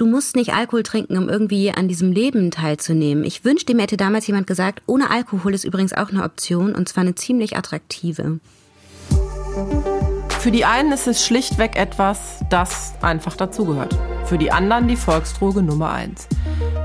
du 0.00 0.06
musst 0.06 0.34
nicht 0.34 0.54
Alkohol 0.54 0.82
trinken, 0.82 1.18
um 1.18 1.28
irgendwie 1.28 1.70
an 1.70 1.86
diesem 1.86 2.10
Leben 2.10 2.50
teilzunehmen. 2.50 3.22
Ich 3.22 3.44
wünschte, 3.44 3.74
mir 3.74 3.82
hätte 3.82 3.98
damals 3.98 4.26
jemand 4.26 4.46
gesagt, 4.46 4.82
ohne 4.86 5.10
Alkohol 5.10 5.52
ist 5.52 5.64
übrigens 5.64 5.92
auch 5.92 6.08
eine 6.08 6.24
Option 6.24 6.74
und 6.74 6.88
zwar 6.88 7.02
eine 7.02 7.14
ziemlich 7.14 7.56
attraktive. 7.58 8.40
Für 10.38 10.50
die 10.50 10.64
einen 10.64 10.90
ist 10.92 11.06
es 11.06 11.26
schlichtweg 11.26 11.76
etwas, 11.76 12.40
das 12.48 12.94
einfach 13.02 13.36
dazugehört. 13.36 13.94
Für 14.24 14.38
die 14.38 14.50
anderen 14.50 14.88
die 14.88 14.96
Volksdroge 14.96 15.62
Nummer 15.62 15.90
eins. 15.90 16.28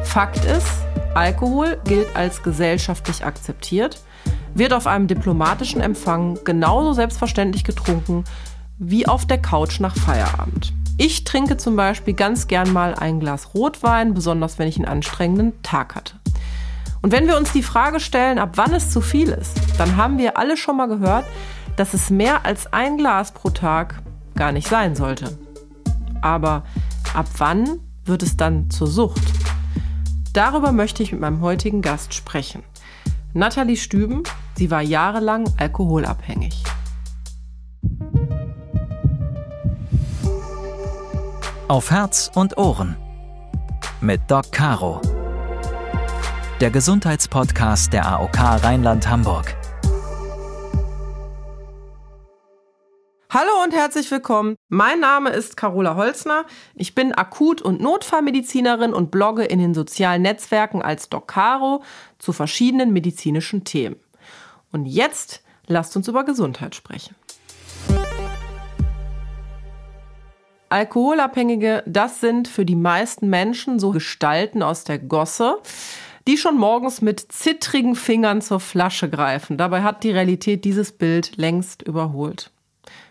Fakt 0.03 0.43
ist, 0.43 0.67
Alkohol 1.13 1.77
gilt 1.85 2.13
als 2.17 2.43
gesellschaftlich 2.43 3.23
akzeptiert, 3.23 4.01
wird 4.55 4.73
auf 4.73 4.87
einem 4.87 5.07
diplomatischen 5.07 5.79
Empfang 5.79 6.37
genauso 6.43 6.91
selbstverständlich 6.91 7.63
getrunken 7.63 8.25
wie 8.77 9.07
auf 9.07 9.25
der 9.25 9.41
Couch 9.41 9.79
nach 9.79 9.95
Feierabend. 9.95 10.73
Ich 10.97 11.25
trinke 11.25 11.57
zum 11.57 11.75
Beispiel 11.75 12.13
ganz 12.13 12.47
gern 12.47 12.71
mal 12.71 12.95
ein 12.95 13.19
Glas 13.19 13.53
Rotwein, 13.53 14.13
besonders 14.13 14.57
wenn 14.59 14.69
ich 14.69 14.77
einen 14.77 14.87
anstrengenden 14.87 15.61
Tag 15.61 15.93
hatte. 15.93 16.15
Und 17.01 17.11
wenn 17.11 17.27
wir 17.27 17.35
uns 17.35 17.51
die 17.51 17.63
Frage 17.63 17.99
stellen, 17.99 18.39
ab 18.39 18.53
wann 18.55 18.73
es 18.73 18.91
zu 18.91 19.01
viel 19.01 19.29
ist, 19.29 19.59
dann 19.77 19.97
haben 19.97 20.17
wir 20.17 20.37
alle 20.37 20.55
schon 20.55 20.77
mal 20.77 20.87
gehört, 20.87 21.25
dass 21.75 21.93
es 21.93 22.09
mehr 22.09 22.45
als 22.45 22.71
ein 22.71 22.97
Glas 22.97 23.33
pro 23.33 23.49
Tag 23.49 24.01
gar 24.35 24.53
nicht 24.53 24.69
sein 24.69 24.95
sollte. 24.95 25.37
Aber 26.21 26.63
ab 27.13 27.27
wann 27.37 27.81
wird 28.05 28.23
es 28.23 28.37
dann 28.37 28.69
zur 28.69 28.87
Sucht? 28.87 29.21
Darüber 30.31 30.71
möchte 30.71 31.03
ich 31.03 31.11
mit 31.11 31.21
meinem 31.21 31.41
heutigen 31.41 31.81
Gast 31.81 32.13
sprechen. 32.13 32.63
Nathalie 33.33 33.77
Stüben, 33.77 34.23
sie 34.55 34.71
war 34.71 34.81
jahrelang 34.81 35.45
alkoholabhängig. 35.57 36.63
Auf 41.67 41.89
Herz 41.89 42.29
und 42.35 42.59
Ohren 42.59 42.95
mit 43.99 44.21
Doc 44.27 44.51
Caro. 44.51 45.01
Der 46.61 46.69
Gesundheitspodcast 46.69 47.91
der 47.91 48.05
AOK 48.05 48.37
Rheinland-Hamburg. 48.37 49.55
Hallo 53.31 53.63
und 53.63 53.73
herzlich 53.73 54.11
willkommen. 54.11 54.57
Mein 54.69 54.99
Name 54.99 55.31
ist 55.31 55.57
Carola 55.57 55.95
Holzner. 55.95 56.45
Ich 56.75 56.93
bin 56.93 57.13
Akut- 57.13 57.63
und 57.63 57.81
Notfallmedizinerin 57.81 58.93
und 58.93 59.09
blogge 59.09 59.45
in 59.45 59.57
den 59.57 59.73
sozialen 59.73 60.21
Netzwerken 60.21 60.83
als 60.83 61.09
Doc 61.09 61.27
Caro 61.27 61.81
zu 62.19 62.31
verschiedenen 62.31 62.93
medizinischen 62.93 63.63
Themen. 63.63 63.95
Und 64.71 64.85
jetzt 64.85 65.41
lasst 65.65 65.95
uns 65.97 66.07
über 66.07 66.25
Gesundheit 66.25 66.75
sprechen. 66.75 67.15
Alkoholabhängige, 70.75 71.83
das 71.85 72.19
sind 72.19 72.49
für 72.49 72.65
die 72.65 72.75
meisten 72.75 73.29
Menschen 73.29 73.79
so 73.79 73.91
Gestalten 73.91 74.61
aus 74.61 74.83
der 74.83 74.99
Gosse, 74.99 75.59
die 76.27 76.35
schon 76.35 76.57
morgens 76.57 77.01
mit 77.01 77.31
zittrigen 77.31 77.95
Fingern 77.95 78.41
zur 78.41 78.59
Flasche 78.59 79.09
greifen. 79.09 79.55
Dabei 79.55 79.83
hat 79.83 80.03
die 80.03 80.11
Realität 80.11 80.65
dieses 80.65 80.91
Bild 80.91 81.37
längst 81.37 81.81
überholt. 81.81 82.51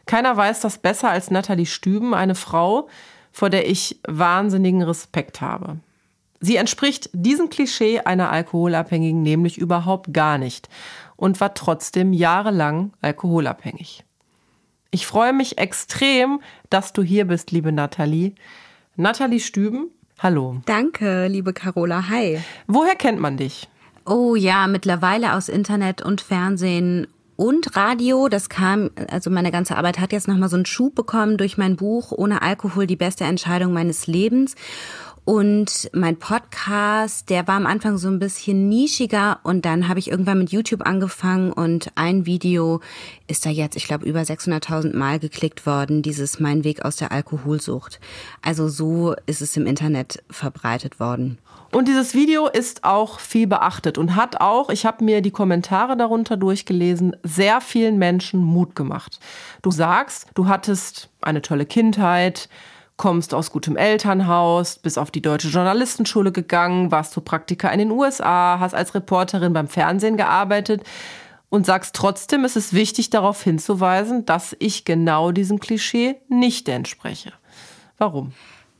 Keiner 0.04 0.36
weiß 0.36 0.60
das 0.60 0.76
besser 0.76 1.08
als 1.08 1.30
Nathalie 1.30 1.64
Stüben, 1.64 2.12
eine 2.12 2.34
Frau, 2.34 2.86
vor 3.32 3.48
der 3.48 3.66
ich 3.66 3.98
wahnsinnigen 4.06 4.82
Respekt 4.82 5.40
habe. 5.40 5.78
Sie 6.40 6.56
entspricht 6.56 7.08
diesem 7.14 7.48
Klischee 7.48 8.00
einer 8.00 8.30
Alkoholabhängigen 8.30 9.22
nämlich 9.22 9.56
überhaupt 9.56 10.12
gar 10.12 10.36
nicht 10.36 10.68
und 11.16 11.40
war 11.40 11.54
trotzdem 11.54 12.12
jahrelang 12.12 12.92
alkoholabhängig. 13.00 14.04
Ich 14.94 15.08
freue 15.08 15.32
mich 15.32 15.58
extrem, 15.58 16.38
dass 16.70 16.92
du 16.92 17.02
hier 17.02 17.24
bist, 17.24 17.50
liebe 17.50 17.72
Nathalie. 17.72 18.36
Nathalie 18.94 19.40
Stüben, 19.40 19.88
hallo. 20.20 20.62
Danke, 20.66 21.26
liebe 21.26 21.52
Carola. 21.52 22.08
Hi. 22.10 22.38
Woher 22.68 22.94
kennt 22.94 23.18
man 23.18 23.36
dich? 23.36 23.68
Oh 24.06 24.36
ja, 24.36 24.68
mittlerweile 24.68 25.32
aus 25.32 25.48
Internet 25.48 26.00
und 26.00 26.20
Fernsehen 26.20 27.08
und 27.34 27.74
Radio. 27.74 28.28
Das 28.28 28.48
kam, 28.48 28.90
also 29.10 29.30
meine 29.30 29.50
ganze 29.50 29.76
Arbeit 29.76 29.98
hat 29.98 30.12
jetzt 30.12 30.28
nochmal 30.28 30.48
so 30.48 30.54
einen 30.54 30.64
Schub 30.64 30.94
bekommen 30.94 31.38
durch 31.38 31.58
mein 31.58 31.74
Buch 31.74 32.12
Ohne 32.12 32.42
Alkohol 32.42 32.86
die 32.86 32.94
beste 32.94 33.24
Entscheidung 33.24 33.72
meines 33.72 34.06
Lebens. 34.06 34.54
Und 35.24 35.88
mein 35.94 36.18
Podcast, 36.18 37.30
der 37.30 37.48
war 37.48 37.54
am 37.54 37.64
Anfang 37.64 37.96
so 37.96 38.08
ein 38.08 38.18
bisschen 38.18 38.68
nischiger 38.68 39.40
und 39.42 39.64
dann 39.64 39.88
habe 39.88 39.98
ich 39.98 40.10
irgendwann 40.10 40.40
mit 40.40 40.52
YouTube 40.52 40.86
angefangen 40.86 41.50
und 41.50 41.90
ein 41.94 42.26
Video 42.26 42.80
ist 43.26 43.46
da 43.46 43.50
jetzt, 43.50 43.74
ich 43.74 43.86
glaube, 43.86 44.04
über 44.04 44.20
600.000 44.20 44.94
Mal 44.94 45.18
geklickt 45.18 45.64
worden, 45.64 46.02
dieses 46.02 46.40
Mein 46.40 46.62
Weg 46.62 46.84
aus 46.84 46.96
der 46.96 47.10
Alkoholsucht. 47.10 48.00
Also 48.42 48.68
so 48.68 49.14
ist 49.24 49.40
es 49.40 49.56
im 49.56 49.64
Internet 49.64 50.22
verbreitet 50.28 51.00
worden. 51.00 51.38
Und 51.72 51.88
dieses 51.88 52.14
Video 52.14 52.46
ist 52.46 52.84
auch 52.84 53.18
viel 53.18 53.46
beachtet 53.46 53.96
und 53.96 54.14
hat 54.14 54.42
auch, 54.42 54.68
ich 54.68 54.84
habe 54.84 55.02
mir 55.02 55.22
die 55.22 55.30
Kommentare 55.30 55.96
darunter 55.96 56.36
durchgelesen, 56.36 57.16
sehr 57.22 57.62
vielen 57.62 57.98
Menschen 57.98 58.44
Mut 58.44 58.76
gemacht. 58.76 59.18
Du 59.62 59.70
sagst, 59.70 60.26
du 60.34 60.48
hattest 60.48 61.08
eine 61.22 61.40
tolle 61.40 61.64
Kindheit, 61.64 62.50
kommst 62.96 63.34
aus 63.34 63.50
gutem 63.50 63.76
Elternhaus, 63.76 64.78
bist 64.78 64.98
auf 64.98 65.10
die 65.10 65.22
deutsche 65.22 65.48
Journalistenschule 65.48 66.32
gegangen, 66.32 66.90
warst 66.90 67.12
zu 67.12 67.20
Praktika 67.20 67.68
in 67.70 67.78
den 67.78 67.90
USA, 67.90 68.58
hast 68.60 68.74
als 68.74 68.94
Reporterin 68.94 69.52
beim 69.52 69.68
Fernsehen 69.68 70.16
gearbeitet 70.16 70.84
und 71.48 71.66
sagst 71.66 71.94
trotzdem, 71.94 72.44
es 72.44 72.56
ist 72.56 72.72
wichtig 72.72 73.10
darauf 73.10 73.42
hinzuweisen, 73.42 74.24
dass 74.26 74.56
ich 74.58 74.84
genau 74.84 75.32
diesem 75.32 75.60
Klischee 75.60 76.16
nicht 76.28 76.68
entspreche. 76.68 77.32
Warum? 77.98 78.32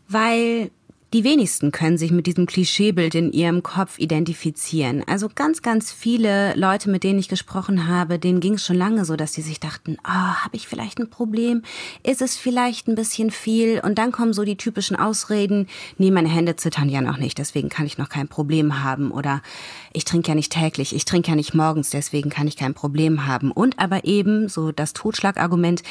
Weil 0.09 0.71
die 1.15 1.23
wenigsten 1.23 1.71
können 1.71 1.97
sich 1.97 2.11
mit 2.11 2.27
diesem 2.27 2.45
Klischeebild 2.45 3.15
in 3.15 3.33
ihrem 3.33 3.63
Kopf 3.63 4.01
identifizieren. 4.01 5.05
Also 5.07 5.29
ganz, 5.33 5.63
ganz 5.63 5.93
viele 5.93 6.57
Leute, 6.57 6.91
mit 6.91 7.05
denen 7.05 7.21
ich 7.21 7.29
gesprochen 7.29 7.87
habe, 7.87 8.19
denen 8.19 8.41
ging 8.41 8.55
es 8.55 8.67
schon 8.67 8.75
lange 8.75 9.05
so, 9.05 9.15
dass 9.15 9.33
sie 9.33 9.41
sich 9.41 9.61
dachten, 9.61 9.97
ah, 10.03 10.33
oh, 10.33 10.45
habe 10.45 10.57
ich 10.57 10.67
vielleicht 10.67 10.99
ein 10.99 11.09
Problem? 11.09 11.63
Ist 12.03 12.21
es 12.21 12.37
vielleicht 12.37 12.89
ein 12.89 12.97
bisschen 12.97 13.31
viel? 13.31 13.79
Und 13.79 13.97
dann 13.97 14.11
kommen 14.11 14.33
so 14.33 14.43
die 14.43 14.57
typischen 14.57 14.97
Ausreden, 14.97 15.69
nee, 15.99 16.11
meine 16.11 16.29
Hände 16.29 16.57
zittern 16.57 16.89
ja 16.89 17.01
noch 17.01 17.19
nicht, 17.19 17.39
deswegen 17.39 17.69
kann 17.69 17.87
ich 17.87 17.97
noch 17.97 18.09
kein 18.09 18.27
Problem 18.27 18.83
haben. 18.83 19.13
Oder 19.13 19.41
ich 19.93 20.05
trinke 20.05 20.31
ja 20.31 20.35
nicht 20.35 20.53
täglich, 20.53 20.97
ich 20.97 21.05
trinke 21.05 21.29
ja 21.29 21.37
nicht 21.37 21.55
morgens, 21.55 21.91
deswegen 21.91 22.29
kann 22.29 22.49
ich 22.49 22.57
kein 22.57 22.75
Problem 22.75 23.25
haben. 23.25 23.53
Und 23.53 23.79
aber 23.79 24.05
eben 24.05 24.49
so 24.49 24.73
das 24.73 24.95
Totschlagargument, 24.95 25.85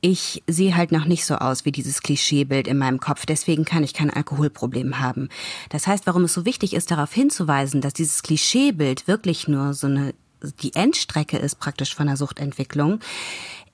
ich 0.00 0.42
sehe 0.46 0.76
halt 0.76 0.92
noch 0.92 1.06
nicht 1.06 1.24
so 1.24 1.36
aus 1.36 1.64
wie 1.64 1.72
dieses 1.72 2.02
Klischeebild 2.02 2.68
in 2.68 2.78
meinem 2.78 3.00
Kopf, 3.00 3.26
deswegen 3.26 3.64
kann 3.64 3.82
ich 3.82 3.94
kein 3.94 4.10
Alkoholproblem 4.10 5.00
haben. 5.00 5.28
Das 5.70 5.86
heißt, 5.86 6.06
warum 6.06 6.24
es 6.24 6.34
so 6.34 6.44
wichtig 6.44 6.74
ist, 6.74 6.90
darauf 6.90 7.12
hinzuweisen, 7.12 7.80
dass 7.80 7.94
dieses 7.94 8.22
Klischeebild 8.22 9.08
wirklich 9.08 9.48
nur 9.48 9.74
so 9.74 9.88
eine, 9.88 10.14
die 10.62 10.74
Endstrecke 10.74 11.36
ist 11.36 11.58
praktisch 11.58 11.94
von 11.94 12.06
der 12.06 12.16
Suchtentwicklung, 12.16 13.00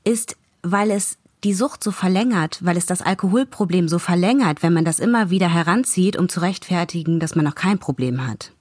ist, 0.02 0.36
weil 0.62 0.90
es 0.90 1.18
die 1.44 1.52
Sucht 1.52 1.84
so 1.84 1.90
verlängert, 1.90 2.64
weil 2.64 2.78
es 2.78 2.86
das 2.86 3.02
Alkoholproblem 3.02 3.86
so 3.86 3.98
verlängert, 3.98 4.62
wenn 4.62 4.72
man 4.72 4.86
das 4.86 5.00
immer 5.00 5.28
wieder 5.28 5.52
heranzieht, 5.52 6.16
um 6.16 6.30
zu 6.30 6.40
rechtfertigen, 6.40 7.20
dass 7.20 7.34
man 7.34 7.44
noch 7.44 7.54
kein 7.54 7.78
Problem 7.78 8.26
hat. 8.26 8.52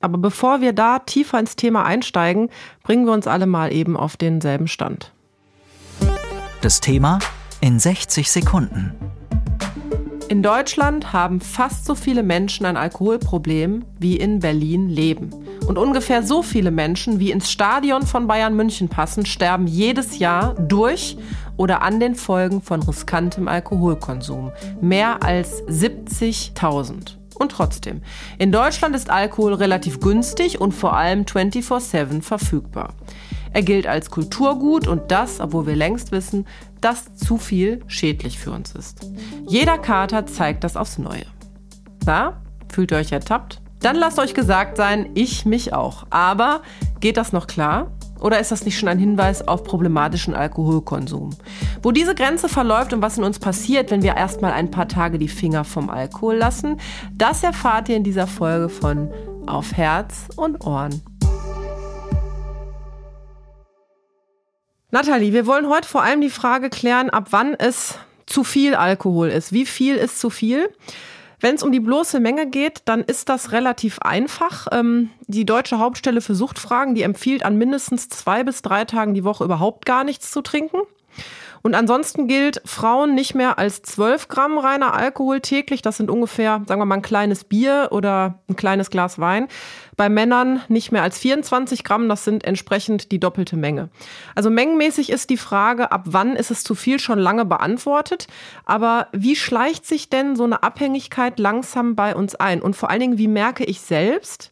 Aber 0.00 0.18
bevor 0.18 0.60
wir 0.60 0.72
da 0.72 0.98
tiefer 0.98 1.38
ins 1.38 1.54
Thema 1.54 1.84
einsteigen, 1.84 2.50
bringen 2.82 3.06
wir 3.06 3.12
uns 3.12 3.28
alle 3.28 3.46
mal 3.46 3.72
eben 3.72 3.96
auf 3.96 4.16
denselben 4.16 4.66
Stand. 4.66 5.12
Das 6.62 6.78
Thema 6.78 7.18
in 7.60 7.80
60 7.80 8.30
Sekunden. 8.30 8.94
In 10.28 10.44
Deutschland 10.44 11.12
haben 11.12 11.40
fast 11.40 11.84
so 11.84 11.96
viele 11.96 12.22
Menschen 12.22 12.64
ein 12.66 12.76
Alkoholproblem, 12.76 13.84
wie 13.98 14.16
in 14.16 14.38
Berlin 14.38 14.88
leben. 14.88 15.30
Und 15.66 15.76
ungefähr 15.76 16.22
so 16.22 16.40
viele 16.40 16.70
Menschen, 16.70 17.18
wie 17.18 17.32
ins 17.32 17.50
Stadion 17.50 18.06
von 18.06 18.28
Bayern 18.28 18.54
München 18.54 18.88
passen, 18.88 19.26
sterben 19.26 19.66
jedes 19.66 20.20
Jahr 20.20 20.54
durch 20.54 21.16
oder 21.56 21.82
an 21.82 21.98
den 21.98 22.14
Folgen 22.14 22.62
von 22.62 22.80
riskantem 22.80 23.48
Alkoholkonsum. 23.48 24.52
Mehr 24.80 25.24
als 25.24 25.64
70.000. 25.64 27.16
Und 27.34 27.50
trotzdem, 27.50 28.02
in 28.38 28.52
Deutschland 28.52 28.94
ist 28.94 29.10
Alkohol 29.10 29.54
relativ 29.54 29.98
günstig 29.98 30.60
und 30.60 30.70
vor 30.70 30.96
allem 30.96 31.24
24/7 31.24 32.22
verfügbar. 32.22 32.94
Er 33.52 33.62
gilt 33.62 33.86
als 33.86 34.10
Kulturgut 34.10 34.88
und 34.88 35.10
das, 35.10 35.40
obwohl 35.40 35.66
wir 35.66 35.76
längst 35.76 36.12
wissen, 36.12 36.46
dass 36.80 37.14
zu 37.14 37.36
viel 37.36 37.80
schädlich 37.86 38.38
für 38.38 38.50
uns 38.50 38.72
ist. 38.72 39.06
Jeder 39.46 39.78
Kater 39.78 40.26
zeigt 40.26 40.64
das 40.64 40.76
aufs 40.76 40.98
Neue. 40.98 41.26
Na, 42.06 42.40
fühlt 42.72 42.92
ihr 42.92 42.98
euch 42.98 43.12
ertappt? 43.12 43.60
Dann 43.80 43.96
lasst 43.96 44.18
euch 44.18 44.34
gesagt 44.34 44.76
sein, 44.76 45.10
ich 45.14 45.44
mich 45.44 45.74
auch. 45.74 46.06
Aber 46.10 46.62
geht 47.00 47.16
das 47.16 47.32
noch 47.32 47.46
klar? 47.46 47.90
Oder 48.20 48.38
ist 48.38 48.52
das 48.52 48.64
nicht 48.64 48.78
schon 48.78 48.88
ein 48.88 49.00
Hinweis 49.00 49.46
auf 49.48 49.64
problematischen 49.64 50.34
Alkoholkonsum? 50.34 51.30
Wo 51.82 51.90
diese 51.90 52.14
Grenze 52.14 52.48
verläuft 52.48 52.92
und 52.92 53.02
was 53.02 53.18
in 53.18 53.24
uns 53.24 53.40
passiert, 53.40 53.90
wenn 53.90 54.04
wir 54.04 54.16
erstmal 54.16 54.52
ein 54.52 54.70
paar 54.70 54.86
Tage 54.86 55.18
die 55.18 55.28
Finger 55.28 55.64
vom 55.64 55.90
Alkohol 55.90 56.36
lassen, 56.36 56.76
das 57.12 57.42
erfahrt 57.42 57.88
ihr 57.88 57.96
in 57.96 58.04
dieser 58.04 58.28
Folge 58.28 58.68
von 58.68 59.10
Auf 59.46 59.72
Herz 59.72 60.28
und 60.36 60.64
Ohren. 60.64 61.02
Nathalie, 64.94 65.32
wir 65.32 65.46
wollen 65.46 65.70
heute 65.70 65.88
vor 65.88 66.02
allem 66.02 66.20
die 66.20 66.28
Frage 66.28 66.68
klären, 66.68 67.08
ab 67.08 67.28
wann 67.30 67.54
es 67.54 67.98
zu 68.26 68.44
viel 68.44 68.74
Alkohol 68.74 69.28
ist. 69.30 69.50
Wie 69.50 69.64
viel 69.64 69.94
ist 69.96 70.20
zu 70.20 70.28
viel? 70.28 70.68
Wenn 71.40 71.54
es 71.54 71.62
um 71.62 71.72
die 71.72 71.80
bloße 71.80 72.20
Menge 72.20 72.46
geht, 72.46 72.82
dann 72.84 73.00
ist 73.00 73.30
das 73.30 73.52
relativ 73.52 74.00
einfach. 74.00 74.66
Ähm, 74.70 75.08
die 75.26 75.46
Deutsche 75.46 75.78
Hauptstelle 75.78 76.20
für 76.20 76.34
Suchtfragen, 76.34 76.94
die 76.94 77.04
empfiehlt 77.04 77.42
an 77.42 77.56
mindestens 77.56 78.10
zwei 78.10 78.44
bis 78.44 78.60
drei 78.60 78.84
Tagen 78.84 79.14
die 79.14 79.24
Woche 79.24 79.44
überhaupt 79.44 79.86
gar 79.86 80.04
nichts 80.04 80.30
zu 80.30 80.42
trinken. 80.42 80.82
Und 81.62 81.76
ansonsten 81.76 82.26
gilt, 82.26 82.60
Frauen 82.64 83.14
nicht 83.14 83.34
mehr 83.34 83.58
als 83.58 83.82
12 83.82 84.28
Gramm 84.28 84.58
reiner 84.58 84.94
Alkohol 84.94 85.40
täglich. 85.40 85.80
Das 85.80 85.96
sind 85.96 86.10
ungefähr, 86.10 86.62
sagen 86.66 86.80
wir 86.80 86.86
mal, 86.86 86.96
ein 86.96 87.02
kleines 87.02 87.44
Bier 87.44 87.88
oder 87.92 88.40
ein 88.48 88.56
kleines 88.56 88.90
Glas 88.90 89.18
Wein. 89.20 89.46
Bei 89.96 90.08
Männern 90.08 90.62
nicht 90.68 90.90
mehr 90.90 91.02
als 91.02 91.18
24 91.18 91.84
Gramm. 91.84 92.08
Das 92.08 92.24
sind 92.24 92.44
entsprechend 92.44 93.12
die 93.12 93.20
doppelte 93.20 93.56
Menge. 93.56 93.90
Also 94.34 94.50
mengenmäßig 94.50 95.10
ist 95.10 95.30
die 95.30 95.36
Frage, 95.36 95.92
ab 95.92 96.02
wann 96.06 96.34
ist 96.34 96.50
es 96.50 96.64
zu 96.64 96.74
viel, 96.74 96.98
schon 96.98 97.18
lange 97.18 97.44
beantwortet. 97.44 98.26
Aber 98.64 99.06
wie 99.12 99.36
schleicht 99.36 99.86
sich 99.86 100.10
denn 100.10 100.34
so 100.34 100.44
eine 100.44 100.64
Abhängigkeit 100.64 101.38
langsam 101.38 101.94
bei 101.94 102.16
uns 102.16 102.34
ein? 102.34 102.60
Und 102.60 102.74
vor 102.74 102.90
allen 102.90 103.00
Dingen, 103.00 103.18
wie 103.18 103.28
merke 103.28 103.64
ich 103.64 103.80
selbst, 103.80 104.50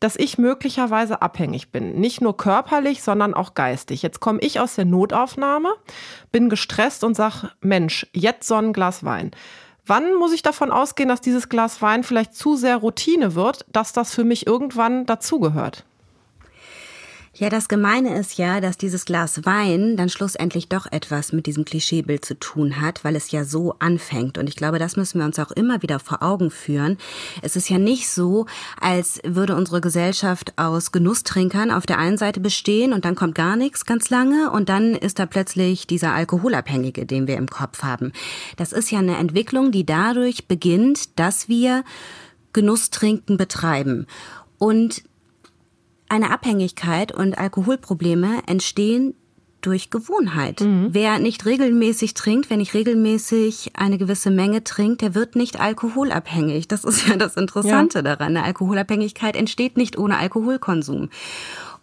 dass 0.00 0.16
ich 0.16 0.38
möglicherweise 0.38 1.22
abhängig 1.22 1.70
bin. 1.70 2.00
Nicht 2.00 2.20
nur 2.20 2.36
körperlich, 2.36 3.02
sondern 3.02 3.34
auch 3.34 3.54
geistig. 3.54 4.02
Jetzt 4.02 4.20
komme 4.20 4.40
ich 4.40 4.58
aus 4.58 4.74
der 4.74 4.86
Notaufnahme, 4.86 5.72
bin 6.32 6.48
gestresst 6.48 7.04
und 7.04 7.14
sage, 7.14 7.52
Mensch, 7.60 8.06
jetzt 8.12 8.48
so 8.48 8.56
ein 8.56 8.72
Glas 8.72 9.04
Wein. 9.04 9.30
Wann 9.86 10.14
muss 10.14 10.32
ich 10.32 10.42
davon 10.42 10.70
ausgehen, 10.70 11.08
dass 11.08 11.20
dieses 11.20 11.48
Glas 11.48 11.82
Wein 11.82 12.04
vielleicht 12.04 12.34
zu 12.34 12.56
sehr 12.56 12.76
Routine 12.76 13.34
wird, 13.34 13.66
dass 13.72 13.92
das 13.92 14.14
für 14.14 14.24
mich 14.24 14.46
irgendwann 14.46 15.04
dazugehört? 15.06 15.84
Ja, 17.40 17.48
das 17.48 17.68
Gemeine 17.68 18.18
ist 18.18 18.36
ja, 18.36 18.60
dass 18.60 18.76
dieses 18.76 19.06
Glas 19.06 19.46
Wein 19.46 19.96
dann 19.96 20.10
schlussendlich 20.10 20.68
doch 20.68 20.84
etwas 20.84 21.32
mit 21.32 21.46
diesem 21.46 21.64
Klischeebild 21.64 22.22
zu 22.22 22.38
tun 22.38 22.82
hat, 22.82 23.02
weil 23.02 23.16
es 23.16 23.30
ja 23.30 23.44
so 23.44 23.74
anfängt. 23.78 24.36
Und 24.36 24.46
ich 24.46 24.56
glaube, 24.56 24.78
das 24.78 24.98
müssen 24.98 25.20
wir 25.20 25.24
uns 25.24 25.38
auch 25.38 25.50
immer 25.50 25.80
wieder 25.80 26.00
vor 26.00 26.22
Augen 26.22 26.50
führen. 26.50 26.98
Es 27.40 27.56
ist 27.56 27.70
ja 27.70 27.78
nicht 27.78 28.10
so, 28.10 28.44
als 28.78 29.22
würde 29.24 29.56
unsere 29.56 29.80
Gesellschaft 29.80 30.52
aus 30.58 30.92
Genusstrinkern 30.92 31.70
auf 31.70 31.86
der 31.86 31.96
einen 31.96 32.18
Seite 32.18 32.40
bestehen 32.40 32.92
und 32.92 33.06
dann 33.06 33.14
kommt 33.14 33.36
gar 33.36 33.56
nichts 33.56 33.86
ganz 33.86 34.10
lange 34.10 34.50
und 34.50 34.68
dann 34.68 34.94
ist 34.94 35.18
da 35.18 35.24
plötzlich 35.24 35.86
dieser 35.86 36.12
Alkoholabhängige, 36.12 37.06
den 37.06 37.26
wir 37.26 37.38
im 37.38 37.48
Kopf 37.48 37.82
haben. 37.82 38.12
Das 38.58 38.72
ist 38.72 38.90
ja 38.90 38.98
eine 38.98 39.16
Entwicklung, 39.16 39.72
die 39.72 39.86
dadurch 39.86 40.46
beginnt, 40.46 41.18
dass 41.18 41.48
wir 41.48 41.84
Genusstrinken 42.52 43.38
betreiben. 43.38 44.06
Und 44.58 45.04
eine 46.10 46.30
Abhängigkeit 46.30 47.12
und 47.12 47.38
Alkoholprobleme 47.38 48.42
entstehen 48.46 49.14
durch 49.60 49.90
Gewohnheit. 49.90 50.60
Mhm. 50.60 50.88
Wer 50.92 51.18
nicht 51.18 51.44
regelmäßig 51.44 52.14
trinkt, 52.14 52.50
wenn 52.50 52.58
nicht 52.58 52.74
regelmäßig 52.74 53.72
eine 53.74 53.98
gewisse 53.98 54.30
Menge 54.30 54.64
trinkt, 54.64 55.02
der 55.02 55.14
wird 55.14 55.36
nicht 55.36 55.60
alkoholabhängig. 55.60 56.68
Das 56.68 56.84
ist 56.84 57.06
ja 57.06 57.16
das 57.16 57.36
Interessante 57.36 57.98
ja. 57.98 58.02
daran. 58.02 58.36
Eine 58.36 58.44
Alkoholabhängigkeit 58.44 59.36
entsteht 59.36 59.76
nicht 59.76 59.98
ohne 59.98 60.18
Alkoholkonsum. 60.18 61.10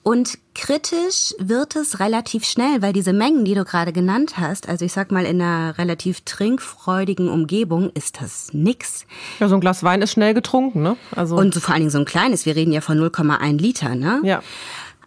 Und 0.07 0.37
kritisch 0.55 1.35
wird 1.37 1.75
es 1.75 1.99
relativ 1.99 2.45
schnell, 2.45 2.81
weil 2.81 2.93
diese 2.93 3.11
Mengen, 3.11 3.43
die 3.43 3.55
du 3.55 3.65
gerade 3.65 3.91
genannt 3.91 4.37
hast, 4.37 4.69
also 4.69 4.85
ich 4.85 4.93
sag 4.93 5.11
mal 5.11 5.25
in 5.25 5.41
einer 5.41 5.77
relativ 5.77 6.21
trinkfreudigen 6.21 7.27
Umgebung, 7.27 7.91
ist 7.93 8.21
das 8.21 8.53
nix. 8.53 9.05
Ja, 9.41 9.49
so 9.49 9.55
ein 9.55 9.59
Glas 9.59 9.83
Wein 9.83 10.01
ist 10.01 10.13
schnell 10.13 10.33
getrunken, 10.33 10.81
ne? 10.81 10.95
Also 11.13 11.35
Und 11.35 11.53
so 11.53 11.59
vor 11.59 11.73
allen 11.73 11.81
Dingen 11.81 11.91
so 11.91 11.97
ein 11.97 12.05
kleines, 12.05 12.45
wir 12.45 12.55
reden 12.55 12.71
ja 12.71 12.79
von 12.79 12.97
0,1 12.97 13.57
Liter, 13.57 13.95
ne? 13.95 14.21
Ja. 14.23 14.41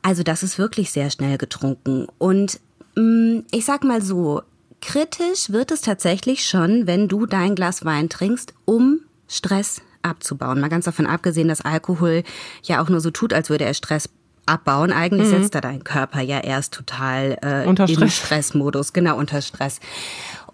Also 0.03 0.23
das 0.23 0.43
ist 0.43 0.59
wirklich 0.59 0.91
sehr 0.91 1.09
schnell 1.09 1.39
getrunken. 1.39 2.07
Und 2.19 2.61
mh, 2.95 3.03
mm, 3.03 3.45
ich 3.53 3.65
sag 3.65 3.85
mal 3.85 4.03
so, 4.03 4.43
kritisch 4.83 5.49
wird 5.49 5.71
es 5.71 5.81
tatsächlich 5.81 6.45
schon, 6.45 6.87
wenn 6.87 7.09
du 7.09 7.25
dein 7.25 7.55
Glas 7.55 7.87
Wein 7.87 8.11
trinkst, 8.11 8.53
um 8.67 9.01
Stress 9.29 9.81
abzubauen. 10.03 10.61
Mal 10.61 10.69
ganz 10.69 10.85
davon 10.85 11.07
abgesehen, 11.07 11.49
dass 11.49 11.63
Alkohol 11.63 12.23
ja 12.65 12.83
auch 12.83 12.91
nur 12.91 13.01
so 13.01 13.11
tut, 13.11 13.33
als 13.33 13.49
würde 13.49 13.65
er 13.65 13.73
Stress 13.73 14.11
abbauen. 14.47 14.93
Eigentlich 14.93 15.29
mhm. 15.29 15.41
setzt 15.41 15.55
da 15.55 15.61
dein 15.61 15.85
Körper 15.85 16.21
ja 16.21 16.41
erst 16.41 16.75
total 16.75 17.39
äh, 17.43 17.69
unter 17.69 17.87
Stress. 17.87 18.03
in 18.03 18.11
Stressmodus, 18.11 18.93
genau 18.93 19.17
unter 19.17 19.43
Stress. 19.43 19.81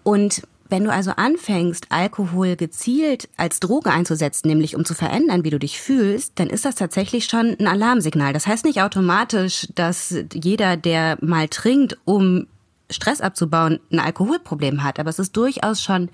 Und 0.03 0.43
wenn 0.69 0.83
du 0.83 0.91
also 0.91 1.11
anfängst, 1.11 1.87
Alkohol 1.89 2.55
gezielt 2.55 3.29
als 3.37 3.59
Droge 3.59 3.91
einzusetzen, 3.91 4.47
nämlich 4.47 4.75
um 4.75 4.83
zu 4.83 4.93
verändern, 4.93 5.43
wie 5.43 5.49
du 5.49 5.59
dich 5.59 5.79
fühlst, 5.79 6.33
dann 6.35 6.47
ist 6.47 6.65
das 6.65 6.75
tatsächlich 6.75 7.25
schon 7.25 7.55
ein 7.59 7.67
Alarmsignal. 7.67 8.33
Das 8.33 8.47
heißt 8.47 8.65
nicht 8.65 8.81
automatisch, 8.81 9.67
dass 9.75 10.13
jeder, 10.33 10.75
der 10.75 11.17
mal 11.21 11.47
trinkt, 11.47 11.97
um 12.05 12.47
Stress 12.89 13.21
abzubauen, 13.21 13.79
ein 13.91 13.99
Alkoholproblem 13.99 14.83
hat, 14.83 14.99
aber 14.99 15.09
es 15.09 15.19
ist 15.19 15.35
durchaus 15.37 15.81
schon 15.81 16.09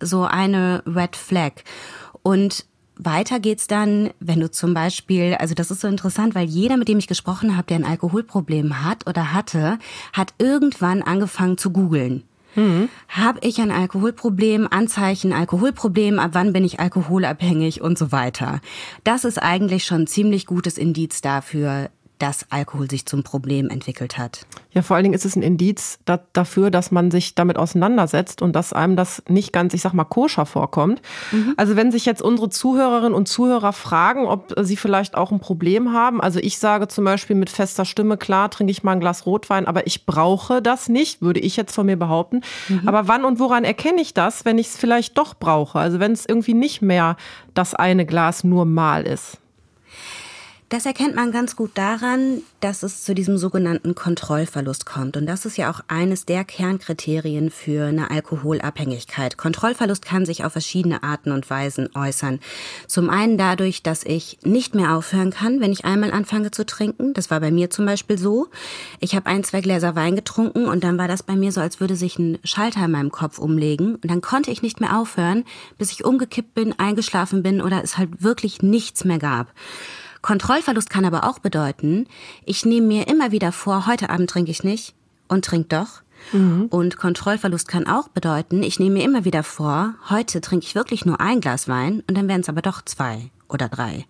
so 0.00 0.24
eine 0.24 0.82
Red 0.86 1.16
Flag. 1.16 1.52
Und 2.22 2.66
weiter 2.98 3.40
geht's 3.40 3.66
dann, 3.66 4.10
wenn 4.20 4.40
du 4.40 4.50
zum 4.50 4.74
Beispiel, 4.74 5.34
also 5.34 5.54
das 5.54 5.70
ist 5.70 5.80
so 5.80 5.88
interessant, 5.88 6.34
weil 6.34 6.46
jeder, 6.46 6.76
mit 6.76 6.88
dem 6.88 6.98
ich 6.98 7.06
gesprochen 7.06 7.56
habe, 7.56 7.66
der 7.66 7.76
ein 7.76 7.84
Alkoholproblem 7.84 8.84
hat 8.84 9.06
oder 9.06 9.32
hatte, 9.32 9.78
hat 10.12 10.34
irgendwann 10.38 11.02
angefangen 11.02 11.58
zu 11.58 11.70
googeln. 11.70 12.24
Mhm. 12.54 12.88
Habe 13.08 13.40
ich 13.42 13.60
ein 13.60 13.70
Alkoholproblem, 13.70 14.66
Anzeichen, 14.70 15.32
Alkoholproblem, 15.32 16.18
ab 16.18 16.30
wann 16.32 16.52
bin 16.52 16.64
ich 16.64 16.80
alkoholabhängig 16.80 17.80
und 17.80 17.96
so 17.96 18.10
weiter. 18.10 18.60
Das 19.04 19.24
ist 19.24 19.38
eigentlich 19.38 19.84
schon 19.84 20.02
ein 20.02 20.06
ziemlich 20.06 20.46
gutes 20.46 20.76
Indiz 20.76 21.20
dafür, 21.20 21.90
dass 22.18 22.46
Alkohol 22.50 22.90
sich 22.90 23.06
zum 23.06 23.22
Problem 23.22 23.70
entwickelt 23.70 24.18
hat. 24.18 24.46
Ja, 24.72 24.82
vor 24.82 24.96
allen 24.96 25.04
Dingen 25.04 25.14
ist 25.14 25.24
es 25.24 25.36
ein 25.36 25.42
Indiz 25.42 25.98
da, 26.04 26.20
dafür, 26.32 26.70
dass 26.70 26.90
man 26.90 27.10
sich 27.10 27.34
damit 27.34 27.56
auseinandersetzt 27.58 28.42
und 28.42 28.54
dass 28.54 28.72
einem 28.72 28.96
das 28.96 29.22
nicht 29.28 29.52
ganz, 29.52 29.74
ich 29.74 29.82
sag 29.82 29.92
mal, 29.92 30.04
koscher 30.04 30.46
vorkommt. 30.46 31.00
Mhm. 31.32 31.54
Also 31.56 31.76
wenn 31.76 31.92
sich 31.92 32.04
jetzt 32.04 32.22
unsere 32.22 32.48
Zuhörerinnen 32.48 33.14
und 33.14 33.28
Zuhörer 33.28 33.72
fragen, 33.72 34.26
ob 34.26 34.54
sie 34.60 34.76
vielleicht 34.76 35.14
auch 35.14 35.30
ein 35.30 35.40
Problem 35.40 35.92
haben. 35.92 36.20
Also 36.20 36.40
ich 36.40 36.58
sage 36.58 36.88
zum 36.88 37.04
Beispiel 37.04 37.36
mit 37.36 37.50
fester 37.50 37.84
Stimme, 37.84 38.16
klar, 38.16 38.50
trinke 38.50 38.70
ich 38.70 38.82
mal 38.82 38.92
ein 38.92 39.00
Glas 39.00 39.26
Rotwein, 39.26 39.66
aber 39.66 39.86
ich 39.86 40.06
brauche 40.06 40.60
das 40.62 40.88
nicht, 40.88 41.22
würde 41.22 41.40
ich 41.40 41.56
jetzt 41.56 41.74
von 41.74 41.86
mir 41.86 41.96
behaupten. 41.96 42.42
Mhm. 42.68 42.88
Aber 42.88 43.08
wann 43.08 43.24
und 43.24 43.38
woran 43.38 43.64
erkenne 43.64 44.00
ich 44.00 44.14
das, 44.14 44.44
wenn 44.44 44.58
ich 44.58 44.68
es 44.68 44.76
vielleicht 44.76 45.16
doch 45.18 45.34
brauche? 45.34 45.78
Also 45.78 46.00
wenn 46.00 46.12
es 46.12 46.26
irgendwie 46.26 46.54
nicht 46.54 46.82
mehr 46.82 47.16
das 47.54 47.74
eine 47.74 48.06
Glas 48.06 48.44
nur 48.44 48.64
mal 48.64 49.06
ist. 49.06 49.38
Das 50.70 50.84
erkennt 50.84 51.14
man 51.14 51.32
ganz 51.32 51.56
gut 51.56 51.70
daran, 51.76 52.42
dass 52.60 52.82
es 52.82 53.02
zu 53.02 53.14
diesem 53.14 53.38
sogenannten 53.38 53.94
Kontrollverlust 53.94 54.84
kommt. 54.84 55.16
Und 55.16 55.24
das 55.24 55.46
ist 55.46 55.56
ja 55.56 55.70
auch 55.70 55.80
eines 55.88 56.26
der 56.26 56.44
Kernkriterien 56.44 57.50
für 57.50 57.86
eine 57.86 58.10
Alkoholabhängigkeit. 58.10 59.38
Kontrollverlust 59.38 60.04
kann 60.04 60.26
sich 60.26 60.44
auf 60.44 60.52
verschiedene 60.52 61.02
Arten 61.02 61.32
und 61.32 61.48
Weisen 61.48 61.88
äußern. 61.96 62.40
Zum 62.86 63.08
einen 63.08 63.38
dadurch, 63.38 63.82
dass 63.82 64.04
ich 64.04 64.40
nicht 64.44 64.74
mehr 64.74 64.94
aufhören 64.94 65.30
kann, 65.30 65.62
wenn 65.62 65.72
ich 65.72 65.86
einmal 65.86 66.10
anfange 66.10 66.50
zu 66.50 66.66
trinken. 66.66 67.14
Das 67.14 67.30
war 67.30 67.40
bei 67.40 67.50
mir 67.50 67.70
zum 67.70 67.86
Beispiel 67.86 68.18
so. 68.18 68.48
Ich 69.00 69.14
habe 69.14 69.24
ein, 69.24 69.44
zwei 69.44 69.62
Gläser 69.62 69.96
Wein 69.96 70.16
getrunken 70.16 70.66
und 70.66 70.84
dann 70.84 70.98
war 70.98 71.08
das 71.08 71.22
bei 71.22 71.34
mir 71.34 71.50
so, 71.50 71.62
als 71.62 71.80
würde 71.80 71.96
sich 71.96 72.18
ein 72.18 72.38
Schalter 72.44 72.84
in 72.84 72.90
meinem 72.90 73.10
Kopf 73.10 73.38
umlegen. 73.38 73.94
Und 73.94 74.10
dann 74.10 74.20
konnte 74.20 74.50
ich 74.50 74.60
nicht 74.60 74.80
mehr 74.80 74.98
aufhören, 74.98 75.44
bis 75.78 75.92
ich 75.92 76.04
umgekippt 76.04 76.52
bin, 76.52 76.78
eingeschlafen 76.78 77.42
bin 77.42 77.62
oder 77.62 77.82
es 77.82 77.96
halt 77.96 78.22
wirklich 78.22 78.60
nichts 78.60 79.06
mehr 79.06 79.18
gab. 79.18 79.54
Kontrollverlust 80.28 80.90
kann 80.90 81.06
aber 81.06 81.24
auch 81.24 81.38
bedeuten, 81.38 82.06
ich 82.44 82.66
nehme 82.66 82.86
mir 82.86 83.08
immer 83.08 83.32
wieder 83.32 83.50
vor, 83.50 83.86
heute 83.86 84.10
Abend 84.10 84.28
trinke 84.28 84.50
ich 84.50 84.62
nicht 84.62 84.94
und 85.26 85.42
trink 85.42 85.70
doch. 85.70 86.02
Mhm. 86.32 86.66
Und 86.68 86.98
Kontrollverlust 86.98 87.66
kann 87.66 87.86
auch 87.86 88.08
bedeuten, 88.08 88.62
ich 88.62 88.78
nehme 88.78 88.96
mir 88.96 89.04
immer 89.06 89.24
wieder 89.24 89.42
vor, 89.42 89.94
heute 90.10 90.42
trinke 90.42 90.66
ich 90.66 90.74
wirklich 90.74 91.06
nur 91.06 91.18
ein 91.18 91.40
Glas 91.40 91.66
Wein 91.66 92.02
und 92.06 92.14
dann 92.14 92.28
werden 92.28 92.42
es 92.42 92.50
aber 92.50 92.60
doch 92.60 92.82
zwei 92.84 93.30
oder 93.48 93.70
drei. 93.70 94.04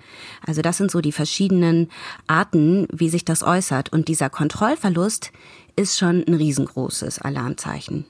Also 0.44 0.60
das 0.60 0.78
sind 0.78 0.90
so 0.90 1.00
die 1.00 1.12
verschiedenen 1.12 1.88
Arten, 2.26 2.88
wie 2.90 3.10
sich 3.10 3.24
das 3.24 3.44
äußert. 3.44 3.92
Und 3.92 4.08
dieser 4.08 4.28
Kontrollverlust 4.28 5.30
ist 5.76 5.98
schon 5.98 6.24
ein 6.26 6.34
riesengroßes 6.34 7.20
Alarmzeichen. 7.20 8.06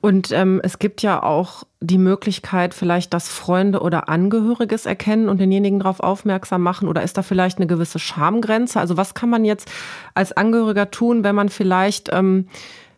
Und 0.00 0.30
ähm, 0.30 0.60
es 0.62 0.78
gibt 0.78 1.02
ja 1.02 1.22
auch 1.22 1.64
die 1.80 1.98
Möglichkeit, 1.98 2.72
vielleicht, 2.72 3.12
dass 3.12 3.28
Freunde 3.28 3.80
oder 3.80 4.08
Angehöriges 4.08 4.86
erkennen 4.86 5.28
und 5.28 5.40
denjenigen 5.40 5.80
darauf 5.80 6.00
aufmerksam 6.00 6.62
machen? 6.62 6.88
Oder 6.88 7.02
ist 7.02 7.16
da 7.16 7.22
vielleicht 7.22 7.58
eine 7.58 7.66
gewisse 7.66 7.98
Schamgrenze? 7.98 8.78
Also 8.78 8.96
was 8.96 9.14
kann 9.14 9.28
man 9.28 9.44
jetzt 9.44 9.68
als 10.14 10.32
Angehöriger 10.32 10.90
tun, 10.92 11.24
wenn 11.24 11.34
man 11.34 11.48
vielleicht 11.48 12.10
ähm, 12.12 12.48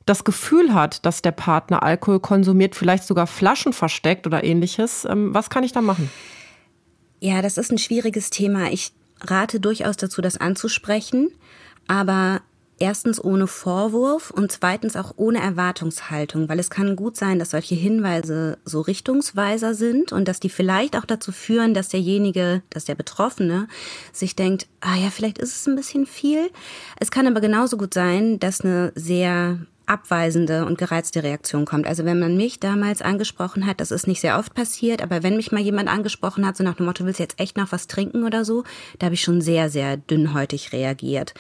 das 0.04 0.24
Gefühl 0.24 0.74
hat, 0.74 1.06
dass 1.06 1.22
der 1.22 1.32
Partner 1.32 1.82
Alkohol 1.82 2.20
konsumiert, 2.20 2.74
vielleicht 2.74 3.04
sogar 3.04 3.26
Flaschen 3.26 3.72
versteckt 3.72 4.26
oder 4.26 4.44
ähnliches? 4.44 5.06
Ähm, 5.06 5.32
was 5.32 5.48
kann 5.48 5.64
ich 5.64 5.72
da 5.72 5.80
machen? 5.80 6.10
Ja, 7.20 7.40
das 7.40 7.56
ist 7.56 7.72
ein 7.72 7.78
schwieriges 7.78 8.28
Thema. 8.28 8.70
Ich 8.70 8.92
rate 9.22 9.58
durchaus 9.58 9.96
dazu, 9.96 10.20
das 10.20 10.36
anzusprechen. 10.36 11.30
Aber 11.86 12.40
Erstens 12.82 13.22
ohne 13.22 13.46
Vorwurf 13.46 14.30
und 14.30 14.50
zweitens 14.50 14.96
auch 14.96 15.12
ohne 15.16 15.38
Erwartungshaltung, 15.38 16.48
weil 16.48 16.58
es 16.58 16.70
kann 16.70 16.96
gut 16.96 17.14
sein, 17.14 17.38
dass 17.38 17.50
solche 17.50 17.74
Hinweise 17.74 18.56
so 18.64 18.80
richtungsweiser 18.80 19.74
sind 19.74 20.12
und 20.12 20.26
dass 20.26 20.40
die 20.40 20.48
vielleicht 20.48 20.96
auch 20.96 21.04
dazu 21.04 21.30
führen, 21.30 21.74
dass 21.74 21.90
derjenige, 21.90 22.62
dass 22.70 22.86
der 22.86 22.94
Betroffene 22.94 23.68
sich 24.14 24.34
denkt, 24.34 24.66
ah 24.80 24.96
ja, 24.96 25.10
vielleicht 25.10 25.36
ist 25.36 25.56
es 25.56 25.68
ein 25.68 25.76
bisschen 25.76 26.06
viel. 26.06 26.50
Es 26.98 27.10
kann 27.10 27.26
aber 27.26 27.42
genauso 27.42 27.76
gut 27.76 27.92
sein, 27.92 28.40
dass 28.40 28.62
eine 28.62 28.92
sehr 28.94 29.58
abweisende 29.84 30.64
und 30.64 30.78
gereizte 30.78 31.22
Reaktion 31.22 31.66
kommt. 31.66 31.86
Also 31.86 32.04
wenn 32.06 32.18
man 32.18 32.36
mich 32.36 32.60
damals 32.60 33.02
angesprochen 33.02 33.66
hat, 33.66 33.80
das 33.80 33.90
ist 33.90 34.06
nicht 34.06 34.20
sehr 34.20 34.38
oft 34.38 34.54
passiert, 34.54 35.02
aber 35.02 35.22
wenn 35.22 35.36
mich 35.36 35.52
mal 35.52 35.60
jemand 35.60 35.90
angesprochen 35.90 36.46
hat, 36.46 36.56
so 36.56 36.64
nach 36.64 36.76
dem 36.76 36.86
Motto, 36.86 37.04
willst 37.04 37.18
du 37.18 37.24
jetzt 37.24 37.40
echt 37.40 37.56
noch 37.58 37.72
was 37.72 37.88
trinken 37.88 38.24
oder 38.24 38.44
so, 38.44 38.62
da 38.98 39.06
habe 39.06 39.14
ich 39.14 39.22
schon 39.22 39.40
sehr, 39.40 39.68
sehr 39.68 39.96
dünnhäutig 39.96 40.72
reagiert. 40.72 41.34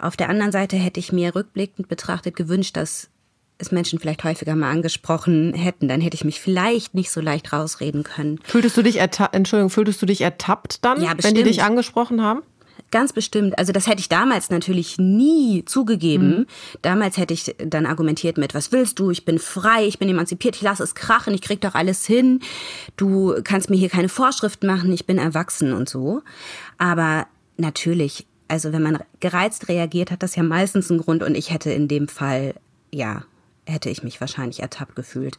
Auf 0.00 0.16
der 0.16 0.28
anderen 0.28 0.52
Seite 0.52 0.76
hätte 0.76 1.00
ich 1.00 1.12
mir 1.12 1.34
rückblickend 1.34 1.88
betrachtet 1.88 2.36
gewünscht, 2.36 2.76
dass 2.76 3.10
es 3.58 3.72
Menschen 3.72 3.98
vielleicht 3.98 4.24
häufiger 4.24 4.56
mal 4.56 4.70
angesprochen 4.70 5.52
hätten, 5.54 5.86
dann 5.88 6.00
hätte 6.00 6.14
ich 6.14 6.24
mich 6.24 6.40
vielleicht 6.40 6.94
nicht 6.94 7.10
so 7.10 7.20
leicht 7.20 7.52
rausreden 7.52 8.02
können. 8.02 8.40
Fühltest 8.44 8.76
du 8.76 8.82
dich 8.82 8.96
ertappt, 8.96 9.34
Entschuldigung, 9.34 9.70
fühltest 9.70 10.00
du 10.00 10.06
dich 10.06 10.22
ertappt 10.22 10.84
dann, 10.84 11.02
ja, 11.02 11.12
wenn 11.20 11.34
die 11.34 11.42
dich 11.42 11.62
angesprochen 11.62 12.22
haben? 12.22 12.42
Ganz 12.90 13.12
bestimmt. 13.12 13.56
Also 13.58 13.72
das 13.72 13.86
hätte 13.86 14.00
ich 14.00 14.08
damals 14.08 14.50
natürlich 14.50 14.98
nie 14.98 15.64
zugegeben. 15.64 16.30
Mhm. 16.30 16.46
Damals 16.82 17.18
hätte 17.18 17.34
ich 17.34 17.54
dann 17.58 17.86
argumentiert 17.86 18.36
mit, 18.36 18.54
was 18.54 18.72
willst 18.72 18.98
du? 18.98 19.10
Ich 19.10 19.24
bin 19.24 19.38
frei, 19.38 19.86
ich 19.86 19.98
bin 19.98 20.08
emanzipiert, 20.08 20.56
ich 20.56 20.62
lasse 20.62 20.82
es 20.82 20.94
krachen, 20.94 21.34
ich 21.34 21.42
krieg 21.42 21.60
doch 21.60 21.74
alles 21.74 22.04
hin. 22.06 22.40
Du 22.96 23.34
kannst 23.44 23.70
mir 23.70 23.76
hier 23.76 23.90
keine 23.90 24.08
Vorschriften 24.08 24.66
machen, 24.66 24.92
ich 24.92 25.06
bin 25.06 25.18
erwachsen 25.18 25.72
und 25.72 25.88
so. 25.88 26.22
Aber 26.78 27.26
natürlich, 27.58 28.26
also 28.50 28.72
wenn 28.72 28.82
man 28.82 28.98
gereizt 29.20 29.68
reagiert, 29.68 30.10
hat 30.10 30.22
das 30.22 30.34
ja 30.34 30.42
meistens 30.42 30.90
einen 30.90 31.00
Grund 31.00 31.22
und 31.22 31.36
ich 31.36 31.52
hätte 31.52 31.70
in 31.70 31.86
dem 31.86 32.08
Fall, 32.08 32.54
ja, 32.90 33.22
hätte 33.64 33.90
ich 33.90 34.02
mich 34.02 34.20
wahrscheinlich 34.20 34.60
ertappt 34.60 34.96
gefühlt. 34.96 35.38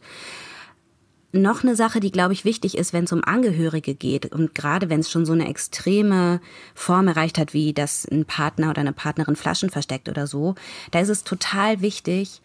Noch 1.32 1.62
eine 1.62 1.76
Sache, 1.76 2.00
die, 2.00 2.10
glaube 2.10 2.32
ich, 2.32 2.44
wichtig 2.44 2.76
ist, 2.76 2.92
wenn 2.92 3.04
es 3.04 3.12
um 3.12 3.22
Angehörige 3.24 3.94
geht 3.94 4.32
und 4.32 4.54
gerade 4.54 4.88
wenn 4.88 5.00
es 5.00 5.10
schon 5.10 5.26
so 5.26 5.32
eine 5.32 5.48
extreme 5.48 6.40
Form 6.74 7.08
erreicht 7.08 7.38
hat, 7.38 7.52
wie 7.52 7.74
dass 7.74 8.06
ein 8.10 8.24
Partner 8.24 8.70
oder 8.70 8.80
eine 8.80 8.92
Partnerin 8.92 9.36
Flaschen 9.36 9.70
versteckt 9.70 10.08
oder 10.08 10.26
so, 10.26 10.54
da 10.90 11.00
ist 11.00 11.08
es 11.08 11.24
total 11.24 11.82
wichtig, 11.82 12.40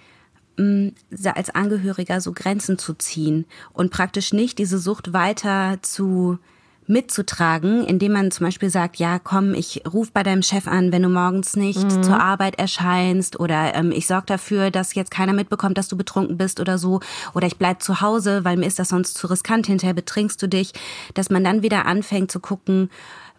mm, 0.58 0.90
als 1.34 1.50
Angehöriger 1.50 2.20
so 2.20 2.34
Grenzen 2.34 2.78
zu 2.78 2.94
ziehen 2.94 3.46
und 3.72 3.92
praktisch 3.92 4.34
nicht 4.34 4.58
diese 4.58 4.80
Sucht 4.80 5.14
weiter 5.14 5.80
zu 5.82 6.40
mitzutragen, 6.88 7.86
indem 7.86 8.14
man 8.14 8.32
zum 8.32 8.46
Beispiel 8.46 8.70
sagt, 8.70 8.98
ja, 8.98 9.20
komm, 9.20 9.54
ich 9.54 9.84
ruf 9.92 10.12
bei 10.12 10.24
deinem 10.24 10.42
Chef 10.42 10.68
an, 10.68 10.92
wenn 10.92 11.04
du 11.04 11.10
morgens 11.10 11.56
nicht 11.56 11.84
mhm. 11.84 12.04
zur 12.04 12.20
Arbeit 12.20 12.58
erscheinst 12.58 13.40
oder 13.40 13.76
ähm, 13.76 13.92
ich 13.92 14.08
sorge 14.08 14.26
dafür, 14.28 14.72
dass 14.72 14.96
jetzt 14.96 15.12
keiner 15.12 15.34
mitbekommt, 15.34 15.78
dass 15.78 15.88
du 15.88 15.98
betrunken 15.98 16.38
bist 16.38 16.60
oder 16.60 16.78
so 16.78 17.02
oder 17.34 17.48
ich 17.48 17.58
bleib 17.58 17.84
zu 17.84 18.02
Hause, 18.02 18.46
weil 18.46 18.58
mir 18.58 18.66
ist 18.66 18.80
das 18.80 18.90
sonst 18.90 19.16
zu 19.18 19.28
riskant, 19.28 19.68
hinterher 19.68 19.94
betrinkst 19.94 20.42
du 20.42 20.48
dich, 20.48 20.74
dass 21.14 21.30
man 21.30 21.44
dann 21.44 21.62
wieder 21.62 21.86
anfängt 21.86 22.32
zu 22.32 22.40
gucken, 22.40 22.90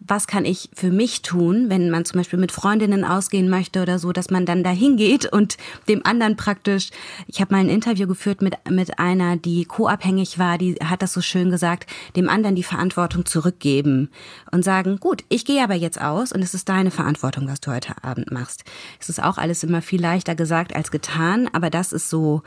was 0.01 0.27
kann 0.27 0.45
ich 0.45 0.71
für 0.75 0.91
mich 0.91 1.23
tun, 1.23 1.67
wenn 1.69 1.91
man 1.91 2.05
zum 2.05 2.19
Beispiel 2.19 2.39
mit 2.39 2.53
Freundinnen 2.53 3.05
ausgehen 3.05 3.49
möchte 3.49 3.83
oder 3.83 3.99
so, 3.99 4.13
dass 4.13 4.31
man 4.31 4.47
dann 4.47 4.63
da 4.63 4.71
hingeht 4.71 5.31
und 5.31 5.57
dem 5.89 6.05
anderen 6.05 6.37
praktisch, 6.37 6.91
ich 7.27 7.41
habe 7.41 7.55
mal 7.55 7.61
ein 7.61 7.69
Interview 7.69 8.07
geführt 8.07 8.43
mit, 8.43 8.55
mit 8.71 8.99
einer, 8.99 9.37
die 9.37 9.65
co-abhängig 9.65 10.39
war, 10.39 10.59
die 10.59 10.77
hat 10.77 11.03
das 11.03 11.13
so 11.13 11.21
schön 11.21 11.51
gesagt, 11.51 11.91
dem 12.17 12.29
anderen 12.29 12.55
die 12.55 12.63
Verantwortung 12.63 13.27
zurückgeben 13.39 14.11
und 14.51 14.65
sagen, 14.65 14.99
gut, 14.99 15.23
ich 15.29 15.45
gehe 15.45 15.63
aber 15.63 15.75
jetzt 15.75 16.01
aus 16.01 16.33
und 16.33 16.43
es 16.43 16.55
ist 16.55 16.69
deine 16.69 16.91
Verantwortung, 16.91 17.47
was 17.47 17.61
du 17.61 17.71
heute 17.71 18.03
Abend 18.03 18.33
machst. 18.33 18.65
Es 18.99 19.09
ist 19.09 19.23
auch 19.23 19.39
alles 19.39 19.63
immer 19.63 19.81
viel 19.81 20.01
leichter 20.01 20.35
gesagt 20.35 20.75
als 20.75 20.91
getan, 20.91 21.49
aber 21.53 21.71
das 21.71 21.93
ist 21.93 22.11
so 22.11 22.43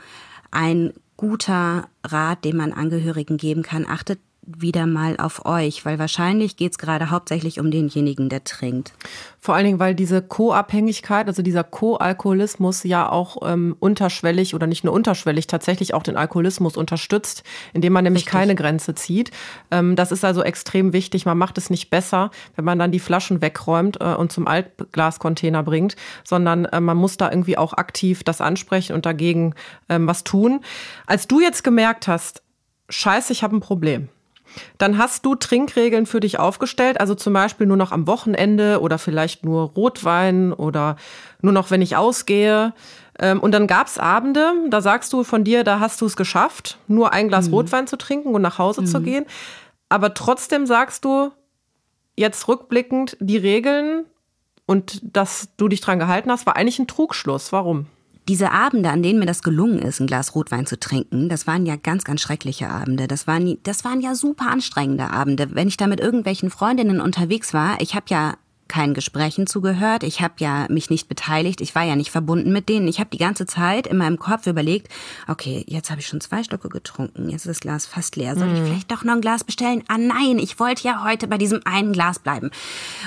ein 0.50 0.92
guter 1.16 1.88
Rat, 2.04 2.44
den 2.44 2.58
man 2.58 2.74
Angehörigen 2.74 3.38
geben 3.38 3.62
kann. 3.62 3.86
Achtet 3.88 4.20
wieder 4.44 4.86
mal 4.86 5.16
auf 5.18 5.46
euch, 5.46 5.84
weil 5.84 6.00
wahrscheinlich 6.00 6.56
geht 6.56 6.72
es 6.72 6.78
gerade 6.78 7.10
hauptsächlich 7.10 7.60
um 7.60 7.70
denjenigen, 7.70 8.28
der 8.28 8.42
trinkt. 8.42 8.92
Vor 9.38 9.54
allen 9.54 9.64
Dingen, 9.64 9.78
weil 9.78 9.94
diese 9.94 10.20
Co-Abhängigkeit, 10.20 11.28
also 11.28 11.42
dieser 11.42 11.62
Co-Alkoholismus 11.62 12.82
ja 12.82 13.08
auch 13.08 13.36
ähm, 13.48 13.76
unterschwellig 13.78 14.56
oder 14.56 14.66
nicht 14.66 14.82
nur 14.82 14.94
unterschwellig, 14.94 15.46
tatsächlich 15.46 15.94
auch 15.94 16.02
den 16.02 16.16
Alkoholismus 16.16 16.76
unterstützt, 16.76 17.44
indem 17.72 17.92
man 17.92 18.02
nämlich 18.02 18.22
Richtig. 18.22 18.32
keine 18.32 18.54
Grenze 18.56 18.96
zieht. 18.96 19.30
Ähm, 19.70 19.94
das 19.94 20.10
ist 20.10 20.24
also 20.24 20.42
extrem 20.42 20.92
wichtig. 20.92 21.24
Man 21.24 21.38
macht 21.38 21.56
es 21.56 21.70
nicht 21.70 21.88
besser, 21.88 22.32
wenn 22.56 22.64
man 22.64 22.80
dann 22.80 22.90
die 22.90 23.00
Flaschen 23.00 23.42
wegräumt 23.42 23.98
äh, 24.00 24.14
und 24.14 24.32
zum 24.32 24.48
Altglascontainer 24.48 25.62
bringt, 25.62 25.94
sondern 26.24 26.64
äh, 26.64 26.80
man 26.80 26.96
muss 26.96 27.16
da 27.16 27.30
irgendwie 27.30 27.58
auch 27.58 27.74
aktiv 27.74 28.24
das 28.24 28.40
ansprechen 28.40 28.94
und 28.94 29.06
dagegen 29.06 29.54
ähm, 29.88 30.08
was 30.08 30.24
tun. 30.24 30.60
Als 31.06 31.28
du 31.28 31.40
jetzt 31.40 31.62
gemerkt 31.62 32.08
hast, 32.08 32.42
scheiße, 32.88 33.32
ich 33.32 33.44
habe 33.44 33.56
ein 33.56 33.60
Problem 33.60 34.08
dann 34.78 34.98
hast 34.98 35.24
du 35.24 35.34
Trinkregeln 35.34 36.06
für 36.06 36.20
dich 36.20 36.38
aufgestellt, 36.38 37.00
also 37.00 37.14
zum 37.14 37.32
Beispiel 37.32 37.66
nur 37.66 37.76
noch 37.76 37.92
am 37.92 38.06
Wochenende 38.06 38.80
oder 38.80 38.98
vielleicht 38.98 39.44
nur 39.44 39.70
Rotwein 39.70 40.52
oder 40.52 40.96
nur 41.40 41.52
noch, 41.52 41.70
wenn 41.70 41.82
ich 41.82 41.96
ausgehe. 41.96 42.72
Ähm, 43.18 43.40
und 43.40 43.52
dann 43.52 43.66
gab's 43.66 43.98
Abende, 43.98 44.52
da 44.68 44.80
sagst 44.80 45.12
du 45.12 45.24
von 45.24 45.44
dir, 45.44 45.64
da 45.64 45.80
hast 45.80 46.00
du 46.00 46.06
es 46.06 46.16
geschafft, 46.16 46.78
nur 46.88 47.12
ein 47.12 47.28
Glas 47.28 47.48
mhm. 47.48 47.54
Rotwein 47.54 47.86
zu 47.86 47.96
trinken 47.96 48.34
und 48.34 48.42
nach 48.42 48.58
Hause 48.58 48.82
mhm. 48.82 48.86
zu 48.86 49.00
gehen. 49.00 49.26
Aber 49.88 50.14
trotzdem 50.14 50.66
sagst 50.66 51.04
du 51.04 51.30
jetzt 52.16 52.48
rückblickend, 52.48 53.16
die 53.20 53.36
Regeln 53.36 54.04
und 54.66 55.00
dass 55.02 55.48
du 55.56 55.68
dich 55.68 55.80
dran 55.80 55.98
gehalten 55.98 56.30
hast, 56.30 56.46
war 56.46 56.56
eigentlich 56.56 56.78
ein 56.78 56.86
Trugschluss. 56.86 57.52
Warum? 57.52 57.86
Diese 58.28 58.52
Abende, 58.52 58.90
an 58.90 59.02
denen 59.02 59.18
mir 59.18 59.26
das 59.26 59.42
gelungen 59.42 59.80
ist, 59.80 60.00
ein 60.00 60.06
Glas 60.06 60.34
Rotwein 60.34 60.64
zu 60.64 60.78
trinken, 60.78 61.28
das 61.28 61.46
waren 61.48 61.66
ja 61.66 61.74
ganz, 61.76 62.04
ganz 62.04 62.20
schreckliche 62.20 62.68
Abende. 62.68 63.08
Das 63.08 63.26
waren, 63.26 63.58
das 63.64 63.84
waren 63.84 64.00
ja 64.00 64.14
super 64.14 64.48
anstrengende 64.48 65.10
Abende. 65.10 65.54
Wenn 65.54 65.68
ich 65.68 65.76
da 65.76 65.88
mit 65.88 65.98
irgendwelchen 65.98 66.50
Freundinnen 66.50 67.00
unterwegs 67.00 67.52
war, 67.52 67.80
ich 67.80 67.94
habe 67.94 68.06
ja 68.08 68.34
keinen 68.72 68.94
Gesprächen 68.94 69.46
zugehört. 69.46 70.02
Ich 70.02 70.22
habe 70.22 70.32
ja 70.38 70.66
mich 70.70 70.88
nicht 70.88 71.06
beteiligt. 71.06 71.60
Ich 71.60 71.74
war 71.74 71.84
ja 71.84 71.94
nicht 71.94 72.10
verbunden 72.10 72.52
mit 72.52 72.70
denen. 72.70 72.88
Ich 72.88 73.00
habe 73.00 73.10
die 73.10 73.18
ganze 73.18 73.44
Zeit 73.44 73.86
in 73.86 73.98
meinem 73.98 74.18
Kopf 74.18 74.46
überlegt, 74.46 74.88
okay, 75.28 75.62
jetzt 75.68 75.90
habe 75.90 76.00
ich 76.00 76.06
schon 76.06 76.22
zwei 76.22 76.42
Stücke 76.42 76.70
getrunken. 76.70 77.28
Jetzt 77.28 77.42
ist 77.42 77.48
das 77.48 77.60
Glas 77.60 77.84
fast 77.84 78.16
leer. 78.16 78.34
Soll 78.34 78.48
ich 78.50 78.60
mhm. 78.60 78.64
vielleicht 78.64 78.90
doch 78.90 79.04
noch 79.04 79.12
ein 79.12 79.20
Glas 79.20 79.44
bestellen? 79.44 79.84
Ah 79.88 79.98
nein, 79.98 80.38
ich 80.38 80.58
wollte 80.58 80.88
ja 80.88 81.04
heute 81.04 81.28
bei 81.28 81.36
diesem 81.36 81.60
einen 81.66 81.92
Glas 81.92 82.18
bleiben. 82.18 82.50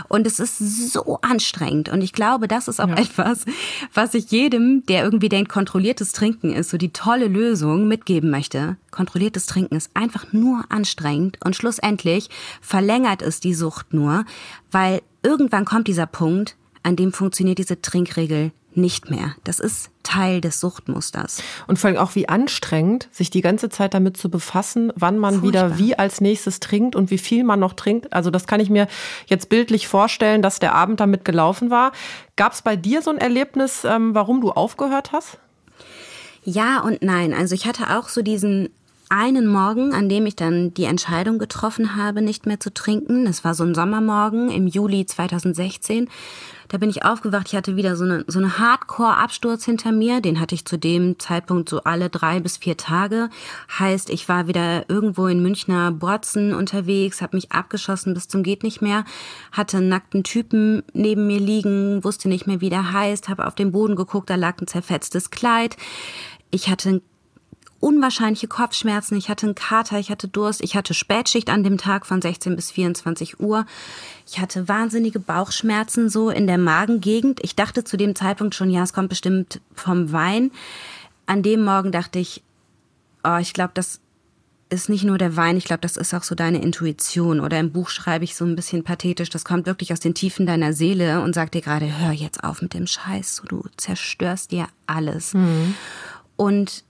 Und 0.07 0.27
es 0.27 0.39
ist 0.39 0.93
so 0.93 1.17
anstrengend. 1.23 1.89
Und 1.89 2.03
ich 2.03 2.13
glaube, 2.13 2.47
das 2.47 2.67
ist 2.67 2.79
auch 2.79 2.89
ja. 2.89 2.97
etwas, 2.97 3.45
was 3.91 4.13
ich 4.13 4.29
jedem, 4.29 4.83
der 4.85 5.03
irgendwie 5.03 5.29
denkt, 5.29 5.51
kontrolliertes 5.51 6.11
Trinken 6.11 6.53
ist 6.53 6.69
so 6.69 6.77
die 6.77 6.93
tolle 6.93 7.27
Lösung, 7.27 7.87
mitgeben 7.87 8.29
möchte. 8.29 8.77
Kontrolliertes 8.91 9.47
Trinken 9.47 9.75
ist 9.75 9.89
einfach 9.95 10.31
nur 10.31 10.63
anstrengend 10.69 11.39
und 11.43 11.55
schlussendlich 11.55 12.29
verlängert 12.61 13.23
es 13.23 13.39
die 13.39 13.55
Sucht 13.55 13.93
nur, 13.95 14.25
weil 14.71 15.01
irgendwann 15.25 15.65
kommt 15.65 15.87
dieser 15.87 16.05
Punkt, 16.05 16.55
an 16.83 16.95
dem 16.95 17.11
funktioniert 17.11 17.57
diese 17.57 17.81
Trinkregel 17.81 18.51
nicht 18.77 19.09
mehr. 19.09 19.35
Das 19.43 19.59
ist 19.59 19.89
Teil 20.03 20.41
des 20.41 20.59
Suchtmusters. 20.59 21.41
Und 21.67 21.79
vor 21.79 21.89
allem 21.89 21.97
auch 21.97 22.15
wie 22.15 22.29
anstrengend, 22.29 23.07
sich 23.11 23.29
die 23.29 23.41
ganze 23.41 23.69
Zeit 23.69 23.93
damit 23.93 24.17
zu 24.17 24.29
befassen, 24.29 24.91
wann 24.95 25.17
man 25.17 25.39
Furchtbar. 25.39 25.47
wieder 25.47 25.79
wie 25.79 25.97
als 25.97 26.21
nächstes 26.21 26.59
trinkt 26.59 26.95
und 26.95 27.09
wie 27.09 27.17
viel 27.17 27.43
man 27.43 27.59
noch 27.59 27.73
trinkt. 27.73 28.13
Also 28.13 28.31
das 28.31 28.47
kann 28.47 28.59
ich 28.59 28.69
mir 28.69 28.87
jetzt 29.27 29.49
bildlich 29.49 29.87
vorstellen, 29.87 30.41
dass 30.41 30.59
der 30.59 30.75
Abend 30.75 30.99
damit 30.99 31.25
gelaufen 31.25 31.69
war. 31.69 31.91
Gab 32.35 32.53
es 32.53 32.61
bei 32.61 32.75
dir 32.75 33.01
so 33.01 33.09
ein 33.11 33.17
Erlebnis, 33.17 33.83
ähm, 33.85 34.13
warum 34.13 34.41
du 34.41 34.51
aufgehört 34.51 35.11
hast? 35.11 35.39
Ja 36.43 36.81
und 36.81 37.01
nein. 37.01 37.33
Also 37.33 37.55
ich 37.55 37.65
hatte 37.65 37.97
auch 37.97 38.09
so 38.09 38.21
diesen 38.21 38.69
einen 39.15 39.47
Morgen, 39.47 39.93
an 39.93 40.09
dem 40.09 40.25
ich 40.25 40.35
dann 40.35 40.73
die 40.73 40.83
Entscheidung 40.83 41.39
getroffen 41.39 41.95
habe, 41.95 42.21
nicht 42.21 42.45
mehr 42.45 42.59
zu 42.59 42.73
trinken. 42.73 43.23
Das 43.23 43.45
war 43.45 43.55
so 43.55 43.63
ein 43.63 43.73
Sommermorgen 43.73 44.51
im 44.51 44.67
Juli 44.67 45.05
2016. 45.05 46.09
Da 46.67 46.77
bin 46.77 46.89
ich 46.89 47.05
aufgewacht. 47.05 47.47
Ich 47.47 47.55
hatte 47.55 47.77
wieder 47.77 47.95
so 47.95 48.03
eine, 48.03 48.25
so 48.27 48.39
eine 48.39 48.59
Hardcore-Absturz 48.59 49.63
hinter 49.63 49.93
mir. 49.93 50.19
Den 50.19 50.41
hatte 50.41 50.53
ich 50.53 50.65
zu 50.65 50.77
dem 50.77 51.17
Zeitpunkt 51.17 51.69
so 51.69 51.83
alle 51.83 52.09
drei 52.09 52.41
bis 52.41 52.57
vier 52.57 52.75
Tage. 52.75 53.29
Heißt, 53.79 54.09
ich 54.09 54.27
war 54.27 54.47
wieder 54.47 54.89
irgendwo 54.89 55.27
in 55.27 55.41
Münchner 55.41 55.91
Borzen 55.91 56.53
unterwegs, 56.53 57.21
habe 57.21 57.37
mich 57.37 57.53
abgeschossen 57.53 58.13
bis 58.13 58.27
zum 58.27 58.43
geht 58.43 58.63
nicht 58.63 58.81
mehr, 58.81 59.05
hatte 59.53 59.77
einen 59.77 59.87
nackten 59.87 60.23
Typen 60.23 60.83
neben 60.91 61.27
mir 61.27 61.39
liegen, 61.39 62.03
wusste 62.03 62.27
nicht 62.27 62.47
mehr, 62.47 62.59
wie 62.59 62.69
der 62.69 62.91
heißt, 62.91 63.29
habe 63.29 63.47
auf 63.47 63.55
den 63.55 63.71
Boden 63.71 63.95
geguckt, 63.95 64.29
da 64.29 64.35
lag 64.35 64.59
ein 64.59 64.67
zerfetztes 64.67 65.29
Kleid. 65.29 65.77
Ich 66.51 66.69
hatte 66.69 67.01
unwahrscheinliche 67.85 68.47
Kopfschmerzen, 68.47 69.15
ich 69.15 69.29
hatte 69.29 69.45
einen 69.45 69.53
Kater, 69.53 69.99
ich 69.99 70.09
hatte 70.09 70.27
Durst, 70.27 70.63
ich 70.63 70.75
hatte 70.75 70.95
Spätschicht 70.95 71.51
an 71.51 71.63
dem 71.63 71.77
Tag 71.77 72.07
von 72.07 72.19
16 72.19 72.55
bis 72.55 72.71
24 72.71 73.39
Uhr. 73.39 73.67
Ich 74.25 74.39
hatte 74.39 74.67
wahnsinnige 74.67 75.19
Bauchschmerzen 75.19 76.09
so 76.09 76.31
in 76.31 76.47
der 76.47 76.57
Magengegend. 76.57 77.41
Ich 77.43 77.55
dachte 77.55 77.83
zu 77.83 77.95
dem 77.95 78.15
Zeitpunkt 78.15 78.55
schon, 78.55 78.71
ja, 78.71 78.81
es 78.81 78.91
kommt 78.91 79.09
bestimmt 79.09 79.61
vom 79.75 80.11
Wein. 80.11 80.49
An 81.27 81.43
dem 81.43 81.63
Morgen 81.63 81.91
dachte 81.91 82.17
ich, 82.17 82.41
oh, 83.23 83.37
ich 83.39 83.53
glaube, 83.53 83.71
das 83.75 83.99
ist 84.69 84.89
nicht 84.89 85.03
nur 85.03 85.19
der 85.19 85.35
Wein, 85.35 85.55
ich 85.55 85.65
glaube, 85.65 85.81
das 85.81 85.95
ist 85.95 86.11
auch 86.15 86.23
so 86.23 86.33
deine 86.33 86.63
Intuition. 86.63 87.39
Oder 87.39 87.59
im 87.59 87.71
Buch 87.71 87.89
schreibe 87.89 88.23
ich 88.23 88.35
so 88.35 88.45
ein 88.45 88.55
bisschen 88.55 88.83
pathetisch, 88.83 89.29
das 89.29 89.45
kommt 89.45 89.67
wirklich 89.67 89.93
aus 89.93 89.99
den 89.99 90.15
Tiefen 90.15 90.47
deiner 90.47 90.73
Seele 90.73 91.21
und 91.21 91.35
sagt 91.35 91.53
dir 91.53 91.61
gerade, 91.61 91.99
hör 91.99 92.11
jetzt 92.11 92.43
auf 92.43 92.63
mit 92.63 92.73
dem 92.73 92.87
Scheiß, 92.87 93.43
du 93.47 93.63
zerstörst 93.77 94.51
dir 94.51 94.65
alles. 94.87 95.35
Mhm. 95.35 95.75
Und 96.35 96.83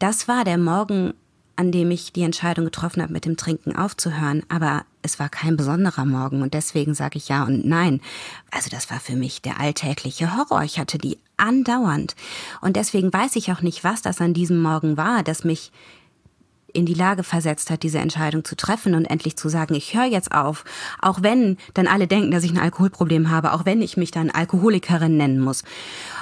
das 0.00 0.26
war 0.26 0.44
der 0.44 0.58
Morgen, 0.58 1.14
an 1.56 1.70
dem 1.70 1.90
ich 1.90 2.12
die 2.12 2.22
Entscheidung 2.22 2.64
getroffen 2.64 3.02
habe, 3.02 3.12
mit 3.12 3.26
dem 3.26 3.36
Trinken 3.36 3.76
aufzuhören. 3.76 4.42
Aber 4.48 4.84
es 5.02 5.18
war 5.18 5.28
kein 5.28 5.56
besonderer 5.56 6.06
Morgen 6.06 6.42
und 6.42 6.54
deswegen 6.54 6.94
sage 6.94 7.18
ich 7.18 7.28
ja 7.28 7.44
und 7.44 7.66
nein. 7.66 8.00
Also 8.50 8.70
das 8.70 8.90
war 8.90 8.98
für 8.98 9.14
mich 9.14 9.42
der 9.42 9.60
alltägliche 9.60 10.36
Horror. 10.36 10.62
Ich 10.62 10.78
hatte 10.78 10.98
die 10.98 11.18
andauernd. 11.36 12.16
Und 12.60 12.76
deswegen 12.76 13.12
weiß 13.12 13.36
ich 13.36 13.52
auch 13.52 13.60
nicht, 13.60 13.84
was 13.84 14.02
das 14.02 14.20
an 14.20 14.34
diesem 14.34 14.60
Morgen 14.60 14.96
war, 14.96 15.22
das 15.22 15.44
mich 15.44 15.70
in 16.72 16.86
die 16.86 16.94
Lage 16.94 17.22
versetzt 17.22 17.70
hat, 17.70 17.82
diese 17.82 17.98
Entscheidung 17.98 18.44
zu 18.44 18.56
treffen 18.56 18.94
und 18.94 19.04
endlich 19.04 19.36
zu 19.36 19.48
sagen, 19.48 19.74
ich 19.74 19.94
höre 19.94 20.04
jetzt 20.04 20.32
auf, 20.32 20.64
auch 21.00 21.22
wenn 21.22 21.56
dann 21.74 21.86
alle 21.86 22.06
denken, 22.06 22.30
dass 22.30 22.44
ich 22.44 22.52
ein 22.52 22.58
Alkoholproblem 22.58 23.30
habe, 23.30 23.52
auch 23.52 23.64
wenn 23.64 23.82
ich 23.82 23.96
mich 23.96 24.10
dann 24.10 24.30
Alkoholikerin 24.30 25.16
nennen 25.16 25.40
muss, 25.40 25.64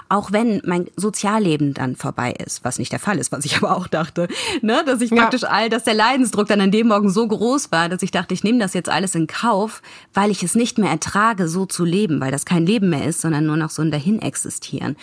auch 0.08 0.32
wenn 0.32 0.62
mein 0.64 0.86
Sozialleben 0.96 1.74
dann 1.74 1.96
vorbei 1.96 2.32
ist, 2.32 2.64
was 2.64 2.78
nicht 2.78 2.92
der 2.92 2.98
Fall 2.98 3.18
ist, 3.18 3.32
was 3.32 3.44
ich 3.44 3.56
aber 3.62 3.76
auch 3.76 3.86
dachte, 3.86 4.28
ne, 4.62 4.82
dass 4.86 5.00
ich 5.00 5.10
praktisch 5.10 5.42
ja. 5.42 5.48
all, 5.48 5.68
dass 5.68 5.84
der 5.84 5.94
Leidensdruck 5.94 6.48
dann 6.48 6.60
an 6.60 6.70
dem 6.70 6.88
Morgen 6.88 7.10
so 7.10 7.26
groß 7.26 7.72
war, 7.72 7.88
dass 7.88 8.02
ich 8.02 8.10
dachte, 8.10 8.34
ich 8.34 8.44
nehme 8.44 8.58
das 8.58 8.74
jetzt 8.74 8.88
alles 8.88 9.14
in 9.14 9.26
Kauf, 9.26 9.82
weil 10.14 10.30
ich 10.30 10.42
es 10.42 10.54
nicht 10.54 10.78
mehr 10.78 10.90
ertrage, 10.90 11.48
so 11.48 11.66
zu 11.66 11.84
leben, 11.84 12.20
weil 12.20 12.30
das 12.30 12.44
kein 12.44 12.66
Leben 12.66 12.90
mehr 12.90 13.04
ist, 13.04 13.20
sondern 13.20 13.46
nur 13.46 13.56
noch 13.56 13.70
so 13.70 13.82
ein 13.82 13.90
dahin 13.90 14.22
existieren. 14.22 14.96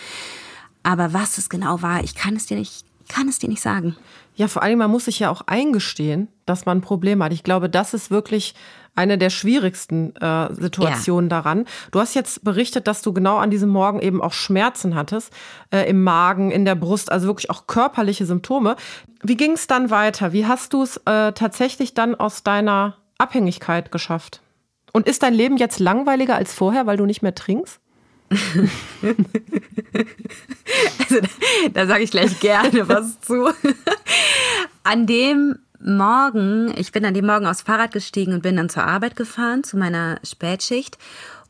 Aber 0.82 1.12
was 1.12 1.36
es 1.36 1.48
genau 1.48 1.82
war, 1.82 2.04
ich 2.04 2.14
kann 2.14 2.36
es 2.36 2.46
dir 2.46 2.56
nicht, 2.56 2.85
kann 3.08 3.28
es 3.28 3.38
dir 3.38 3.48
nicht 3.48 3.62
sagen. 3.62 3.96
Ja, 4.34 4.48
vor 4.48 4.62
allem, 4.62 4.78
man 4.78 4.90
muss 4.90 5.06
sich 5.06 5.18
ja 5.18 5.30
auch 5.30 5.42
eingestehen, 5.46 6.28
dass 6.44 6.66
man 6.66 6.78
ein 6.78 6.82
Problem 6.82 7.22
hat. 7.22 7.32
Ich 7.32 7.42
glaube, 7.42 7.70
das 7.70 7.94
ist 7.94 8.10
wirklich 8.10 8.54
eine 8.94 9.18
der 9.18 9.30
schwierigsten 9.30 10.16
äh, 10.16 10.52
Situationen 10.54 11.30
ja. 11.30 11.36
daran. 11.36 11.66
Du 11.90 12.00
hast 12.00 12.14
jetzt 12.14 12.44
berichtet, 12.44 12.86
dass 12.86 13.02
du 13.02 13.12
genau 13.12 13.36
an 13.36 13.50
diesem 13.50 13.68
Morgen 13.68 14.00
eben 14.00 14.22
auch 14.22 14.32
Schmerzen 14.32 14.94
hattest, 14.94 15.32
äh, 15.70 15.88
im 15.88 16.02
Magen, 16.02 16.50
in 16.50 16.64
der 16.64 16.74
Brust, 16.74 17.12
also 17.12 17.26
wirklich 17.26 17.50
auch 17.50 17.66
körperliche 17.66 18.26
Symptome. 18.26 18.76
Wie 19.22 19.36
ging 19.36 19.52
es 19.52 19.66
dann 19.66 19.90
weiter? 19.90 20.32
Wie 20.32 20.46
hast 20.46 20.72
du 20.72 20.82
es 20.82 20.96
äh, 21.04 21.32
tatsächlich 21.32 21.94
dann 21.94 22.14
aus 22.14 22.42
deiner 22.42 22.96
Abhängigkeit 23.18 23.92
geschafft? 23.92 24.40
Und 24.92 25.06
ist 25.06 25.22
dein 25.22 25.34
Leben 25.34 25.58
jetzt 25.58 25.78
langweiliger 25.78 26.36
als 26.36 26.54
vorher, 26.54 26.86
weil 26.86 26.96
du 26.96 27.04
nicht 27.04 27.22
mehr 27.22 27.34
trinkst? 27.34 27.80
also, 30.98 31.20
da, 31.20 31.28
da 31.72 31.86
sage 31.86 32.04
ich 32.04 32.10
gleich 32.10 32.40
gerne 32.40 32.88
was 32.88 33.20
zu. 33.20 33.48
An 34.82 35.06
dem 35.06 35.58
Morgen, 35.80 36.72
ich 36.76 36.92
bin 36.92 37.04
an 37.04 37.14
dem 37.14 37.26
Morgen 37.26 37.46
aufs 37.46 37.62
Fahrrad 37.62 37.92
gestiegen 37.92 38.32
und 38.32 38.42
bin 38.42 38.56
dann 38.56 38.68
zur 38.68 38.84
Arbeit 38.84 39.16
gefahren, 39.16 39.62
zu 39.62 39.76
meiner 39.76 40.18
Spätschicht. 40.24 40.98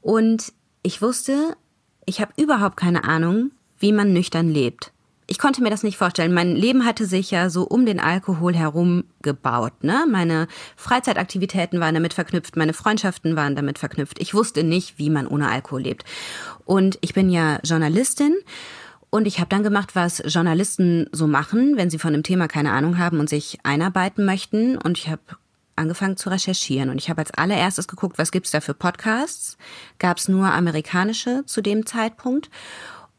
Und 0.03 0.53
ich 0.83 1.01
wusste, 1.01 1.57
ich 2.05 2.21
habe 2.21 2.33
überhaupt 2.37 2.77
keine 2.77 3.05
Ahnung, 3.05 3.53
wie 3.79 3.93
man 3.93 4.13
nüchtern 4.13 4.49
lebt 4.49 4.93
ich 5.27 5.39
konnte 5.39 5.63
mir 5.63 5.71
das 5.71 5.83
nicht 5.83 5.97
vorstellen. 5.97 6.33
Mein 6.33 6.55
Leben 6.55 6.85
hatte 6.85 7.05
sich 7.05 7.31
ja 7.31 7.51
so 7.51 7.65
um 7.65 7.85
den 7.85 7.99
Alkohol 7.99 8.55
herum 8.55 9.05
gebaut. 9.23 9.83
Ne? 9.83 10.05
Meine 10.09 10.47
Freizeitaktivitäten 10.77 11.81
waren 11.81 11.95
damit 11.95 12.15
verknüpft, 12.15 12.57
meine 12.57 12.73
Freundschaften 12.73 13.35
waren 13.35 13.57
damit 13.57 13.79
verknüpft. 13.79 14.21
Ich 14.21 14.35
wusste 14.35 14.63
nicht, 14.63 14.99
wie 14.99 15.11
man 15.11 15.27
ohne 15.27 15.49
Alkohol 15.49 15.83
lebt. 15.83 16.05
Und 16.65 16.99
ich 17.01 17.13
bin 17.13 17.29
ja 17.29 17.59
Journalistin 17.65 18.37
und 19.11 19.27
ich 19.27 19.39
habe 19.39 19.49
dann 19.49 19.65
gemacht, 19.65 19.97
was 19.97 20.23
Journalisten 20.27 21.09
so 21.11 21.27
machen, 21.27 21.77
wenn 21.77 21.91
sie 21.91 21.99
von 21.99 22.15
einem 22.15 22.23
Thema 22.23 22.47
keine 22.47 22.73
Ahnung 22.73 22.99
haben 22.99 23.19
und 23.19 23.29
sich 23.29 23.59
einarbeiten 23.65 24.25
möchten. 24.25 24.79
Und 24.79 24.97
ich 24.99 25.09
habe 25.09 25.23
angefangen 25.75 26.17
zu 26.17 26.31
recherchieren 26.31 26.89
und 26.89 26.99
ich 26.99 27.11
habe 27.11 27.21
als 27.21 27.33
allererstes 27.33 27.89
geguckt, 27.89 28.19
was 28.19 28.33
gibt's 28.33 28.51
da 28.51 28.61
für 28.61 28.75
Podcasts? 28.75 29.59
Gab 29.99 30.19
es 30.19 30.29
nur 30.29 30.53
amerikanische 30.53 31.45
zu 31.47 31.61
dem 31.61 31.85
Zeitpunkt? 31.85 32.49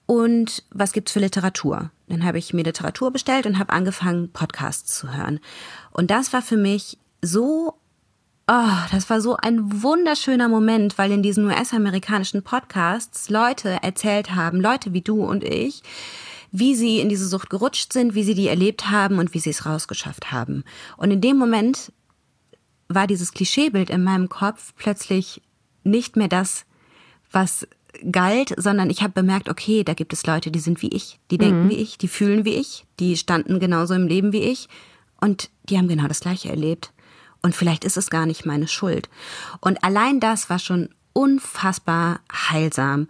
Und 0.08 0.64
was 0.72 0.94
gibt's 0.94 1.12
für 1.12 1.20
Literatur? 1.20 1.92
Dann 2.08 2.24
habe 2.24 2.40
ich 2.40 2.54
mir 2.54 2.64
Literatur 2.64 3.12
bestellt 3.12 3.46
und 3.46 3.60
habe 3.60 3.74
angefangen, 3.74 4.32
Podcasts 4.32 4.98
zu 4.98 5.14
hören. 5.16 5.40
Und 5.92 6.10
das 6.10 6.32
war 6.34 6.42
für 6.42 6.58
mich 6.58 6.98
so, 7.22 7.76
oh, 8.48 8.78
das 8.92 9.10
war 9.10 9.20
so 9.20 9.36
ein 9.36 9.84
wunderschöner 9.84 10.48
Moment, 10.48 10.98
weil 10.98 11.12
in 11.12 11.22
diesen 11.22 11.46
US-amerikanischen 11.46 12.42
Podcasts 12.42 13.30
Leute 13.30 13.84
erzählt 13.84 14.34
haben, 14.34 14.62
Leute 14.62 14.94
wie 14.94 15.02
du 15.02 15.24
und 15.26 15.44
ich, 15.44 15.84
wie 16.54 16.74
sie 16.76 17.02
in 17.02 17.10
diese 17.10 17.28
Sucht 17.28 17.50
gerutscht 17.50 17.92
sind, 17.92 18.16
wie 18.16 18.24
sie 18.24 18.34
die 18.34 18.48
erlebt 18.48 18.90
haben 18.90 19.20
und 19.20 19.34
wie 19.34 19.40
sie 19.40 19.50
es 19.50 19.66
rausgeschafft 19.66 20.32
haben. 20.32 20.64
Und 20.96 21.12
in 21.12 21.20
dem 21.20 21.38
Moment 21.38 21.92
war 22.88 23.08
dieses 23.08 23.34
Klischeebild 23.34 23.90
in 23.90 24.04
meinem 24.04 24.30
Kopf 24.30 24.74
plötzlich 24.78 25.42
nicht 25.84 26.16
mehr 26.16 26.30
das, 26.30 26.64
was 27.30 27.68
galt, 28.12 28.54
sondern 28.58 28.90
ich 28.90 29.02
habe 29.02 29.14
bemerkt, 29.14 29.50
okay, 29.50 29.84
da 29.84 29.94
gibt 29.94 30.14
es 30.14 30.26
Leute, 30.26 30.52
die 30.52 30.60
sind 30.60 30.82
wie 30.82 30.90
ich, 30.90 31.20
die 31.32 31.38
denken 31.38 31.66
mhm. 31.66 31.70
wie 31.70 31.78
ich, 31.78 31.98
die 31.98 32.08
fühlen 32.08 32.46
wie 32.46 32.56
ich, 32.56 32.86
die 33.00 33.18
standen 33.18 33.60
genauso 33.60 33.94
im 33.94 34.08
Leben 34.08 34.32
wie 34.34 34.42
ich 34.42 34.68
und 35.22 35.50
die 35.70 35.78
haben 35.78 35.88
genau 35.88 36.08
das 36.08 36.20
gleiche 36.20 36.50
erlebt. 36.50 36.94
Und 37.42 37.56
vielleicht 37.56 37.84
ist 37.84 37.98
es 37.98 38.10
gar 38.10 38.26
nicht 38.26 38.46
meine 38.46 38.68
Schuld. 38.68 39.10
Und 39.62 39.84
allein 39.84 40.20
das 40.20 40.50
war 40.50 40.60
schon 40.60 40.90
unfassbar 41.14 42.20
heilsam. 42.32 43.08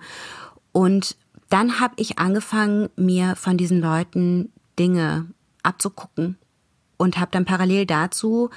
Und 0.71 1.17
dann 1.49 1.79
habe 1.79 1.93
ich 1.97 2.19
angefangen, 2.19 2.89
mir 2.95 3.35
von 3.35 3.57
diesen 3.57 3.79
Leuten 3.79 4.51
Dinge 4.77 5.27
abzugucken 5.63 6.37
und 6.97 7.19
habe 7.19 7.31
dann 7.31 7.45
parallel 7.45 7.85
dazu 7.85 8.49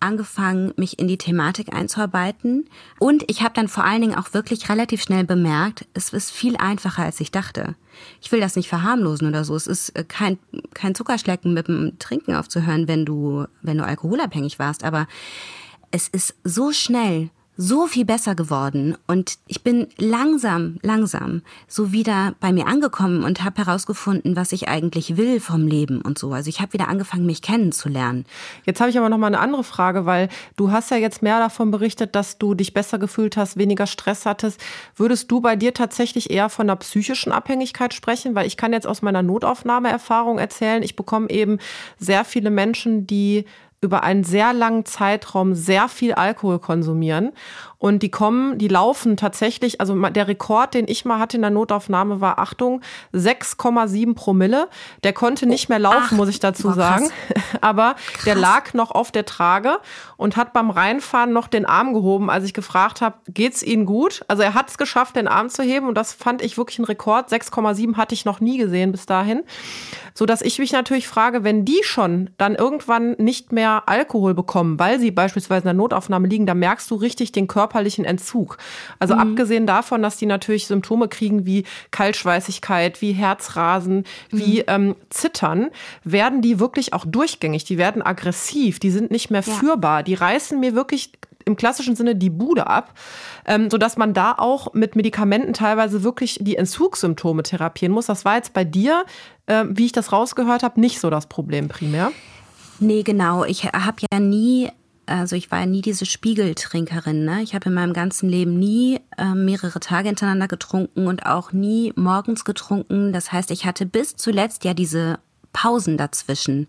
angefangen, 0.00 0.72
mich 0.76 0.98
in 0.98 1.08
die 1.08 1.18
Thematik 1.18 1.74
einzuarbeiten. 1.74 2.68
Und 2.98 3.24
ich 3.28 3.42
habe 3.42 3.54
dann 3.54 3.68
vor 3.68 3.84
allen 3.84 4.02
Dingen 4.02 4.14
auch 4.14 4.34
wirklich 4.34 4.68
relativ 4.68 5.02
schnell 5.02 5.24
bemerkt, 5.24 5.86
es 5.94 6.12
ist 6.12 6.30
viel 6.30 6.56
einfacher, 6.56 7.02
als 7.02 7.20
ich 7.20 7.30
dachte. 7.30 7.74
Ich 8.20 8.30
will 8.30 8.40
das 8.40 8.56
nicht 8.56 8.68
verharmlosen 8.68 9.28
oder 9.28 9.44
so. 9.44 9.54
Es 9.54 9.66
ist 9.66 9.90
äh, 9.90 10.04
kein, 10.04 10.38
kein 10.74 10.94
Zuckerschlecken 10.94 11.54
mit 11.54 11.68
dem 11.68 11.98
Trinken 11.98 12.34
aufzuhören, 12.34 12.88
wenn 12.88 13.04
du, 13.04 13.46
wenn 13.62 13.78
du 13.78 13.84
alkoholabhängig 13.84 14.58
warst. 14.58 14.84
Aber 14.84 15.06
es 15.90 16.08
ist 16.08 16.34
so 16.44 16.72
schnell 16.72 17.30
so 17.56 17.86
viel 17.86 18.04
besser 18.04 18.34
geworden 18.34 18.96
und 19.06 19.38
ich 19.46 19.62
bin 19.62 19.86
langsam, 19.96 20.78
langsam 20.82 21.42
so 21.66 21.92
wieder 21.92 22.34
bei 22.38 22.52
mir 22.52 22.66
angekommen 22.66 23.24
und 23.24 23.42
habe 23.44 23.64
herausgefunden, 23.64 24.36
was 24.36 24.52
ich 24.52 24.68
eigentlich 24.68 25.16
will 25.16 25.40
vom 25.40 25.66
Leben 25.66 26.02
und 26.02 26.18
so. 26.18 26.32
Also 26.32 26.48
ich 26.48 26.60
habe 26.60 26.74
wieder 26.74 26.88
angefangen, 26.88 27.24
mich 27.24 27.40
kennenzulernen. 27.40 28.26
Jetzt 28.64 28.80
habe 28.80 28.90
ich 28.90 28.98
aber 28.98 29.08
noch 29.08 29.18
mal 29.18 29.28
eine 29.28 29.38
andere 29.38 29.64
Frage, 29.64 30.04
weil 30.04 30.28
du 30.56 30.70
hast 30.70 30.90
ja 30.90 30.98
jetzt 30.98 31.22
mehr 31.22 31.38
davon 31.38 31.70
berichtet, 31.70 32.14
dass 32.14 32.38
du 32.38 32.54
dich 32.54 32.74
besser 32.74 32.98
gefühlt 32.98 33.36
hast, 33.36 33.56
weniger 33.56 33.86
Stress 33.86 34.26
hattest. 34.26 34.60
Würdest 34.94 35.30
du 35.30 35.40
bei 35.40 35.56
dir 35.56 35.72
tatsächlich 35.72 36.30
eher 36.30 36.50
von 36.50 36.66
einer 36.66 36.76
psychischen 36.76 37.32
Abhängigkeit 37.32 37.94
sprechen? 37.94 38.34
Weil 38.34 38.46
ich 38.46 38.56
kann 38.56 38.72
jetzt 38.72 38.86
aus 38.86 39.00
meiner 39.00 39.22
Notaufnahmeerfahrung 39.22 40.38
erzählen, 40.38 40.82
ich 40.82 40.96
bekomme 40.96 41.30
eben 41.30 41.58
sehr 41.98 42.24
viele 42.24 42.50
Menschen, 42.50 43.06
die 43.06 43.46
über 43.86 44.02
einen 44.02 44.24
sehr 44.24 44.52
langen 44.52 44.84
Zeitraum 44.84 45.54
sehr 45.54 45.88
viel 45.88 46.12
Alkohol 46.12 46.58
konsumieren. 46.58 47.32
Und 47.86 48.02
die 48.02 48.10
kommen, 48.10 48.58
die 48.58 48.66
laufen 48.66 49.16
tatsächlich, 49.16 49.80
also 49.80 49.94
der 50.08 50.26
Rekord, 50.26 50.74
den 50.74 50.88
ich 50.88 51.04
mal 51.04 51.20
hatte 51.20 51.36
in 51.36 51.42
der 51.42 51.52
Notaufnahme, 51.52 52.20
war, 52.20 52.40
Achtung, 52.40 52.80
6,7 53.14 54.16
Promille. 54.16 54.66
Der 55.04 55.12
konnte 55.12 55.46
nicht 55.46 55.68
mehr 55.68 55.78
laufen, 55.78 56.00
Ach, 56.06 56.10
muss 56.10 56.28
ich 56.28 56.40
dazu 56.40 56.72
sagen. 56.72 57.08
Aber 57.60 57.94
krass. 57.94 58.24
der 58.24 58.34
lag 58.34 58.74
noch 58.74 58.90
auf 58.90 59.12
der 59.12 59.24
Trage 59.24 59.78
und 60.16 60.36
hat 60.36 60.52
beim 60.52 60.70
Reinfahren 60.70 61.32
noch 61.32 61.46
den 61.46 61.64
Arm 61.64 61.94
gehoben, 61.94 62.28
als 62.28 62.44
ich 62.44 62.54
gefragt 62.54 63.02
habe, 63.02 63.18
geht's 63.28 63.62
Ihnen 63.62 63.86
gut? 63.86 64.24
Also 64.26 64.42
er 64.42 64.54
hat 64.54 64.68
es 64.68 64.78
geschafft, 64.78 65.14
den 65.14 65.28
Arm 65.28 65.48
zu 65.48 65.62
heben 65.62 65.86
und 65.86 65.94
das 65.94 66.12
fand 66.12 66.42
ich 66.42 66.58
wirklich 66.58 66.80
ein 66.80 66.86
Rekord. 66.86 67.30
6,7 67.30 67.96
hatte 67.96 68.16
ich 68.16 68.24
noch 68.24 68.40
nie 68.40 68.58
gesehen 68.58 68.90
bis 68.90 69.06
dahin. 69.06 69.44
So 70.12 70.26
dass 70.26 70.42
ich 70.42 70.58
mich 70.58 70.72
natürlich 70.72 71.06
frage, 71.06 71.44
wenn 71.44 71.64
die 71.64 71.82
schon 71.84 72.30
dann 72.36 72.56
irgendwann 72.56 73.12
nicht 73.18 73.52
mehr 73.52 73.84
Alkohol 73.86 74.34
bekommen, 74.34 74.76
weil 74.80 74.98
sie 74.98 75.12
beispielsweise 75.12 75.60
in 75.60 75.66
der 75.66 75.74
Notaufnahme 75.74 76.26
liegen, 76.26 76.46
da 76.46 76.54
merkst 76.54 76.90
du 76.90 76.96
richtig 76.96 77.30
den 77.30 77.46
körperlichen 77.76 78.04
Entzug. 78.04 78.56
Also 78.98 79.14
mhm. 79.14 79.20
abgesehen 79.20 79.66
davon, 79.66 80.02
dass 80.02 80.16
die 80.16 80.26
natürlich 80.26 80.66
Symptome 80.66 81.08
kriegen 81.08 81.44
wie 81.44 81.64
Kaltschweißigkeit, 81.90 83.02
wie 83.02 83.12
Herzrasen, 83.12 83.98
mhm. 83.98 84.04
wie 84.38 84.60
ähm, 84.60 84.96
Zittern, 85.10 85.68
werden 86.04 86.40
die 86.40 86.58
wirklich 86.58 86.94
auch 86.94 87.04
durchgängig. 87.06 87.64
Die 87.64 87.76
werden 87.76 88.00
aggressiv, 88.02 88.78
die 88.78 88.90
sind 88.90 89.10
nicht 89.10 89.30
mehr 89.30 89.42
ja. 89.42 89.52
führbar. 89.52 90.02
Die 90.02 90.14
reißen 90.14 90.58
mir 90.58 90.74
wirklich 90.74 91.12
im 91.44 91.56
klassischen 91.56 91.94
Sinne 91.94 92.16
die 92.16 92.30
Bude 92.30 92.66
ab, 92.66 92.94
ähm, 93.44 93.70
sodass 93.70 93.96
man 93.96 94.14
da 94.14 94.34
auch 94.36 94.72
mit 94.74 94.96
Medikamenten 94.96 95.52
teilweise 95.52 96.02
wirklich 96.02 96.38
die 96.40 96.56
Entzugssymptome 96.56 97.42
therapieren 97.44 97.92
muss. 97.92 98.06
Das 98.06 98.24
war 98.24 98.36
jetzt 98.36 98.52
bei 98.52 98.64
dir, 98.64 99.04
äh, 99.46 99.64
wie 99.68 99.84
ich 99.84 99.92
das 99.92 100.12
rausgehört 100.12 100.62
habe, 100.64 100.80
nicht 100.80 100.98
so 100.98 101.10
das 101.10 101.26
Problem 101.26 101.68
primär. 101.68 102.10
Nee, 102.80 103.02
genau. 103.02 103.44
Ich 103.44 103.64
habe 103.64 103.98
ja 104.10 104.18
nie 104.18 104.70
also 105.06 105.36
ich 105.36 105.50
war 105.50 105.64
nie 105.66 105.82
diese 105.82 106.04
Spiegeltrinkerin. 106.04 107.24
Ne? 107.24 107.42
Ich 107.42 107.54
habe 107.54 107.68
in 107.68 107.74
meinem 107.74 107.92
ganzen 107.92 108.28
Leben 108.28 108.58
nie 108.58 109.00
äh, 109.16 109.34
mehrere 109.34 109.80
Tage 109.80 110.08
hintereinander 110.08 110.48
getrunken 110.48 111.06
und 111.06 111.26
auch 111.26 111.52
nie 111.52 111.92
morgens 111.96 112.44
getrunken. 112.44 113.12
Das 113.12 113.32
heißt, 113.32 113.50
ich 113.50 113.64
hatte 113.64 113.86
bis 113.86 114.16
zuletzt 114.16 114.64
ja 114.64 114.74
diese 114.74 115.18
Pausen 115.52 115.96
dazwischen. 115.96 116.66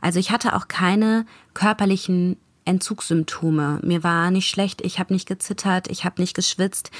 Also 0.00 0.18
ich 0.18 0.30
hatte 0.30 0.54
auch 0.54 0.68
keine 0.68 1.26
körperlichen 1.54 2.36
Entzugssymptome. 2.64 3.80
Mir 3.82 4.04
war 4.04 4.30
nicht 4.30 4.48
schlecht, 4.48 4.82
ich 4.82 4.98
habe 4.98 5.12
nicht 5.12 5.26
gezittert, 5.26 5.88
ich 5.90 6.04
habe 6.04 6.20
nicht 6.20 6.34
geschwitzt. 6.34 6.90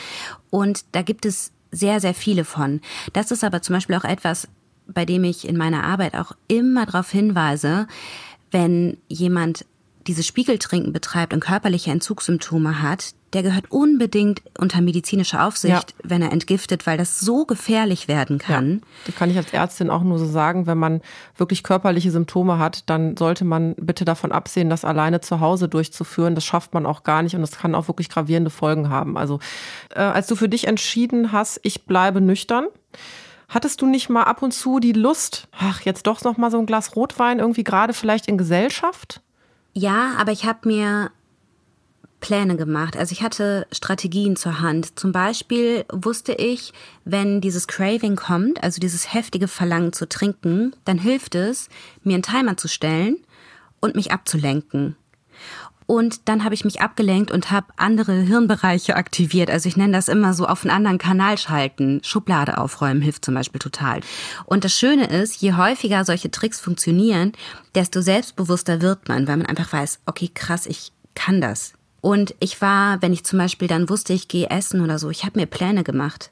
Und 0.51 0.85
da 0.93 1.03
gibt 1.03 1.27
es 1.27 1.53
sehr, 1.71 2.01
sehr 2.01 2.14
viele 2.14 2.45
von. 2.45 2.81
Das 3.12 3.31
ist 3.31 3.45
aber 3.45 3.62
zum 3.62 3.75
Beispiel 3.75 3.97
auch 3.97 4.05
etwas, 4.05 4.49
bei 4.88 5.05
dem 5.05 5.23
ich 5.25 5.47
in 5.47 5.57
meiner 5.57 5.85
Arbeit 5.85 6.16
auch 6.16 6.33
immer 6.49 6.87
darauf 6.87 7.11
hinweise, 7.11 7.87
wenn 8.51 8.97
jemand 9.09 9.64
dieses 10.07 10.27
Spiegeltrinken 10.27 10.93
betreibt 10.93 11.33
und 11.33 11.41
körperliche 11.41 11.91
Entzugssymptome 11.91 12.83
hat, 12.83 13.15
der 13.33 13.43
gehört 13.43 13.71
unbedingt 13.71 14.43
unter 14.59 14.81
medizinische 14.81 15.41
Aufsicht, 15.41 15.73
ja. 15.91 15.97
wenn 16.03 16.21
er 16.21 16.33
entgiftet, 16.33 16.87
weil 16.87 16.99
das 16.99 17.21
so 17.21 17.45
gefährlich 17.45 18.09
werden 18.09 18.39
kann. 18.39 18.81
Ja, 18.81 18.87
das 19.07 19.15
kann 19.15 19.31
ich 19.31 19.37
als 19.37 19.53
Ärztin 19.53 19.89
auch 19.91 20.03
nur 20.03 20.19
so 20.19 20.27
sagen. 20.27 20.67
Wenn 20.67 20.79
man 20.79 21.01
wirklich 21.37 21.63
körperliche 21.63 22.11
Symptome 22.11 22.59
hat, 22.59 22.89
dann 22.91 23.17
sollte 23.17 23.45
man 23.45 23.75
bitte 23.77 24.05
davon 24.05 24.33
absehen, 24.33 24.69
das 24.69 24.85
alleine 24.85 25.21
zu 25.21 25.41
Hause 25.41 25.69
durchzuführen. 25.69 26.35
Das 26.35 26.45
schafft 26.45 26.75
man 26.75 26.87
auch 26.87 27.05
gar 27.05 27.23
nicht 27.23 27.35
und 27.35 27.43
das 27.43 27.53
kann 27.53 27.75
auch 27.75 27.87
wirklich 27.87 28.09
gravierende 28.09 28.51
Folgen 28.51 28.89
haben. 28.89 29.17
Also 29.17 29.39
äh, 29.95 30.01
als 30.01 30.27
du 30.27 30.35
für 30.35 30.49
dich 30.49 30.67
entschieden 30.67 31.31
hast, 31.31 31.61
ich 31.63 31.85
bleibe 31.85 32.21
nüchtern, 32.21 32.67
Hattest 33.53 33.83
du 33.83 33.87
nicht 33.87 34.09
mal 34.09 34.23
ab 34.23 34.43
und 34.43 34.53
zu 34.53 34.79
die 34.79 34.93
Lust, 34.93 35.49
ach, 35.59 35.81
jetzt 35.81 36.07
doch 36.07 36.23
noch 36.23 36.37
mal 36.37 36.53
so 36.53 36.59
ein 36.61 36.67
Glas 36.67 36.95
Rotwein 36.95 37.41
irgendwie 37.41 37.65
gerade 37.65 37.95
vielleicht 37.95 38.29
in 38.29 38.39
Gesellschaft? 38.39 39.23
Ja, 39.72 40.14
aber 40.18 40.33
ich 40.33 40.44
habe 40.44 40.68
mir 40.68 41.11
Pläne 42.20 42.56
gemacht. 42.56 42.96
Also 42.96 43.12
ich 43.12 43.22
hatte 43.22 43.66
Strategien 43.72 44.37
zur 44.37 44.61
Hand. 44.61 44.98
Zum 44.98 45.12
Beispiel 45.12 45.85
wusste 45.90 46.33
ich, 46.33 46.72
wenn 47.04 47.40
dieses 47.40 47.66
Craving 47.66 48.16
kommt, 48.16 48.62
also 48.62 48.78
dieses 48.78 49.12
heftige 49.12 49.48
Verlangen 49.48 49.92
zu 49.92 50.09
trinken, 50.09 50.74
dann 50.85 50.98
hilft 50.98 51.35
es, 51.35 51.68
mir 52.02 52.14
einen 52.14 52.22
Timer 52.22 52.56
zu 52.56 52.68
stellen 52.68 53.16
und 53.80 53.96
mich 53.96 54.12
abzulenken. 54.12 54.96
Und 55.90 56.29
dann 56.29 56.44
habe 56.44 56.55
ich 56.55 56.64
mich 56.64 56.81
abgelenkt 56.81 57.33
und 57.33 57.50
habe 57.50 57.66
andere 57.76 58.12
Hirnbereiche 58.12 58.94
aktiviert. 58.94 59.50
Also 59.50 59.68
ich 59.68 59.76
nenne 59.76 59.92
das 59.92 60.07
immer 60.07 60.35
so 60.35 60.46
auf 60.46 60.62
einen 60.62 60.70
anderen 60.70 60.98
Kanal 60.98 61.37
schalten. 61.37 62.00
Schublade 62.05 62.59
aufräumen 62.59 63.03
hilft 63.03 63.24
zum 63.24 63.35
Beispiel 63.35 63.59
total. 63.59 63.98
Und 64.44 64.64
das 64.64 64.79
Schöne 64.79 65.09
ist, 65.09 65.42
je 65.42 65.55
häufiger 65.55 66.05
solche 66.05 66.31
Tricks 66.31 66.61
funktionieren, 66.61 67.33
desto 67.74 68.03
selbstbewusster 68.03 68.81
wird 68.81 69.09
man, 69.09 69.26
weil 69.26 69.38
man 69.38 69.46
einfach 69.46 69.72
weiß, 69.72 69.98
okay, 70.07 70.31
krass, 70.33 70.66
ich 70.66 70.92
kann 71.16 71.40
das. 71.40 71.72
Und 72.00 72.37
ich 72.38 72.62
war, 72.62 73.03
wenn 73.03 73.12
ich 73.12 73.24
zum 73.24 73.40
Beispiel 73.40 73.66
dann 73.66 73.88
wusste, 73.88 74.12
ich 74.12 74.29
gehe 74.29 74.48
essen 74.48 74.83
oder 74.83 74.96
so, 74.96 75.11
ich 75.11 75.24
habe 75.24 75.40
mir 75.40 75.46
Pläne 75.46 75.83
gemacht. 75.83 76.31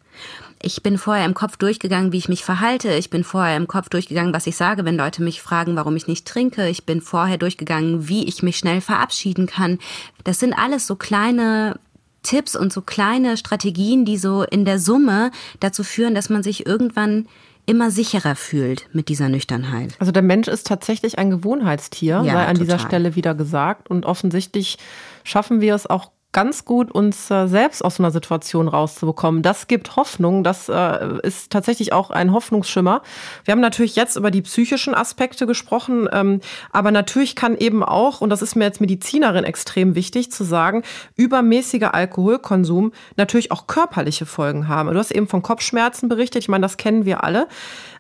Ich 0.61 0.83
bin 0.83 0.99
vorher 0.99 1.25
im 1.25 1.35
Kopf 1.35 1.57
durchgegangen, 1.57 2.13
wie 2.13 2.19
ich 2.19 2.29
mich 2.29 2.45
verhalte. 2.45 2.93
Ich 2.93 3.11
bin 3.11 3.25
vorher 3.25 3.57
im 3.57 3.69
Kopf 3.69 3.89
durchgegangen, 3.89 4.35
was 4.35 4.47
ich 4.47 4.57
sage, 4.57 4.85
wenn 4.85 4.97
Leute 4.97 5.23
mich 5.23 5.41
fragen, 5.41 5.77
warum 5.77 5.97
ich 5.97 6.07
nicht 6.07 6.27
trinke. 6.27 6.69
Ich 6.69 6.85
bin 6.85 7.01
vorher 7.01 7.39
durchgegangen, 7.39 8.09
wie 8.09 8.27
ich 8.27 8.43
mich 8.43 8.59
schnell 8.59 8.81
verabschieden 8.81 9.47
kann. 9.47 9.79
Das 10.25 10.41
sind 10.41 10.53
alles 10.55 10.87
so 10.87 10.97
kleine 10.97 11.79
Tipps 12.23 12.57
und 12.57 12.73
so 12.73 12.83
kleine 12.83 13.37
Strategien, 13.37 14.05
die 14.05 14.19
so 14.19 14.43
in 14.43 14.65
der 14.65 14.79
Summe 14.79 15.31
dazu 15.61 15.85
führen, 15.85 16.15
dass 16.15 16.29
man 16.29 16.43
sich 16.43 16.67
irgendwann 16.67 17.29
immer 17.69 17.91
sicherer 17.91 18.35
fühlt 18.35 18.89
mit 18.93 19.09
dieser 19.09 19.29
Nüchternheit. 19.29 19.95
Also 19.99 20.11
der 20.11 20.23
Mensch 20.23 20.49
ist 20.49 20.67
tatsächlich 20.67 21.19
ein 21.19 21.31
Gewohnheitstier, 21.31 22.23
ja, 22.25 22.33
sei 22.33 22.47
an 22.47 22.55
total. 22.55 22.65
dieser 22.65 22.79
Stelle 22.79 23.15
wieder 23.15 23.35
gesagt. 23.35 23.91
Und 23.91 24.07
offensichtlich 24.07 24.79
schaffen 25.23 25.61
wir 25.61 25.75
es 25.75 25.87
auch 25.87 26.11
ganz 26.39 26.65
gut, 26.65 26.93
uns 26.93 27.33
äh, 27.33 27.49
selbst 27.49 27.85
aus 27.85 27.97
so 27.97 28.03
einer 28.05 28.13
Situation 28.13 28.69
rauszubekommen. 28.69 29.43
Das 29.43 29.67
gibt 29.67 29.97
Hoffnung. 29.97 30.45
Das 30.45 30.69
äh, 30.69 31.19
ist 31.25 31.51
tatsächlich 31.51 31.93
auch 31.93 32.11
ein 32.11 32.33
Hoffnungsschimmer. 32.33 33.03
Wir 33.45 33.51
haben 33.51 33.61
natürlich 33.61 33.97
jetzt 33.97 34.15
über 34.15 34.31
die 34.31 34.43
psychischen 34.43 34.95
Aspekte 34.95 35.49
gesprochen, 35.49 36.09
ähm, 36.13 36.41
aber 36.71 36.93
natürlich 36.93 37.35
kann 37.35 37.57
eben 37.57 37.83
auch, 37.83 38.21
und 38.21 38.31
das 38.31 38.41
ist 38.41 38.55
mir 38.55 38.67
als 38.67 38.79
Medizinerin 38.79 39.43
extrem 39.43 39.97
wichtig 39.97 40.31
zu 40.31 40.45
sagen, 40.45 40.85
übermäßiger 41.17 41.93
Alkoholkonsum 41.93 42.93
natürlich 43.17 43.51
auch 43.51 43.67
körperliche 43.67 44.25
Folgen 44.25 44.69
haben. 44.69 44.93
Du 44.93 44.99
hast 45.01 45.11
eben 45.11 45.27
von 45.27 45.43
Kopfschmerzen 45.43 46.09
berichtet. 46.09 46.43
Ich 46.43 46.49
meine, 46.49 46.63
das 46.63 46.77
kennen 46.77 47.05
wir 47.05 47.25
alle. 47.25 47.49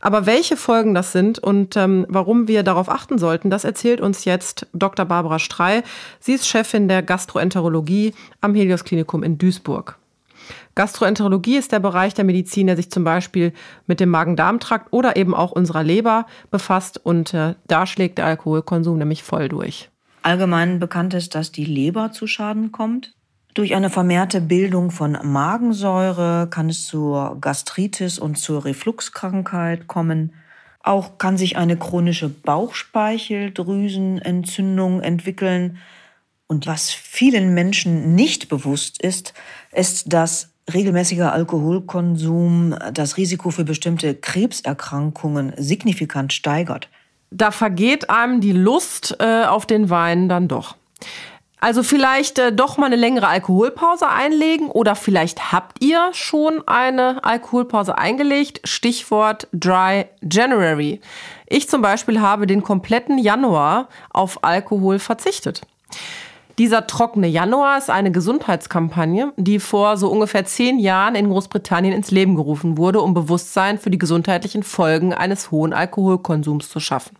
Aber 0.00 0.26
welche 0.26 0.56
Folgen 0.56 0.94
das 0.94 1.10
sind 1.10 1.40
und 1.40 1.76
ähm, 1.76 2.06
warum 2.08 2.46
wir 2.46 2.62
darauf 2.62 2.88
achten 2.88 3.18
sollten, 3.18 3.50
das 3.50 3.64
erzählt 3.64 4.00
uns 4.00 4.24
jetzt 4.24 4.68
Dr. 4.72 5.06
Barbara 5.06 5.40
Strei. 5.40 5.82
Sie 6.20 6.34
ist 6.34 6.46
Chefin 6.46 6.86
der 6.86 7.02
Gastroenterologie 7.02 8.14
am 8.40 8.54
Helios 8.54 8.84
Klinikum 8.84 9.22
in 9.22 9.38
Duisburg. 9.38 9.98
Gastroenterologie 10.74 11.56
ist 11.56 11.72
der 11.72 11.80
Bereich 11.80 12.14
der 12.14 12.24
Medizin, 12.24 12.68
der 12.68 12.76
sich 12.76 12.90
zum 12.90 13.04
Beispiel 13.04 13.52
mit 13.86 14.00
dem 14.00 14.08
Magen-Darm-Trakt 14.10 14.92
oder 14.92 15.16
eben 15.16 15.34
auch 15.34 15.52
unserer 15.52 15.82
Leber 15.82 16.26
befasst 16.50 17.00
und 17.04 17.32
äh, 17.34 17.54
da 17.66 17.86
schlägt 17.86 18.18
der 18.18 18.26
Alkoholkonsum 18.26 18.98
nämlich 18.98 19.22
voll 19.22 19.48
durch. 19.48 19.88
Allgemein 20.22 20.78
bekannt 20.78 21.14
ist, 21.14 21.34
dass 21.34 21.52
die 21.52 21.64
Leber 21.64 22.12
zu 22.12 22.26
Schaden 22.26 22.70
kommt. 22.72 23.14
Durch 23.54 23.74
eine 23.74 23.88
vermehrte 23.90 24.40
Bildung 24.40 24.92
von 24.92 25.18
Magensäure 25.22 26.48
kann 26.48 26.68
es 26.68 26.86
zur 26.86 27.38
Gastritis 27.40 28.18
und 28.18 28.38
zur 28.38 28.64
Refluxkrankheit 28.64 29.86
kommen. 29.88 30.32
Auch 30.82 31.18
kann 31.18 31.36
sich 31.36 31.56
eine 31.56 31.76
chronische 31.76 32.28
Bauchspeicheldrüsenentzündung 32.28 35.00
entwickeln. 35.00 35.78
Und 36.48 36.66
was 36.66 36.90
vielen 36.90 37.54
Menschen 37.54 38.14
nicht 38.14 38.48
bewusst 38.48 39.00
ist, 39.02 39.34
ist, 39.70 40.12
dass 40.12 40.48
regelmäßiger 40.72 41.32
Alkoholkonsum 41.32 42.74
das 42.92 43.16
Risiko 43.16 43.50
für 43.50 43.64
bestimmte 43.64 44.14
Krebserkrankungen 44.14 45.52
signifikant 45.56 46.32
steigert. 46.32 46.88
Da 47.30 47.50
vergeht 47.50 48.08
einem 48.08 48.40
die 48.40 48.52
Lust 48.52 49.16
äh, 49.20 49.44
auf 49.44 49.66
den 49.66 49.90
Wein 49.90 50.28
dann 50.28 50.48
doch. 50.48 50.76
Also 51.60 51.82
vielleicht 51.82 52.38
äh, 52.38 52.52
doch 52.52 52.78
mal 52.78 52.86
eine 52.86 52.96
längere 52.96 53.28
Alkoholpause 53.28 54.08
einlegen 54.08 54.70
oder 54.70 54.94
vielleicht 54.94 55.52
habt 55.52 55.82
ihr 55.82 56.10
schon 56.12 56.66
eine 56.66 57.24
Alkoholpause 57.24 57.98
eingelegt. 57.98 58.60
Stichwort 58.64 59.48
Dry 59.52 60.06
January. 60.22 61.00
Ich 61.46 61.68
zum 61.68 61.82
Beispiel 61.82 62.20
habe 62.20 62.46
den 62.46 62.62
kompletten 62.62 63.18
Januar 63.18 63.88
auf 64.10 64.44
Alkohol 64.44 64.98
verzichtet. 64.98 65.62
Dieser 66.58 66.88
trockene 66.88 67.28
Januar 67.28 67.78
ist 67.78 67.88
eine 67.88 68.10
Gesundheitskampagne, 68.10 69.32
die 69.36 69.60
vor 69.60 69.96
so 69.96 70.08
ungefähr 70.08 70.44
zehn 70.44 70.80
Jahren 70.80 71.14
in 71.14 71.28
Großbritannien 71.28 71.94
ins 71.94 72.10
Leben 72.10 72.34
gerufen 72.34 72.76
wurde, 72.76 73.00
um 73.00 73.14
Bewusstsein 73.14 73.78
für 73.78 73.90
die 73.90 73.98
gesundheitlichen 73.98 74.64
Folgen 74.64 75.14
eines 75.14 75.52
hohen 75.52 75.72
Alkoholkonsums 75.72 76.68
zu 76.68 76.80
schaffen. 76.80 77.16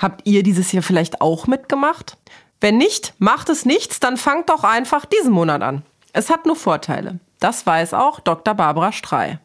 Habt 0.00 0.26
ihr 0.26 0.42
dieses 0.42 0.70
hier 0.70 0.82
vielleicht 0.82 1.20
auch 1.20 1.46
mitgemacht? 1.46 2.16
Wenn 2.60 2.78
nicht, 2.78 3.14
macht 3.18 3.48
es 3.48 3.64
nichts, 3.64 4.00
dann 4.00 4.16
fangt 4.16 4.50
doch 4.50 4.64
einfach 4.64 5.04
diesen 5.04 5.32
Monat 5.32 5.62
an. 5.62 5.82
Es 6.12 6.28
hat 6.28 6.44
nur 6.44 6.56
Vorteile. 6.56 7.20
Das 7.38 7.64
weiß 7.64 7.94
auch 7.94 8.18
Dr. 8.18 8.54
Barbara 8.54 8.90
Strei. 8.90 9.38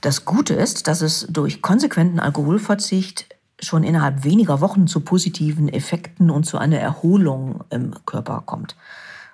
Das 0.00 0.24
Gute 0.24 0.54
ist, 0.54 0.88
dass 0.88 1.02
es 1.02 1.28
durch 1.30 1.62
konsequenten 1.62 2.18
Alkoholverzicht 2.18 3.26
schon 3.64 3.84
innerhalb 3.84 4.24
weniger 4.24 4.60
Wochen 4.60 4.86
zu 4.86 5.00
positiven 5.00 5.68
Effekten 5.68 6.30
und 6.30 6.44
zu 6.44 6.58
einer 6.58 6.78
Erholung 6.78 7.64
im 7.70 7.94
Körper 8.06 8.42
kommt. 8.44 8.76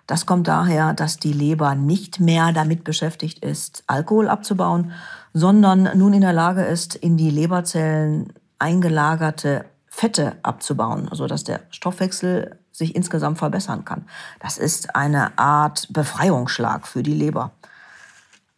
Das 0.06 0.26
kommt 0.26 0.48
daher, 0.48 0.92
dass 0.92 1.18
die 1.18 1.32
Leber 1.32 1.74
nicht 1.74 2.18
mehr 2.18 2.52
damit 2.52 2.82
beschäftigt 2.82 3.44
ist, 3.44 3.84
Alkohol 3.86 4.28
abzubauen, 4.28 4.92
sondern 5.32 5.96
nun 5.96 6.12
in 6.12 6.22
der 6.22 6.32
Lage 6.32 6.62
ist, 6.62 6.96
in 6.96 7.16
die 7.16 7.30
Leberzellen 7.30 8.32
eingelagerte 8.58 9.66
Fette 9.86 10.36
abzubauen, 10.42 11.08
also 11.08 11.26
dass 11.26 11.44
der 11.44 11.60
Stoffwechsel 11.70 12.58
sich 12.72 12.96
insgesamt 12.96 13.38
verbessern 13.38 13.84
kann. 13.84 14.06
Das 14.40 14.58
ist 14.58 14.96
eine 14.96 15.38
Art 15.38 15.88
Befreiungsschlag 15.92 16.86
für 16.86 17.02
die 17.02 17.14
Leber. 17.14 17.52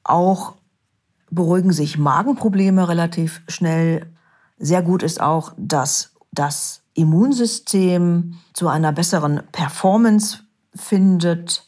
Auch 0.04 0.54
beruhigen 1.30 1.72
sich 1.72 1.98
Magenprobleme 1.98 2.88
relativ 2.88 3.42
schnell. 3.48 4.06
Sehr 4.64 4.81
gut 4.81 5.03
ist 5.03 5.20
auch, 5.20 5.55
dass 5.57 6.12
das 6.31 6.83
Immunsystem 6.94 8.38
zu 8.53 8.68
einer 8.68 8.92
besseren 8.92 9.42
Performance 9.51 10.38
findet. 10.72 11.66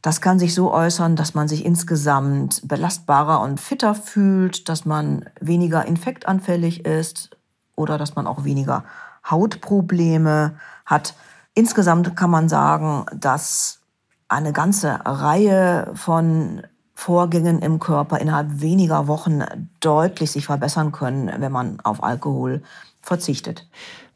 Das 0.00 0.20
kann 0.20 0.38
sich 0.38 0.54
so 0.54 0.72
äußern, 0.72 1.16
dass 1.16 1.34
man 1.34 1.48
sich 1.48 1.64
insgesamt 1.64 2.68
belastbarer 2.68 3.40
und 3.40 3.60
fitter 3.60 3.96
fühlt, 3.96 4.68
dass 4.68 4.84
man 4.84 5.28
weniger 5.40 5.86
infektanfällig 5.86 6.84
ist 6.84 7.36
oder 7.74 7.98
dass 7.98 8.14
man 8.14 8.28
auch 8.28 8.44
weniger 8.44 8.84
Hautprobleme 9.28 10.54
hat. 10.86 11.14
Insgesamt 11.54 12.14
kann 12.14 12.30
man 12.30 12.48
sagen, 12.48 13.06
dass 13.12 13.80
eine 14.28 14.52
ganze 14.52 15.00
Reihe 15.04 15.90
von 15.94 16.62
Vorgängen 16.94 17.60
im 17.60 17.80
Körper 17.80 18.18
innerhalb 18.20 18.60
weniger 18.60 19.08
Wochen 19.08 19.42
deutlich 19.80 20.30
sich 20.30 20.46
verbessern 20.46 20.92
können, 20.92 21.30
wenn 21.38 21.52
man 21.52 21.80
auf 21.80 22.02
Alkohol 22.02 22.62
verzichtet. 23.02 23.66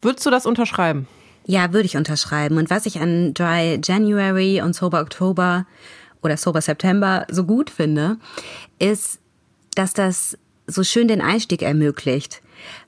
Würdest 0.00 0.24
du 0.24 0.30
das 0.30 0.46
unterschreiben? 0.46 1.08
Ja, 1.44 1.72
würde 1.72 1.86
ich 1.86 1.96
unterschreiben. 1.96 2.56
Und 2.56 2.70
was 2.70 2.86
ich 2.86 3.00
an 3.00 3.34
Dry 3.34 3.80
January 3.82 4.62
und 4.62 4.74
Sober 4.74 5.00
Oktober 5.00 5.66
oder 6.22 6.36
Sober 6.36 6.60
September 6.60 7.26
so 7.30 7.44
gut 7.44 7.70
finde, 7.70 8.18
ist, 8.78 9.18
dass 9.74 9.92
das 9.94 10.38
so 10.66 10.84
schön 10.84 11.08
den 11.08 11.20
Einstieg 11.20 11.62
ermöglicht. 11.62 12.42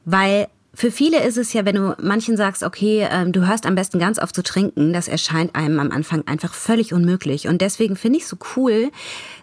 Weil 0.04 0.48
für 0.80 0.90
viele 0.90 1.22
ist 1.22 1.36
es 1.36 1.52
ja, 1.52 1.66
wenn 1.66 1.74
du 1.74 1.94
manchen 2.00 2.38
sagst, 2.38 2.62
okay, 2.62 3.06
ähm, 3.10 3.32
du 3.32 3.46
hörst 3.46 3.66
am 3.66 3.74
besten 3.74 3.98
ganz 3.98 4.18
auf 4.18 4.32
zu 4.32 4.42
trinken, 4.42 4.94
das 4.94 5.08
erscheint 5.08 5.54
einem 5.54 5.78
am 5.78 5.90
Anfang 5.90 6.26
einfach 6.26 6.54
völlig 6.54 6.94
unmöglich. 6.94 7.48
Und 7.48 7.60
deswegen 7.60 7.96
finde 7.96 8.16
ich 8.16 8.24
es 8.24 8.30
so 8.30 8.38
cool, 8.56 8.90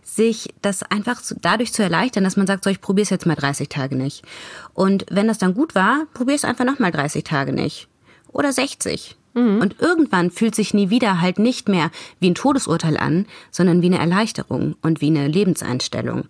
sich 0.02 0.50
das 0.64 0.82
einfach 0.82 1.22
dadurch 1.40 1.74
zu 1.74 1.84
erleichtern, 1.84 2.24
dass 2.24 2.38
man 2.38 2.48
sagt, 2.48 2.64
so, 2.64 2.72
ich 2.72 2.82
probiere 2.82 3.04
es 3.04 3.12
jetzt 3.12 3.28
mal 3.28 3.36
30 3.36 3.70
Tage 3.70 3.96
nicht. 3.96 4.24
Und 4.74 5.06
wenn 5.12 5.28
das 5.28 5.38
dann 5.38 5.54
gut 5.54 5.76
war, 5.76 6.08
probier 6.16 6.34
es 6.34 6.44
einfach 6.44 6.66
nochmal 6.66 6.92
30 6.92 7.24
Tage 7.24 7.54
nicht. 7.54 7.88
Oder 8.30 8.52
60. 8.52 9.16
Mhm. 9.36 9.62
Und 9.62 9.76
irgendwann 9.80 10.32
fühlt 10.32 10.56
sich 10.56 10.74
nie 10.74 10.90
wieder 10.90 11.22
halt 11.22 11.38
nicht 11.38 11.70
mehr 11.70 11.92
wie 12.20 12.32
ein 12.32 12.36
Todesurteil 12.36 12.98
an, 12.98 13.28
sondern 13.52 13.84
wie 13.84 13.94
eine 13.94 14.00
Erleichterung 14.00 14.76
und 14.82 15.02
wie 15.02 15.08
eine 15.08 15.28
Lebenseinstellung. 15.28 16.24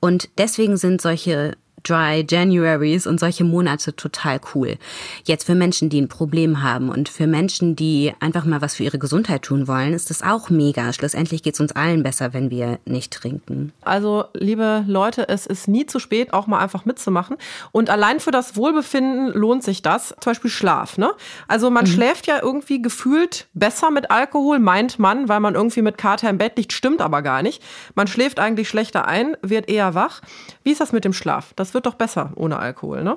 Und 0.00 0.30
deswegen 0.38 0.78
sind 0.78 1.02
solche 1.02 1.54
Dry 1.82 2.26
Januaries 2.28 3.06
und 3.06 3.20
solche 3.20 3.44
Monate 3.44 3.94
total 3.94 4.40
cool. 4.54 4.76
Jetzt 5.24 5.44
für 5.44 5.54
Menschen, 5.54 5.88
die 5.88 6.00
ein 6.00 6.08
Problem 6.08 6.62
haben 6.62 6.88
und 6.88 7.08
für 7.08 7.26
Menschen, 7.26 7.76
die 7.76 8.12
einfach 8.20 8.44
mal 8.44 8.62
was 8.62 8.74
für 8.74 8.84
ihre 8.84 8.98
Gesundheit 8.98 9.42
tun 9.42 9.68
wollen, 9.68 9.92
ist 9.92 10.10
das 10.10 10.22
auch 10.22 10.50
mega. 10.50 10.92
Schlussendlich 10.92 11.42
geht 11.42 11.54
es 11.54 11.60
uns 11.60 11.72
allen 11.72 12.02
besser, 12.02 12.34
wenn 12.34 12.50
wir 12.50 12.78
nicht 12.84 13.12
trinken. 13.12 13.72
Also, 13.82 14.24
liebe 14.34 14.84
Leute, 14.86 15.28
es 15.28 15.46
ist 15.46 15.68
nie 15.68 15.86
zu 15.86 15.98
spät, 15.98 16.32
auch 16.32 16.46
mal 16.46 16.58
einfach 16.58 16.84
mitzumachen. 16.84 17.36
Und 17.72 17.90
allein 17.90 18.20
für 18.20 18.30
das 18.30 18.56
Wohlbefinden 18.56 19.32
lohnt 19.32 19.62
sich 19.62 19.82
das. 19.82 20.14
Zum 20.20 20.30
Beispiel 20.30 20.50
Schlaf. 20.50 20.98
Ne? 20.98 21.12
Also 21.46 21.70
man 21.70 21.84
mhm. 21.84 21.90
schläft 21.90 22.26
ja 22.26 22.40
irgendwie 22.42 22.82
gefühlt 22.82 23.46
besser 23.54 23.90
mit 23.90 24.10
Alkohol, 24.10 24.58
meint 24.58 24.98
man, 24.98 25.28
weil 25.28 25.40
man 25.40 25.54
irgendwie 25.54 25.82
mit 25.82 25.98
Kater 25.98 26.28
im 26.30 26.38
Bett 26.38 26.56
liegt, 26.56 26.72
stimmt 26.72 27.00
aber 27.00 27.22
gar 27.22 27.42
nicht. 27.42 27.62
Man 27.94 28.06
schläft 28.06 28.40
eigentlich 28.40 28.68
schlechter 28.68 29.06
ein, 29.06 29.36
wird 29.42 29.68
eher 29.68 29.94
wach. 29.94 30.20
Wie 30.64 30.72
ist 30.72 30.80
das 30.80 30.92
mit 30.92 31.04
dem 31.04 31.12
Schlaf? 31.12 31.52
Das 31.56 31.67
wird 31.74 31.86
doch 31.86 31.94
besser 31.94 32.30
ohne 32.36 32.58
Alkohol, 32.58 33.02
ne? 33.02 33.16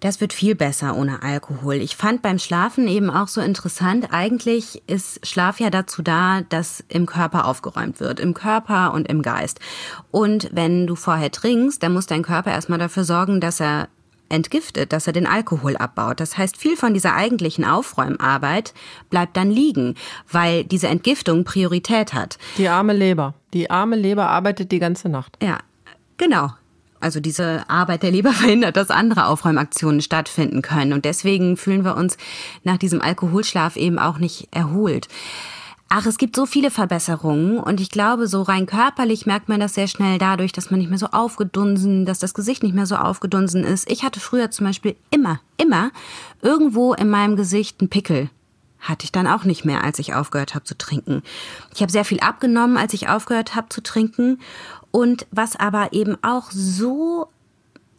Das 0.00 0.20
wird 0.20 0.34
viel 0.34 0.54
besser 0.54 0.94
ohne 0.94 1.22
Alkohol. 1.22 1.76
Ich 1.76 1.96
fand 1.96 2.20
beim 2.20 2.38
Schlafen 2.38 2.86
eben 2.86 3.08
auch 3.08 3.28
so 3.28 3.40
interessant, 3.40 4.08
eigentlich 4.10 4.82
ist 4.86 5.26
Schlaf 5.26 5.58
ja 5.58 5.70
dazu 5.70 6.02
da, 6.02 6.42
dass 6.42 6.84
im 6.88 7.06
Körper 7.06 7.46
aufgeräumt 7.46 7.98
wird, 7.98 8.20
im 8.20 8.34
Körper 8.34 8.92
und 8.92 9.08
im 9.08 9.22
Geist. 9.22 9.58
Und 10.10 10.50
wenn 10.52 10.86
du 10.86 10.96
vorher 10.96 11.30
trinkst, 11.30 11.82
dann 11.82 11.94
muss 11.94 12.04
dein 12.04 12.22
Körper 12.22 12.50
erstmal 12.52 12.78
dafür 12.78 13.04
sorgen, 13.04 13.40
dass 13.40 13.58
er 13.58 13.88
entgiftet, 14.28 14.92
dass 14.92 15.06
er 15.06 15.14
den 15.14 15.26
Alkohol 15.26 15.78
abbaut. 15.78 16.20
Das 16.20 16.36
heißt, 16.36 16.58
viel 16.58 16.76
von 16.76 16.92
dieser 16.92 17.14
eigentlichen 17.14 17.64
Aufräumarbeit 17.64 18.74
bleibt 19.08 19.36
dann 19.36 19.50
liegen, 19.50 19.94
weil 20.30 20.64
diese 20.64 20.88
Entgiftung 20.88 21.44
Priorität 21.44 22.12
hat. 22.12 22.36
Die 22.58 22.68
arme 22.68 22.92
Leber. 22.92 23.34
Die 23.54 23.70
arme 23.70 23.96
Leber 23.96 24.28
arbeitet 24.28 24.72
die 24.72 24.78
ganze 24.78 25.08
Nacht. 25.08 25.38
Ja, 25.42 25.58
Genau. 26.16 26.50
Also 27.00 27.20
diese 27.20 27.68
Arbeit 27.68 28.02
der 28.02 28.10
Leber 28.10 28.32
verhindert, 28.32 28.76
dass 28.76 28.90
andere 28.90 29.26
Aufräumaktionen 29.26 30.00
stattfinden 30.00 30.62
können. 30.62 30.92
Und 30.92 31.04
deswegen 31.04 31.56
fühlen 31.56 31.84
wir 31.84 31.96
uns 31.96 32.16
nach 32.64 32.78
diesem 32.78 33.00
Alkoholschlaf 33.00 33.76
eben 33.76 33.98
auch 33.98 34.18
nicht 34.18 34.48
erholt. 34.50 35.08
Ach, 35.88 36.04
es 36.04 36.18
gibt 36.18 36.34
so 36.34 36.46
viele 36.46 36.72
Verbesserungen 36.72 37.60
und 37.60 37.80
ich 37.80 37.90
glaube, 37.90 38.26
so 38.26 38.42
rein 38.42 38.66
körperlich 38.66 39.24
merkt 39.24 39.48
man 39.48 39.60
das 39.60 39.74
sehr 39.74 39.86
schnell 39.86 40.18
dadurch, 40.18 40.50
dass 40.50 40.70
man 40.70 40.80
nicht 40.80 40.88
mehr 40.88 40.98
so 40.98 41.06
aufgedunsen, 41.06 42.04
dass 42.06 42.18
das 42.18 42.34
Gesicht 42.34 42.64
nicht 42.64 42.74
mehr 42.74 42.86
so 42.86 42.96
aufgedunsen 42.96 43.62
ist. 43.62 43.88
Ich 43.88 44.02
hatte 44.02 44.18
früher 44.18 44.50
zum 44.50 44.66
Beispiel 44.66 44.96
immer, 45.12 45.38
immer 45.58 45.92
irgendwo 46.42 46.92
in 46.94 47.08
meinem 47.08 47.36
Gesicht 47.36 47.80
einen 47.80 47.88
Pickel. 47.88 48.30
Hatte 48.80 49.04
ich 49.04 49.12
dann 49.12 49.28
auch 49.28 49.44
nicht 49.44 49.64
mehr, 49.64 49.84
als 49.84 50.00
ich 50.00 50.12
aufgehört 50.12 50.56
habe 50.56 50.64
zu 50.64 50.76
trinken. 50.76 51.22
Ich 51.72 51.82
habe 51.82 51.92
sehr 51.92 52.04
viel 52.04 52.18
abgenommen, 52.18 52.76
als 52.76 52.92
ich 52.92 53.08
aufgehört 53.08 53.54
habe 53.54 53.68
zu 53.68 53.80
trinken 53.80 54.40
und 54.90 55.26
was 55.30 55.56
aber 55.56 55.92
eben 55.92 56.16
auch 56.22 56.50
so 56.50 57.28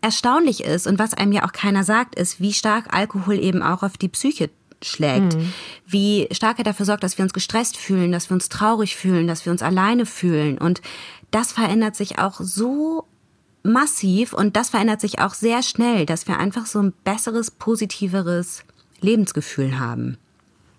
erstaunlich 0.02 0.64
ist 0.64 0.88
und 0.88 1.00
was 1.00 1.14
einem 1.14 1.32
ja 1.32 1.46
auch 1.46 1.52
keiner 1.52 1.84
sagt, 1.84 2.16
ist, 2.16 2.40
wie 2.40 2.54
stark 2.54 2.94
Alkohol 2.94 3.40
eben 3.40 3.62
auch 3.62 3.84
auf 3.84 3.98
die 3.98 4.10
Psyche 4.10 4.50
schlägt. 4.82 5.36
Mhm. 5.36 5.54
Wie 5.86 6.28
stark 6.32 6.60
er 6.60 6.64
dafür 6.64 6.86
sorgt, 6.86 7.04
dass 7.04 7.18
wir 7.18 7.24
uns 7.24 7.34
gestresst 7.34 7.78
fühlen, 7.78 8.12
dass 8.12 8.30
wir 8.30 8.36
uns 8.36 8.50
traurig 8.50 8.96
fühlen, 8.96 9.28
dass 9.28 9.46
wir 9.46 9.52
uns 9.52 9.64
alleine 9.64 10.06
fühlen. 10.06 10.58
Und 10.58 10.82
das 11.32 11.52
verändert 11.52 11.96
sich 11.96 12.20
auch 12.20 12.40
so 12.40 13.06
massiv 13.64 14.34
und 14.34 14.56
das 14.56 14.70
verändert 14.70 15.02
sich 15.02 15.20
auch 15.20 15.34
sehr 15.34 15.62
schnell, 15.62 16.06
dass 16.06 16.28
wir 16.28 16.38
einfach 16.38 16.66
so 16.66 16.80
ein 16.80 16.94
besseres, 17.04 17.52
positiveres 17.52 18.64
Lebensgefühl 19.02 19.80
haben. 19.80 20.18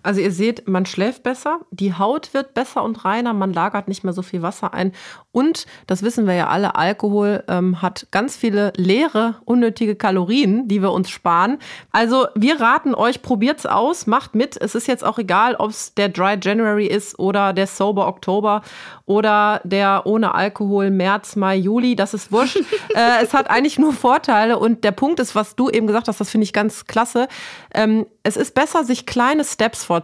Also 0.01 0.21
ihr 0.21 0.31
seht, 0.31 0.67
man 0.67 0.85
schläft 0.85 1.23
besser, 1.23 1.59
die 1.71 1.93
Haut 1.93 2.33
wird 2.33 2.53
besser 2.53 2.83
und 2.83 3.03
reiner, 3.03 3.33
man 3.33 3.51
lagert 3.51 3.87
nicht 3.87 4.03
mehr 4.03 4.13
so 4.13 4.21
viel 4.21 4.41
Wasser 4.41 4.73
ein. 4.73 4.93
Und, 5.31 5.65
das 5.87 6.01
wissen 6.03 6.25
wir 6.25 6.33
ja 6.33 6.47
alle, 6.47 6.75
Alkohol 6.75 7.43
ähm, 7.47 7.81
hat 7.81 8.07
ganz 8.11 8.35
viele 8.35 8.73
leere, 8.77 9.35
unnötige 9.45 9.95
Kalorien, 9.95 10.67
die 10.67 10.81
wir 10.81 10.91
uns 10.91 11.09
sparen. 11.09 11.59
Also 11.91 12.27
wir 12.33 12.59
raten 12.59 12.95
euch, 12.95 13.21
probiert's 13.21 13.65
aus, 13.65 14.07
macht 14.07 14.35
mit. 14.35 14.55
Es 14.59 14.73
ist 14.73 14.87
jetzt 14.87 15.03
auch 15.03 15.19
egal, 15.19 15.55
ob 15.55 15.69
es 15.69 15.93
der 15.93 16.09
Dry 16.09 16.37
January 16.41 16.87
ist 16.87 17.19
oder 17.19 17.53
der 17.53 17.67
Sober 17.67 18.07
Oktober 18.07 18.63
oder 19.05 19.61
der 19.63 20.03
ohne 20.05 20.33
Alkohol 20.33 20.91
März, 20.91 21.35
Mai, 21.35 21.57
Juli. 21.57 21.95
Das 21.95 22.13
ist 22.13 22.31
wurscht. 22.31 22.57
äh, 22.95 23.23
es 23.23 23.33
hat 23.33 23.49
eigentlich 23.49 23.77
nur 23.77 23.93
Vorteile. 23.93 24.57
Und 24.57 24.83
der 24.83 24.91
Punkt 24.91 25.19
ist, 25.19 25.35
was 25.35 25.55
du 25.55 25.69
eben 25.69 25.87
gesagt 25.87 26.07
hast, 26.07 26.19
das 26.19 26.29
finde 26.29 26.45
ich 26.45 26.53
ganz 26.53 26.85
klasse. 26.85 27.27
Ähm, 27.73 28.05
es 28.23 28.37
ist 28.37 28.53
besser, 28.53 28.83
sich 28.83 29.05
kleine 29.05 29.43
Steps 29.43 29.83
vorzunehmen. 29.83 29.98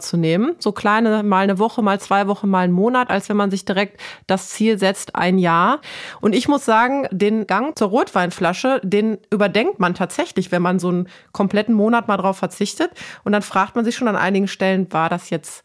So 0.58 0.72
kleine, 0.72 1.22
mal 1.22 1.44
eine 1.44 1.58
Woche, 1.58 1.82
mal 1.82 2.00
zwei 2.00 2.26
Wochen, 2.26 2.48
mal 2.48 2.60
einen 2.60 2.72
Monat, 2.72 3.10
als 3.10 3.28
wenn 3.28 3.36
man 3.36 3.50
sich 3.50 3.64
direkt 3.64 4.00
das 4.26 4.50
Ziel 4.50 4.78
setzt, 4.78 5.14
ein 5.14 5.38
Jahr. 5.38 5.80
Und 6.20 6.34
ich 6.34 6.48
muss 6.48 6.64
sagen, 6.64 7.06
den 7.10 7.46
Gang 7.46 7.76
zur 7.78 7.88
Rotweinflasche, 7.88 8.80
den 8.82 9.18
überdenkt 9.30 9.80
man 9.80 9.94
tatsächlich, 9.94 10.52
wenn 10.52 10.62
man 10.62 10.78
so 10.78 10.88
einen 10.88 11.08
kompletten 11.32 11.74
Monat 11.74 12.08
mal 12.08 12.16
drauf 12.16 12.38
verzichtet. 12.38 12.90
Und 13.24 13.32
dann 13.32 13.42
fragt 13.42 13.76
man 13.76 13.84
sich 13.84 13.96
schon 13.96 14.08
an 14.08 14.16
einigen 14.16 14.48
Stellen, 14.48 14.92
war 14.92 15.08
das 15.08 15.30
jetzt 15.30 15.62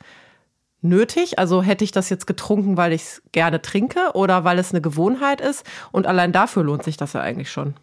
nötig? 0.82 1.40
Also 1.40 1.62
hätte 1.62 1.84
ich 1.84 1.92
das 1.92 2.10
jetzt 2.10 2.28
getrunken, 2.28 2.78
weil 2.78 2.94
ich 2.94 3.02
es 3.02 3.22
gerne 3.32 3.62
trinke 3.62 4.12
oder 4.14 4.44
weil 4.44 4.60
es 4.60 4.72
eine 4.72 4.82
Gewohnheit 4.82 5.42
ist? 5.42 5.66
Und 5.92 6.08
allein 6.08 6.32
dafür 6.32 6.64
lohnt 6.64 6.84
sich 6.84 6.98
das 6.98 7.14
ja 7.14 7.22
eigentlich 7.22 7.52
schon. 7.52 7.76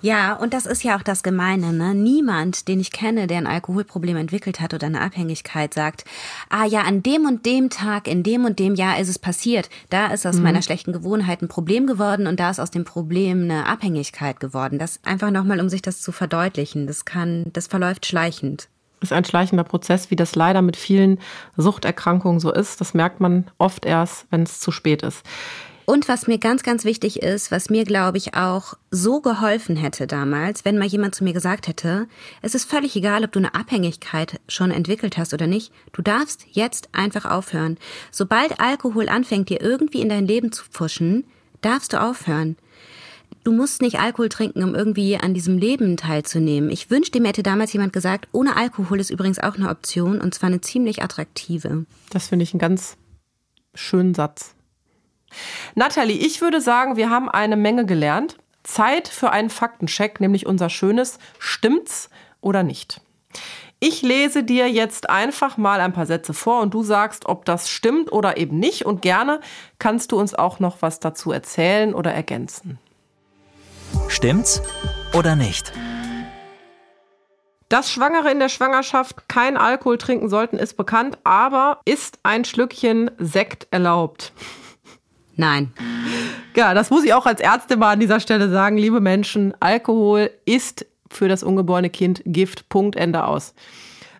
Ja, 0.00 0.34
und 0.34 0.54
das 0.54 0.66
ist 0.66 0.84
ja 0.84 0.96
auch 0.96 1.02
das 1.02 1.22
Gemeine. 1.22 1.72
Ne? 1.72 1.94
Niemand, 1.94 2.68
den 2.68 2.80
ich 2.80 2.92
kenne, 2.92 3.26
der 3.26 3.38
ein 3.38 3.46
Alkoholproblem 3.46 4.16
entwickelt 4.16 4.60
hat 4.60 4.74
oder 4.74 4.86
eine 4.86 5.00
Abhängigkeit, 5.00 5.74
sagt, 5.74 6.04
ah 6.50 6.64
ja, 6.64 6.82
an 6.82 7.02
dem 7.02 7.24
und 7.24 7.46
dem 7.46 7.70
Tag, 7.70 8.08
in 8.08 8.22
dem 8.22 8.44
und 8.44 8.58
dem 8.58 8.74
Jahr 8.74 8.98
ist 8.98 9.08
es 9.08 9.18
passiert. 9.18 9.68
Da 9.90 10.08
ist 10.08 10.26
aus 10.26 10.36
mhm. 10.36 10.44
meiner 10.44 10.62
schlechten 10.62 10.92
Gewohnheit 10.92 11.42
ein 11.42 11.48
Problem 11.48 11.86
geworden 11.86 12.26
und 12.26 12.38
da 12.40 12.50
ist 12.50 12.60
aus 12.60 12.70
dem 12.70 12.84
Problem 12.84 13.42
eine 13.42 13.66
Abhängigkeit 13.66 14.40
geworden. 14.40 14.78
Das 14.78 15.00
einfach 15.04 15.30
nochmal, 15.30 15.60
um 15.60 15.68
sich 15.68 15.82
das 15.82 16.00
zu 16.00 16.12
verdeutlichen. 16.12 16.86
Das 16.86 17.04
kann, 17.04 17.46
das 17.52 17.66
verläuft 17.66 18.06
schleichend 18.06 18.68
ist 19.00 19.12
ein 19.12 19.24
schleichender 19.24 19.64
Prozess, 19.64 20.10
wie 20.10 20.16
das 20.16 20.34
leider 20.34 20.62
mit 20.62 20.76
vielen 20.76 21.18
Suchterkrankungen 21.56 22.40
so 22.40 22.52
ist. 22.52 22.80
Das 22.80 22.94
merkt 22.94 23.20
man 23.20 23.44
oft 23.58 23.84
erst, 23.84 24.26
wenn 24.30 24.42
es 24.42 24.60
zu 24.60 24.70
spät 24.70 25.02
ist. 25.02 25.22
Und 25.86 26.08
was 26.08 26.26
mir 26.26 26.38
ganz, 26.38 26.64
ganz 26.64 26.84
wichtig 26.84 27.22
ist, 27.22 27.52
was 27.52 27.70
mir, 27.70 27.84
glaube 27.84 28.18
ich, 28.18 28.34
auch 28.34 28.74
so 28.90 29.20
geholfen 29.20 29.76
hätte 29.76 30.08
damals, 30.08 30.64
wenn 30.64 30.78
mal 30.78 30.88
jemand 30.88 31.14
zu 31.14 31.22
mir 31.22 31.32
gesagt 31.32 31.68
hätte, 31.68 32.08
es 32.42 32.56
ist 32.56 32.68
völlig 32.68 32.96
egal, 32.96 33.22
ob 33.22 33.30
du 33.30 33.38
eine 33.38 33.54
Abhängigkeit 33.54 34.40
schon 34.48 34.72
entwickelt 34.72 35.16
hast 35.16 35.32
oder 35.32 35.46
nicht, 35.46 35.72
du 35.92 36.02
darfst 36.02 36.44
jetzt 36.50 36.88
einfach 36.90 37.24
aufhören. 37.24 37.78
Sobald 38.10 38.58
Alkohol 38.58 39.08
anfängt, 39.08 39.48
dir 39.48 39.60
irgendwie 39.60 40.00
in 40.00 40.08
dein 40.08 40.26
Leben 40.26 40.50
zu 40.50 40.64
pfuschen, 40.64 41.24
darfst 41.60 41.92
du 41.92 42.02
aufhören. 42.02 42.56
Du 43.44 43.52
musst 43.52 43.80
nicht 43.80 44.00
Alkohol 44.00 44.28
trinken, 44.28 44.64
um 44.64 44.74
irgendwie 44.74 45.16
an 45.16 45.34
diesem 45.34 45.56
Leben 45.56 45.96
teilzunehmen. 45.96 46.68
Ich 46.68 46.90
wünschte, 46.90 47.20
mir 47.20 47.28
hätte 47.28 47.44
damals 47.44 47.72
jemand 47.72 47.92
gesagt, 47.92 48.28
ohne 48.32 48.56
Alkohol 48.56 48.98
ist 48.98 49.10
übrigens 49.10 49.38
auch 49.38 49.54
eine 49.54 49.70
Option 49.70 50.20
und 50.20 50.34
zwar 50.34 50.48
eine 50.48 50.60
ziemlich 50.60 51.04
attraktive. 51.04 51.86
Das 52.10 52.26
finde 52.26 52.42
ich 52.42 52.52
einen 52.54 52.58
ganz 52.58 52.96
schönen 53.72 54.14
Satz. 54.14 54.55
Nathalie, 55.74 56.16
ich 56.16 56.40
würde 56.40 56.60
sagen, 56.60 56.96
wir 56.96 57.10
haben 57.10 57.28
eine 57.28 57.56
Menge 57.56 57.86
gelernt. 57.86 58.36
Zeit 58.62 59.06
für 59.08 59.30
einen 59.30 59.50
Faktencheck, 59.50 60.20
nämlich 60.20 60.46
unser 60.46 60.70
schönes 60.70 61.18
Stimmt's 61.38 62.10
oder 62.40 62.62
nicht? 62.62 63.00
Ich 63.78 64.02
lese 64.02 64.42
dir 64.42 64.70
jetzt 64.70 65.10
einfach 65.10 65.58
mal 65.58 65.80
ein 65.80 65.92
paar 65.92 66.06
Sätze 66.06 66.32
vor 66.32 66.62
und 66.62 66.72
du 66.72 66.82
sagst, 66.82 67.26
ob 67.26 67.44
das 67.44 67.68
stimmt 67.68 68.10
oder 68.10 68.38
eben 68.38 68.58
nicht. 68.58 68.86
Und 68.86 69.02
gerne 69.02 69.40
kannst 69.78 70.12
du 70.12 70.18
uns 70.18 70.34
auch 70.34 70.60
noch 70.60 70.80
was 70.80 70.98
dazu 70.98 71.30
erzählen 71.30 71.94
oder 71.94 72.12
ergänzen. 72.12 72.78
Stimmt's 74.08 74.62
oder 75.12 75.36
nicht? 75.36 75.72
Dass 77.68 77.90
Schwangere 77.90 78.30
in 78.30 78.38
der 78.38 78.48
Schwangerschaft 78.48 79.28
kein 79.28 79.56
Alkohol 79.56 79.98
trinken 79.98 80.28
sollten, 80.28 80.56
ist 80.56 80.76
bekannt, 80.76 81.18
aber 81.24 81.80
ist 81.84 82.18
ein 82.22 82.44
Schlückchen 82.44 83.10
Sekt 83.18 83.66
erlaubt? 83.72 84.32
Nein. 85.36 85.72
Ja, 86.54 86.72
das 86.74 86.90
muss 86.90 87.04
ich 87.04 87.12
auch 87.12 87.26
als 87.26 87.40
Ärztin 87.40 87.78
mal 87.78 87.92
an 87.92 88.00
dieser 88.00 88.20
Stelle 88.20 88.48
sagen. 88.48 88.78
Liebe 88.78 89.00
Menschen, 89.00 89.54
Alkohol 89.60 90.30
ist 90.46 90.86
für 91.10 91.28
das 91.28 91.42
ungeborene 91.42 91.90
Kind 91.90 92.22
Gift. 92.24 92.68
Punkt, 92.68 92.96
Ende 92.96 93.24
aus. 93.24 93.54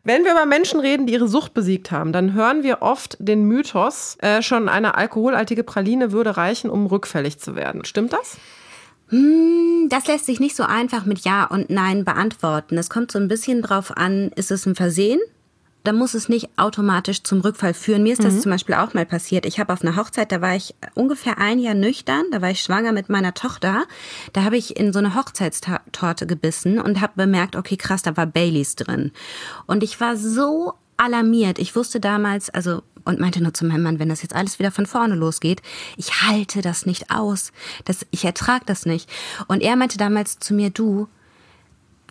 Wenn 0.04 0.24
wir 0.24 0.32
über 0.32 0.46
Menschen 0.46 0.78
reden, 0.78 1.06
die 1.06 1.14
ihre 1.14 1.26
Sucht 1.26 1.52
besiegt 1.52 1.90
haben, 1.90 2.12
dann 2.12 2.32
hören 2.34 2.62
wir 2.62 2.80
oft 2.80 3.16
den 3.18 3.42
Mythos, 3.42 4.16
äh, 4.20 4.40
schon 4.40 4.68
eine 4.68 4.94
alkoholhaltige 4.94 5.64
Praline 5.64 6.12
würde 6.12 6.36
reichen, 6.36 6.70
um 6.70 6.86
rückfällig 6.86 7.40
zu 7.40 7.56
werden. 7.56 7.84
Stimmt 7.84 8.12
das? 8.12 8.36
Hm, 9.08 9.88
das 9.88 10.06
lässt 10.06 10.26
sich 10.26 10.38
nicht 10.38 10.54
so 10.54 10.62
einfach 10.62 11.06
mit 11.06 11.20
Ja 11.20 11.44
und 11.44 11.70
Nein 11.70 12.04
beantworten. 12.04 12.78
Es 12.78 12.88
kommt 12.88 13.10
so 13.10 13.18
ein 13.18 13.26
bisschen 13.26 13.62
drauf 13.62 13.96
an, 13.96 14.30
ist 14.36 14.52
es 14.52 14.64
ein 14.66 14.76
Versehen? 14.76 15.18
Da 15.86 15.92
muss 15.92 16.14
es 16.14 16.28
nicht 16.28 16.50
automatisch 16.56 17.22
zum 17.22 17.40
Rückfall 17.40 17.74
führen. 17.74 18.02
Mir 18.02 18.12
ist 18.12 18.24
das 18.24 18.34
mhm. 18.34 18.40
zum 18.40 18.52
Beispiel 18.52 18.74
auch 18.74 18.94
mal 18.94 19.06
passiert. 19.06 19.46
Ich 19.46 19.60
habe 19.60 19.72
auf 19.72 19.82
einer 19.82 19.96
Hochzeit, 19.96 20.32
da 20.32 20.40
war 20.40 20.56
ich 20.56 20.74
ungefähr 20.94 21.38
ein 21.38 21.58
Jahr 21.58 21.74
nüchtern, 21.74 22.24
da 22.32 22.42
war 22.42 22.50
ich 22.50 22.60
schwanger 22.60 22.92
mit 22.92 23.08
meiner 23.08 23.34
Tochter. 23.34 23.84
Da 24.32 24.44
habe 24.44 24.56
ich 24.56 24.76
in 24.76 24.92
so 24.92 24.98
eine 24.98 25.14
Hochzeitstorte 25.14 26.26
gebissen 26.26 26.80
und 26.80 27.00
habe 27.00 27.12
bemerkt, 27.16 27.56
okay, 27.56 27.76
krass, 27.76 28.02
da 28.02 28.16
war 28.16 28.26
Baileys 28.26 28.76
drin. 28.76 29.12
Und 29.66 29.82
ich 29.82 30.00
war 30.00 30.16
so 30.16 30.74
alarmiert. 30.96 31.58
Ich 31.58 31.76
wusste 31.76 32.00
damals, 32.00 32.50
also 32.50 32.82
und 33.04 33.20
meinte 33.20 33.40
nur 33.40 33.54
zu 33.54 33.64
meinem 33.64 33.82
Mann, 33.84 33.98
wenn 33.98 34.08
das 34.08 34.22
jetzt 34.22 34.34
alles 34.34 34.58
wieder 34.58 34.72
von 34.72 34.84
vorne 34.84 35.14
losgeht, 35.14 35.62
ich 35.96 36.22
halte 36.22 36.60
das 36.60 36.86
nicht 36.86 37.10
aus. 37.10 37.52
Das, 37.84 38.04
ich 38.10 38.24
ertrag 38.24 38.66
das 38.66 38.84
nicht. 38.84 39.08
Und 39.46 39.62
er 39.62 39.76
meinte 39.76 39.96
damals 39.96 40.40
zu 40.40 40.52
mir, 40.52 40.70
du, 40.70 41.08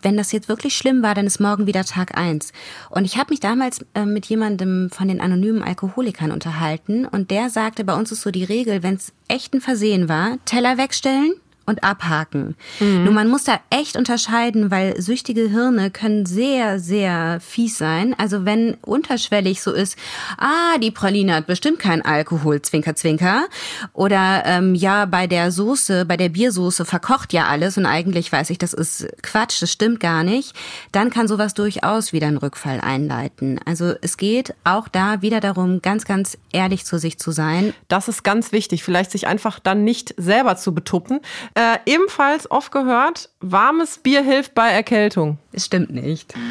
wenn 0.02 0.16
das 0.16 0.32
jetzt 0.32 0.48
wirklich 0.48 0.76
schlimm 0.76 1.02
war, 1.02 1.14
dann 1.14 1.26
ist 1.26 1.40
morgen 1.40 1.66
wieder 1.66 1.84
Tag 1.84 2.16
eins. 2.16 2.52
Und 2.90 3.04
ich 3.04 3.16
habe 3.16 3.30
mich 3.30 3.40
damals 3.40 3.84
äh, 3.94 4.04
mit 4.04 4.26
jemandem 4.26 4.90
von 4.90 5.08
den 5.08 5.20
anonymen 5.20 5.62
Alkoholikern 5.62 6.32
unterhalten 6.32 7.06
und 7.06 7.30
der 7.30 7.50
sagte, 7.50 7.84
bei 7.84 7.94
uns 7.94 8.12
ist 8.12 8.22
so 8.22 8.30
die 8.30 8.44
Regel, 8.44 8.82
wenn 8.82 8.94
es 8.94 9.12
echt 9.28 9.54
ein 9.54 9.60
Versehen 9.60 10.08
war, 10.08 10.38
Teller 10.44 10.78
wegstellen, 10.78 11.34
und 11.66 11.84
abhaken. 11.84 12.56
Mhm. 12.80 13.04
Nur 13.04 13.12
man 13.12 13.28
muss 13.28 13.44
da 13.44 13.58
echt 13.70 13.96
unterscheiden, 13.96 14.70
weil 14.70 15.00
süchtige 15.00 15.48
Hirne 15.48 15.90
können 15.90 16.24
sehr, 16.24 16.78
sehr 16.78 17.40
fies 17.40 17.76
sein. 17.76 18.14
Also 18.18 18.44
wenn 18.44 18.74
unterschwellig 18.82 19.60
so 19.60 19.72
ist, 19.72 19.98
ah, 20.38 20.78
die 20.78 20.90
Praline 20.90 21.34
hat 21.34 21.46
bestimmt 21.46 21.78
keinen 21.78 22.02
Alkohol, 22.02 22.62
zwinker, 22.62 22.94
zwinker. 22.94 23.46
Oder 23.92 24.44
ähm, 24.46 24.74
ja, 24.74 25.04
bei 25.06 25.26
der 25.26 25.50
Soße, 25.50 26.04
bei 26.06 26.16
der 26.16 26.28
Biersoße 26.28 26.84
verkocht 26.84 27.32
ja 27.32 27.46
alles 27.46 27.76
und 27.76 27.86
eigentlich 27.86 28.30
weiß 28.30 28.50
ich, 28.50 28.58
das 28.58 28.72
ist 28.72 29.06
Quatsch, 29.22 29.60
das 29.60 29.72
stimmt 29.72 30.00
gar 30.00 30.22
nicht. 30.22 30.54
Dann 30.92 31.10
kann 31.10 31.28
sowas 31.28 31.54
durchaus 31.54 32.12
wieder 32.12 32.28
einen 32.28 32.36
Rückfall 32.36 32.80
einleiten. 32.80 33.60
Also 33.64 33.94
es 34.00 34.16
geht 34.16 34.54
auch 34.64 34.88
da 34.88 35.22
wieder 35.22 35.40
darum, 35.40 35.82
ganz, 35.82 36.04
ganz 36.04 36.38
ehrlich 36.52 36.84
zu 36.84 36.98
sich 36.98 37.18
zu 37.18 37.32
sein. 37.32 37.74
Das 37.88 38.08
ist 38.08 38.22
ganz 38.22 38.52
wichtig, 38.52 38.84
vielleicht 38.84 39.10
sich 39.10 39.26
einfach 39.26 39.58
dann 39.58 39.84
nicht 39.84 40.14
selber 40.16 40.56
zu 40.56 40.74
betuppen. 40.74 41.20
Äh, 41.56 41.78
ebenfalls 41.86 42.50
oft 42.50 42.70
gehört, 42.70 43.30
warmes 43.40 43.96
Bier 43.96 44.22
hilft 44.22 44.54
bei 44.54 44.68
Erkältung. 44.68 45.38
Das 45.52 45.64
stimmt 45.64 45.90
nicht. 45.90 46.34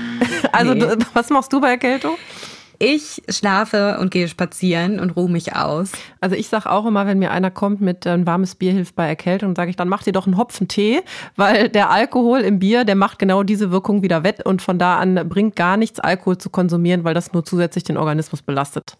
Also, 0.51 0.73
nee. 0.73 0.85
was 1.13 1.29
machst 1.29 1.51
du 1.51 1.59
bei 1.59 1.71
Erkältung? 1.71 2.15
Ich 2.79 3.21
schlafe 3.29 3.97
und 3.99 4.09
gehe 4.11 4.27
spazieren 4.27 4.99
und 4.99 5.11
ruhe 5.11 5.29
mich 5.29 5.55
aus. 5.55 5.91
Also 6.21 6.35
ich 6.35 6.47
sage 6.47 6.69
auch 6.69 6.85
immer, 6.85 7.05
wenn 7.07 7.19
mir 7.19 7.31
einer 7.31 7.51
kommt 7.51 7.81
mit 7.81 8.07
ein 8.07 8.25
warmes 8.25 8.55
Bier 8.55 8.71
hilft 8.71 8.95
bei 8.95 9.07
Erkältung, 9.07 9.55
sage 9.55 9.69
ich, 9.69 9.75
dann 9.75 9.89
mach 9.89 10.03
dir 10.03 10.13
doch 10.13 10.27
einen 10.27 10.37
Hopfentee, 10.37 11.01
weil 11.35 11.67
der 11.67 11.89
Alkohol 11.89 12.39
im 12.39 12.59
Bier, 12.59 12.85
der 12.85 12.95
macht 12.95 13.19
genau 13.19 13.43
diese 13.43 13.71
Wirkung 13.71 14.01
wieder 14.01 14.23
wett 14.23 14.45
und 14.45 14.61
von 14.61 14.79
da 14.79 14.97
an 14.97 15.27
bringt 15.27 15.55
gar 15.55 15.77
nichts, 15.77 15.99
Alkohol 15.99 16.37
zu 16.37 16.49
konsumieren, 16.49 17.03
weil 17.03 17.13
das 17.13 17.33
nur 17.33 17.43
zusätzlich 17.43 17.83
den 17.83 17.97
Organismus 17.97 18.41
belastet. 18.41 18.97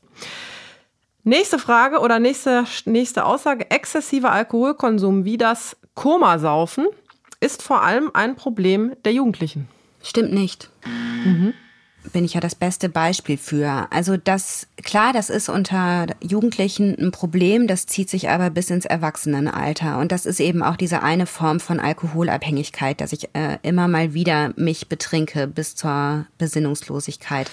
Nächste 1.24 1.58
Frage 1.58 2.00
oder 2.00 2.20
nächste, 2.20 2.65
nächste 2.86 3.26
Aussage. 3.26 3.72
Exzessiver 3.72 4.32
Alkoholkonsum 4.32 5.26
wie 5.26 5.38
das 5.38 5.78
Komasaufen 5.95 6.88
ist 7.39 7.63
vor 7.63 7.84
allem 7.84 8.12
ein 8.13 8.36
Problem 8.36 8.93
der 9.03 9.13
Jugendlichen. 9.13 9.67
Stimmt 10.03 10.34
nicht. 10.34 10.69
Mhm. 10.86 11.53
Bin 12.13 12.23
ich 12.23 12.36
ja 12.36 12.39
das 12.39 12.53
beste 12.53 12.88
Beispiel 12.88 13.38
für. 13.38 13.88
Also 13.89 14.15
das, 14.15 14.67
klar, 14.84 15.12
das 15.12 15.31
ist 15.31 15.49
unter 15.49 16.05
Jugendlichen 16.21 16.95
ein 16.99 17.12
Problem, 17.12 17.65
das 17.65 17.88
zieht 17.88 18.12
sich 18.12 18.29
aber 18.29 18.51
bis 18.51 18.69
ins 18.69 18.86
Erwachsenenalter. 18.86 19.97
Und 19.97 20.12
das 20.12 20.27
ist 20.27 20.39
eben 20.39 20.62
auch 20.62 20.75
diese 20.75 21.01
eine 21.01 21.25
Form 21.25 21.60
von 21.60 21.79
Alkoholabhängigkeit, 21.79 23.01
dass 23.01 23.12
ich 23.12 23.29
äh, 23.34 23.58
immer 23.63 23.88
mal 23.88 24.13
wieder 24.13 24.53
mich 24.55 24.88
betrinke 24.88 25.47
bis 25.47 25.75
zur 25.75 26.27
Besinnungslosigkeit. 26.38 27.49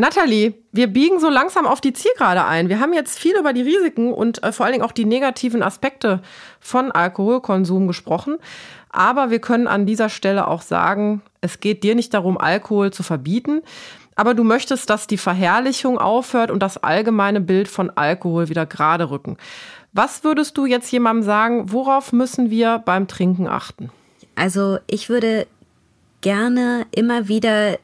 Nathalie, 0.00 0.54
wir 0.70 0.86
biegen 0.86 1.18
so 1.18 1.28
langsam 1.28 1.66
auf 1.66 1.80
die 1.80 1.92
Zielgerade 1.92 2.44
ein. 2.44 2.68
Wir 2.68 2.78
haben 2.78 2.92
jetzt 2.92 3.18
viel 3.18 3.36
über 3.36 3.52
die 3.52 3.62
Risiken 3.62 4.12
und 4.12 4.40
äh, 4.44 4.52
vor 4.52 4.64
allen 4.64 4.74
Dingen 4.74 4.84
auch 4.84 4.92
die 4.92 5.04
negativen 5.04 5.60
Aspekte 5.60 6.22
von 6.60 6.92
Alkoholkonsum 6.92 7.88
gesprochen. 7.88 8.36
Aber 8.90 9.30
wir 9.30 9.40
können 9.40 9.66
an 9.66 9.86
dieser 9.86 10.08
Stelle 10.08 10.46
auch 10.46 10.62
sagen, 10.62 11.20
es 11.40 11.58
geht 11.58 11.82
dir 11.82 11.96
nicht 11.96 12.14
darum, 12.14 12.38
Alkohol 12.38 12.92
zu 12.92 13.02
verbieten, 13.02 13.62
aber 14.14 14.34
du 14.34 14.44
möchtest, 14.44 14.88
dass 14.88 15.08
die 15.08 15.18
Verherrlichung 15.18 15.98
aufhört 15.98 16.52
und 16.52 16.60
das 16.62 16.78
allgemeine 16.78 17.40
Bild 17.40 17.66
von 17.66 17.90
Alkohol 17.90 18.48
wieder 18.48 18.66
gerade 18.66 19.10
rücken. 19.10 19.36
Was 19.92 20.22
würdest 20.22 20.56
du 20.56 20.64
jetzt 20.64 20.92
jemandem 20.92 21.24
sagen, 21.24 21.72
worauf 21.72 22.12
müssen 22.12 22.50
wir 22.50 22.78
beim 22.78 23.08
Trinken 23.08 23.48
achten? 23.48 23.90
Also 24.36 24.78
ich 24.86 25.08
würde 25.08 25.48
gerne 26.20 26.86
immer 26.92 27.26
wieder 27.26 27.78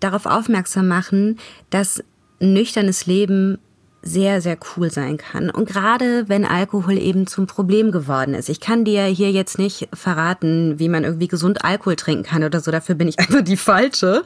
darauf 0.00 0.26
aufmerksam 0.26 0.88
machen, 0.88 1.38
dass 1.70 2.02
nüchternes 2.40 3.06
Leben 3.06 3.58
sehr, 4.06 4.40
sehr 4.40 4.56
cool 4.76 4.90
sein 4.90 5.16
kann. 5.16 5.50
Und 5.50 5.68
gerade 5.68 6.28
wenn 6.28 6.44
Alkohol 6.44 6.96
eben 6.96 7.26
zum 7.26 7.46
Problem 7.46 7.90
geworden 7.90 8.34
ist. 8.34 8.48
Ich 8.48 8.60
kann 8.60 8.84
dir 8.84 9.04
hier 9.04 9.32
jetzt 9.32 9.58
nicht 9.58 9.88
verraten, 9.92 10.78
wie 10.78 10.88
man 10.88 11.02
irgendwie 11.02 11.26
gesund 11.26 11.64
Alkohol 11.64 11.96
trinken 11.96 12.22
kann 12.22 12.44
oder 12.44 12.60
so. 12.60 12.70
Dafür 12.70 12.94
bin 12.94 13.08
ich 13.08 13.18
einfach 13.18 13.42
die 13.42 13.56
Falsche. 13.56 14.22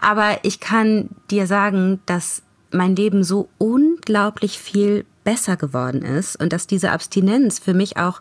Aber 0.00 0.38
ich 0.42 0.58
kann 0.58 1.10
dir 1.30 1.46
sagen, 1.46 2.00
dass 2.06 2.42
mein 2.72 2.96
Leben 2.96 3.22
so 3.22 3.48
unglaublich 3.58 4.58
viel 4.58 5.04
besser 5.22 5.56
geworden 5.56 6.02
ist 6.02 6.40
und 6.40 6.52
dass 6.52 6.66
diese 6.66 6.90
Abstinenz 6.90 7.58
für 7.58 7.74
mich 7.74 7.98
auch 7.98 8.20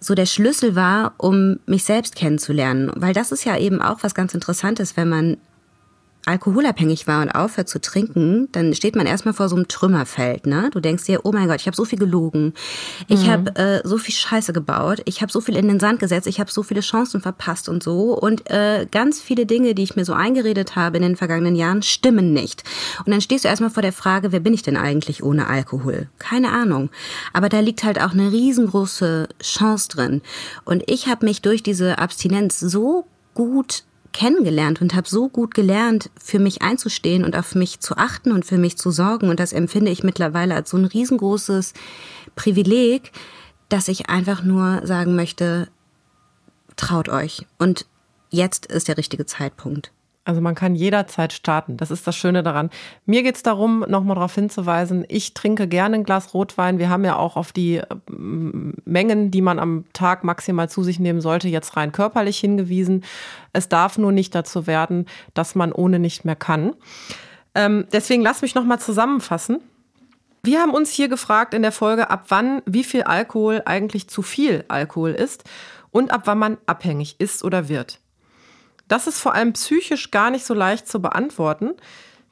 so 0.00 0.14
der 0.14 0.26
Schlüssel 0.26 0.74
war, 0.74 1.12
um 1.18 1.60
mich 1.66 1.84
selbst 1.84 2.16
kennenzulernen. 2.16 2.90
Weil 2.96 3.12
das 3.12 3.32
ist 3.32 3.44
ja 3.44 3.56
eben 3.56 3.80
auch 3.80 3.98
was 4.02 4.14
ganz 4.14 4.34
Interessantes, 4.34 4.96
wenn 4.96 5.08
man 5.08 5.36
alkoholabhängig 6.26 7.06
war 7.06 7.22
und 7.22 7.30
aufhört 7.30 7.68
zu 7.68 7.80
trinken, 7.80 8.48
dann 8.52 8.74
steht 8.74 8.94
man 8.94 9.06
erstmal 9.06 9.34
vor 9.34 9.48
so 9.48 9.56
einem 9.56 9.68
Trümmerfeld. 9.68 10.46
Ne? 10.46 10.70
Du 10.72 10.80
denkst 10.80 11.04
dir, 11.04 11.20
oh 11.24 11.32
mein 11.32 11.48
Gott, 11.48 11.60
ich 11.60 11.66
habe 11.66 11.76
so 11.76 11.84
viel 11.84 11.98
gelogen, 11.98 12.52
ich 13.08 13.26
mhm. 13.26 13.30
habe 13.30 13.56
äh, 13.56 13.80
so 13.84 13.98
viel 13.98 14.14
Scheiße 14.14 14.52
gebaut, 14.52 15.00
ich 15.06 15.22
habe 15.22 15.32
so 15.32 15.40
viel 15.40 15.56
in 15.56 15.68
den 15.68 15.80
Sand 15.80 15.98
gesetzt, 15.98 16.26
ich 16.26 16.38
habe 16.38 16.50
so 16.50 16.62
viele 16.62 16.80
Chancen 16.80 17.20
verpasst 17.20 17.68
und 17.68 17.82
so. 17.82 18.18
Und 18.18 18.50
äh, 18.50 18.86
ganz 18.90 19.20
viele 19.20 19.46
Dinge, 19.46 19.74
die 19.74 19.82
ich 19.82 19.96
mir 19.96 20.04
so 20.04 20.12
eingeredet 20.12 20.76
habe 20.76 20.98
in 20.98 21.02
den 21.02 21.16
vergangenen 21.16 21.56
Jahren, 21.56 21.82
stimmen 21.82 22.32
nicht. 22.32 22.64
Und 23.04 23.12
dann 23.12 23.20
stehst 23.20 23.44
du 23.44 23.48
erstmal 23.48 23.70
vor 23.70 23.82
der 23.82 23.92
Frage, 23.92 24.32
wer 24.32 24.40
bin 24.40 24.54
ich 24.54 24.62
denn 24.62 24.76
eigentlich 24.76 25.22
ohne 25.22 25.46
Alkohol? 25.46 26.08
Keine 26.18 26.50
Ahnung. 26.52 26.90
Aber 27.32 27.48
da 27.48 27.60
liegt 27.60 27.82
halt 27.82 28.00
auch 28.00 28.12
eine 28.12 28.30
riesengroße 28.30 29.28
Chance 29.42 29.88
drin. 29.88 30.22
Und 30.64 30.82
ich 30.86 31.08
habe 31.08 31.24
mich 31.24 31.42
durch 31.42 31.62
diese 31.62 31.98
Abstinenz 31.98 32.60
so 32.60 33.06
gut 33.34 33.84
kennengelernt 34.12 34.80
und 34.80 34.94
habe 34.94 35.08
so 35.08 35.28
gut 35.28 35.54
gelernt, 35.54 36.10
für 36.20 36.38
mich 36.38 36.62
einzustehen 36.62 37.24
und 37.24 37.36
auf 37.36 37.54
mich 37.54 37.80
zu 37.80 37.96
achten 37.96 38.32
und 38.32 38.44
für 38.44 38.58
mich 38.58 38.76
zu 38.76 38.90
sorgen. 38.90 39.28
Und 39.28 39.40
das 39.40 39.52
empfinde 39.52 39.90
ich 39.90 40.02
mittlerweile 40.02 40.54
als 40.54 40.70
so 40.70 40.76
ein 40.76 40.84
riesengroßes 40.84 41.74
Privileg, 42.34 43.12
dass 43.68 43.88
ich 43.88 44.08
einfach 44.08 44.42
nur 44.42 44.86
sagen 44.86 45.14
möchte, 45.16 45.68
traut 46.76 47.08
euch. 47.08 47.46
Und 47.58 47.86
jetzt 48.30 48.66
ist 48.66 48.88
der 48.88 48.96
richtige 48.96 49.26
Zeitpunkt. 49.26 49.92
Also 50.30 50.40
man 50.40 50.54
kann 50.54 50.76
jederzeit 50.76 51.32
starten. 51.32 51.76
Das 51.76 51.90
ist 51.90 52.06
das 52.06 52.14
Schöne 52.14 52.44
daran. 52.44 52.70
Mir 53.04 53.24
geht 53.24 53.34
es 53.34 53.42
darum, 53.42 53.80
nochmal 53.88 54.14
darauf 54.14 54.32
hinzuweisen, 54.32 55.04
ich 55.08 55.34
trinke 55.34 55.66
gerne 55.66 55.96
ein 55.96 56.04
Glas 56.04 56.34
Rotwein. 56.34 56.78
Wir 56.78 56.88
haben 56.88 57.04
ja 57.04 57.16
auch 57.16 57.34
auf 57.34 57.50
die 57.50 57.78
äh, 57.78 57.86
Mengen, 58.06 59.32
die 59.32 59.42
man 59.42 59.58
am 59.58 59.86
Tag 59.92 60.22
maximal 60.22 60.70
zu 60.70 60.84
sich 60.84 61.00
nehmen 61.00 61.20
sollte, 61.20 61.48
jetzt 61.48 61.76
rein 61.76 61.90
körperlich 61.90 62.38
hingewiesen. 62.38 63.02
Es 63.52 63.68
darf 63.68 63.98
nur 63.98 64.12
nicht 64.12 64.32
dazu 64.36 64.68
werden, 64.68 65.06
dass 65.34 65.56
man 65.56 65.72
ohne 65.72 65.98
nicht 65.98 66.24
mehr 66.24 66.36
kann. 66.36 66.74
Ähm, 67.56 67.86
deswegen 67.92 68.22
lass 68.22 68.40
mich 68.40 68.54
nochmal 68.54 68.78
zusammenfassen. 68.78 69.58
Wir 70.44 70.60
haben 70.60 70.74
uns 70.74 70.92
hier 70.92 71.08
gefragt 71.08 71.54
in 71.54 71.62
der 71.62 71.72
Folge, 71.72 72.08
ab 72.08 72.26
wann 72.28 72.62
wie 72.66 72.84
viel 72.84 73.02
Alkohol 73.02 73.62
eigentlich 73.64 74.06
zu 74.06 74.22
viel 74.22 74.64
Alkohol 74.68 75.10
ist 75.10 75.42
und 75.90 76.12
ab 76.12 76.22
wann 76.26 76.38
man 76.38 76.58
abhängig 76.66 77.16
ist 77.18 77.42
oder 77.42 77.68
wird. 77.68 77.98
Das 78.90 79.06
ist 79.06 79.20
vor 79.20 79.34
allem 79.34 79.52
psychisch 79.52 80.10
gar 80.10 80.32
nicht 80.32 80.44
so 80.44 80.52
leicht 80.52 80.88
zu 80.88 81.00
beantworten. 81.00 81.74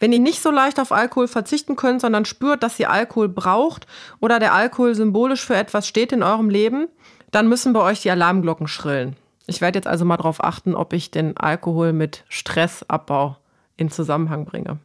Wenn 0.01 0.13
ihr 0.13 0.19
nicht 0.19 0.43
so 0.43 0.51
leicht 0.51 0.81
auf 0.81 0.91
Alkohol 0.91 1.29
verzichten 1.29 1.77
könnt, 1.77 2.01
sondern 2.01 2.25
spürt, 2.25 2.65
dass 2.65 2.81
ihr 2.81 2.91
Alkohol 2.91 3.29
braucht 3.29 3.87
oder 4.19 4.41
der 4.41 4.53
Alkohol 4.53 4.97
symbolisch 4.97 5.47
für 5.47 5.55
etwas 5.55 5.87
steht 5.87 6.11
in 6.11 6.25
eurem 6.25 6.51
Leben, 6.51 6.89
dann 7.31 7.49
müssen 7.49 7.75
bei 7.75 7.81
euch 7.81 8.03
die 8.03 8.11
Alarmglocken 8.11 8.67
schrillen. 8.67 9.15
Ich 9.47 9.61
werde 9.61 9.79
jetzt 9.79 9.87
also 9.87 10.05
mal 10.05 10.17
darauf 10.17 10.43
achten, 10.43 10.75
ob 10.75 10.95
ich 10.95 11.13
den 11.13 11.37
Alkohol 11.37 11.93
mit 11.93 12.25
Stressabbau 12.29 13.37
in 13.77 13.89
Zusammenhang 13.89 14.45
bringe. 14.45 14.81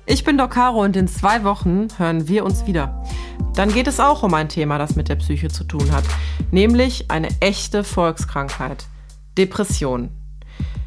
Ich 0.08 0.24
bin 0.24 0.38
Doc 0.38 0.52
Caro 0.52 0.84
und 0.84 0.96
in 0.96 1.08
zwei 1.08 1.44
Wochen 1.44 1.88
hören 1.98 2.28
wir 2.28 2.46
uns 2.46 2.66
wieder. 2.66 3.04
Dann 3.56 3.72
geht 3.72 3.88
es 3.88 4.00
auch 4.00 4.24
um 4.24 4.34
ein 4.34 4.50
Thema, 4.50 4.80
das 4.80 4.96
mit 4.96 5.10
der 5.10 5.16
Psyche 5.16 5.50
zu 5.50 5.64
tun 5.64 5.92
hat, 5.92 6.04
nämlich 6.50 7.12
eine 7.12 7.30
echte 7.40 7.84
Volkskrankheit. 7.84 8.88
Depression. 9.38 10.10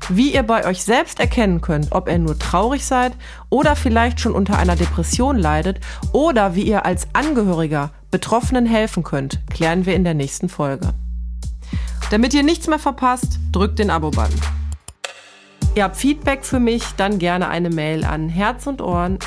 Wie 0.08 0.32
ihr 0.32 0.44
bei 0.44 0.64
euch 0.64 0.84
selbst 0.84 1.18
erkennen 1.18 1.60
könnt, 1.60 1.90
ob 1.90 2.08
ihr 2.08 2.18
nur 2.18 2.38
traurig 2.38 2.86
seid 2.86 3.12
oder 3.50 3.74
vielleicht 3.74 4.20
schon 4.20 4.34
unter 4.34 4.56
einer 4.56 4.76
Depression 4.76 5.36
leidet 5.36 5.80
oder 6.12 6.54
wie 6.54 6.62
ihr 6.62 6.86
als 6.86 7.08
Angehöriger 7.12 7.90
Betroffenen 8.12 8.66
helfen 8.66 9.02
könnt, 9.02 9.40
klären 9.50 9.84
wir 9.84 9.96
in 9.96 10.04
der 10.04 10.14
nächsten 10.14 10.48
Folge. 10.48 10.94
Damit 12.10 12.34
ihr 12.34 12.44
nichts 12.44 12.68
mehr 12.68 12.78
verpasst, 12.78 13.40
drückt 13.50 13.80
den 13.80 13.90
Abo-Button. 13.90 14.40
Ihr 15.74 15.82
habt 15.84 15.96
Feedback 15.96 16.44
für 16.44 16.60
mich, 16.60 16.84
dann 16.96 17.18
gerne 17.18 17.48
eine 17.48 17.68
Mail 17.68 18.04
an 18.04 18.28
herz 18.28 18.68
und 18.68 18.80
ohren.rh.aok.de. 18.80 19.26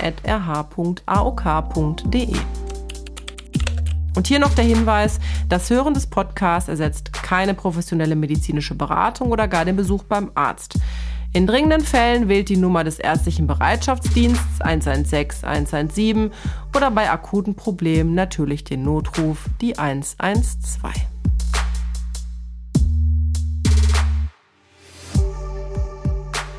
Und 4.20 4.28
hier 4.28 4.40
noch 4.40 4.54
der 4.54 4.66
Hinweis, 4.66 5.18
das 5.48 5.70
Hören 5.70 5.94
des 5.94 6.06
Podcasts 6.06 6.68
ersetzt 6.68 7.14
keine 7.14 7.54
professionelle 7.54 8.18
medizinische 8.18 8.76
Beratung 8.76 9.32
oder 9.32 9.48
gar 9.48 9.64
den 9.64 9.78
Besuch 9.78 10.04
beim 10.04 10.32
Arzt. 10.36 10.78
In 11.32 11.48
dringenden 11.48 11.80
Fällen 11.80 12.28
wählt 12.28 12.50
die 12.50 12.58
Nummer 12.58 12.84
des 12.84 13.00
ärztlichen 13.00 13.48
Bereitschaftsdienstes 13.48 14.60
116 14.60 15.48
117 15.48 16.32
oder 16.76 16.92
bei 16.92 17.10
akuten 17.10 17.56
Problemen 17.56 18.14
natürlich 18.14 18.66
den 18.66 18.84
Notruf 18.84 19.46
die 19.62 19.80
112. 19.80 20.92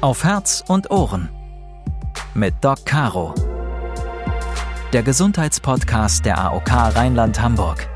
Auf 0.00 0.24
Herz 0.24 0.64
und 0.66 0.90
Ohren 0.90 1.28
mit 2.32 2.54
Doc 2.62 2.86
Caro. 2.86 3.34
Der 4.92 5.04
Gesundheitspodcast 5.04 6.24
der 6.26 6.36
AOK 6.38 6.68
Rheinland-Hamburg. 6.68 7.89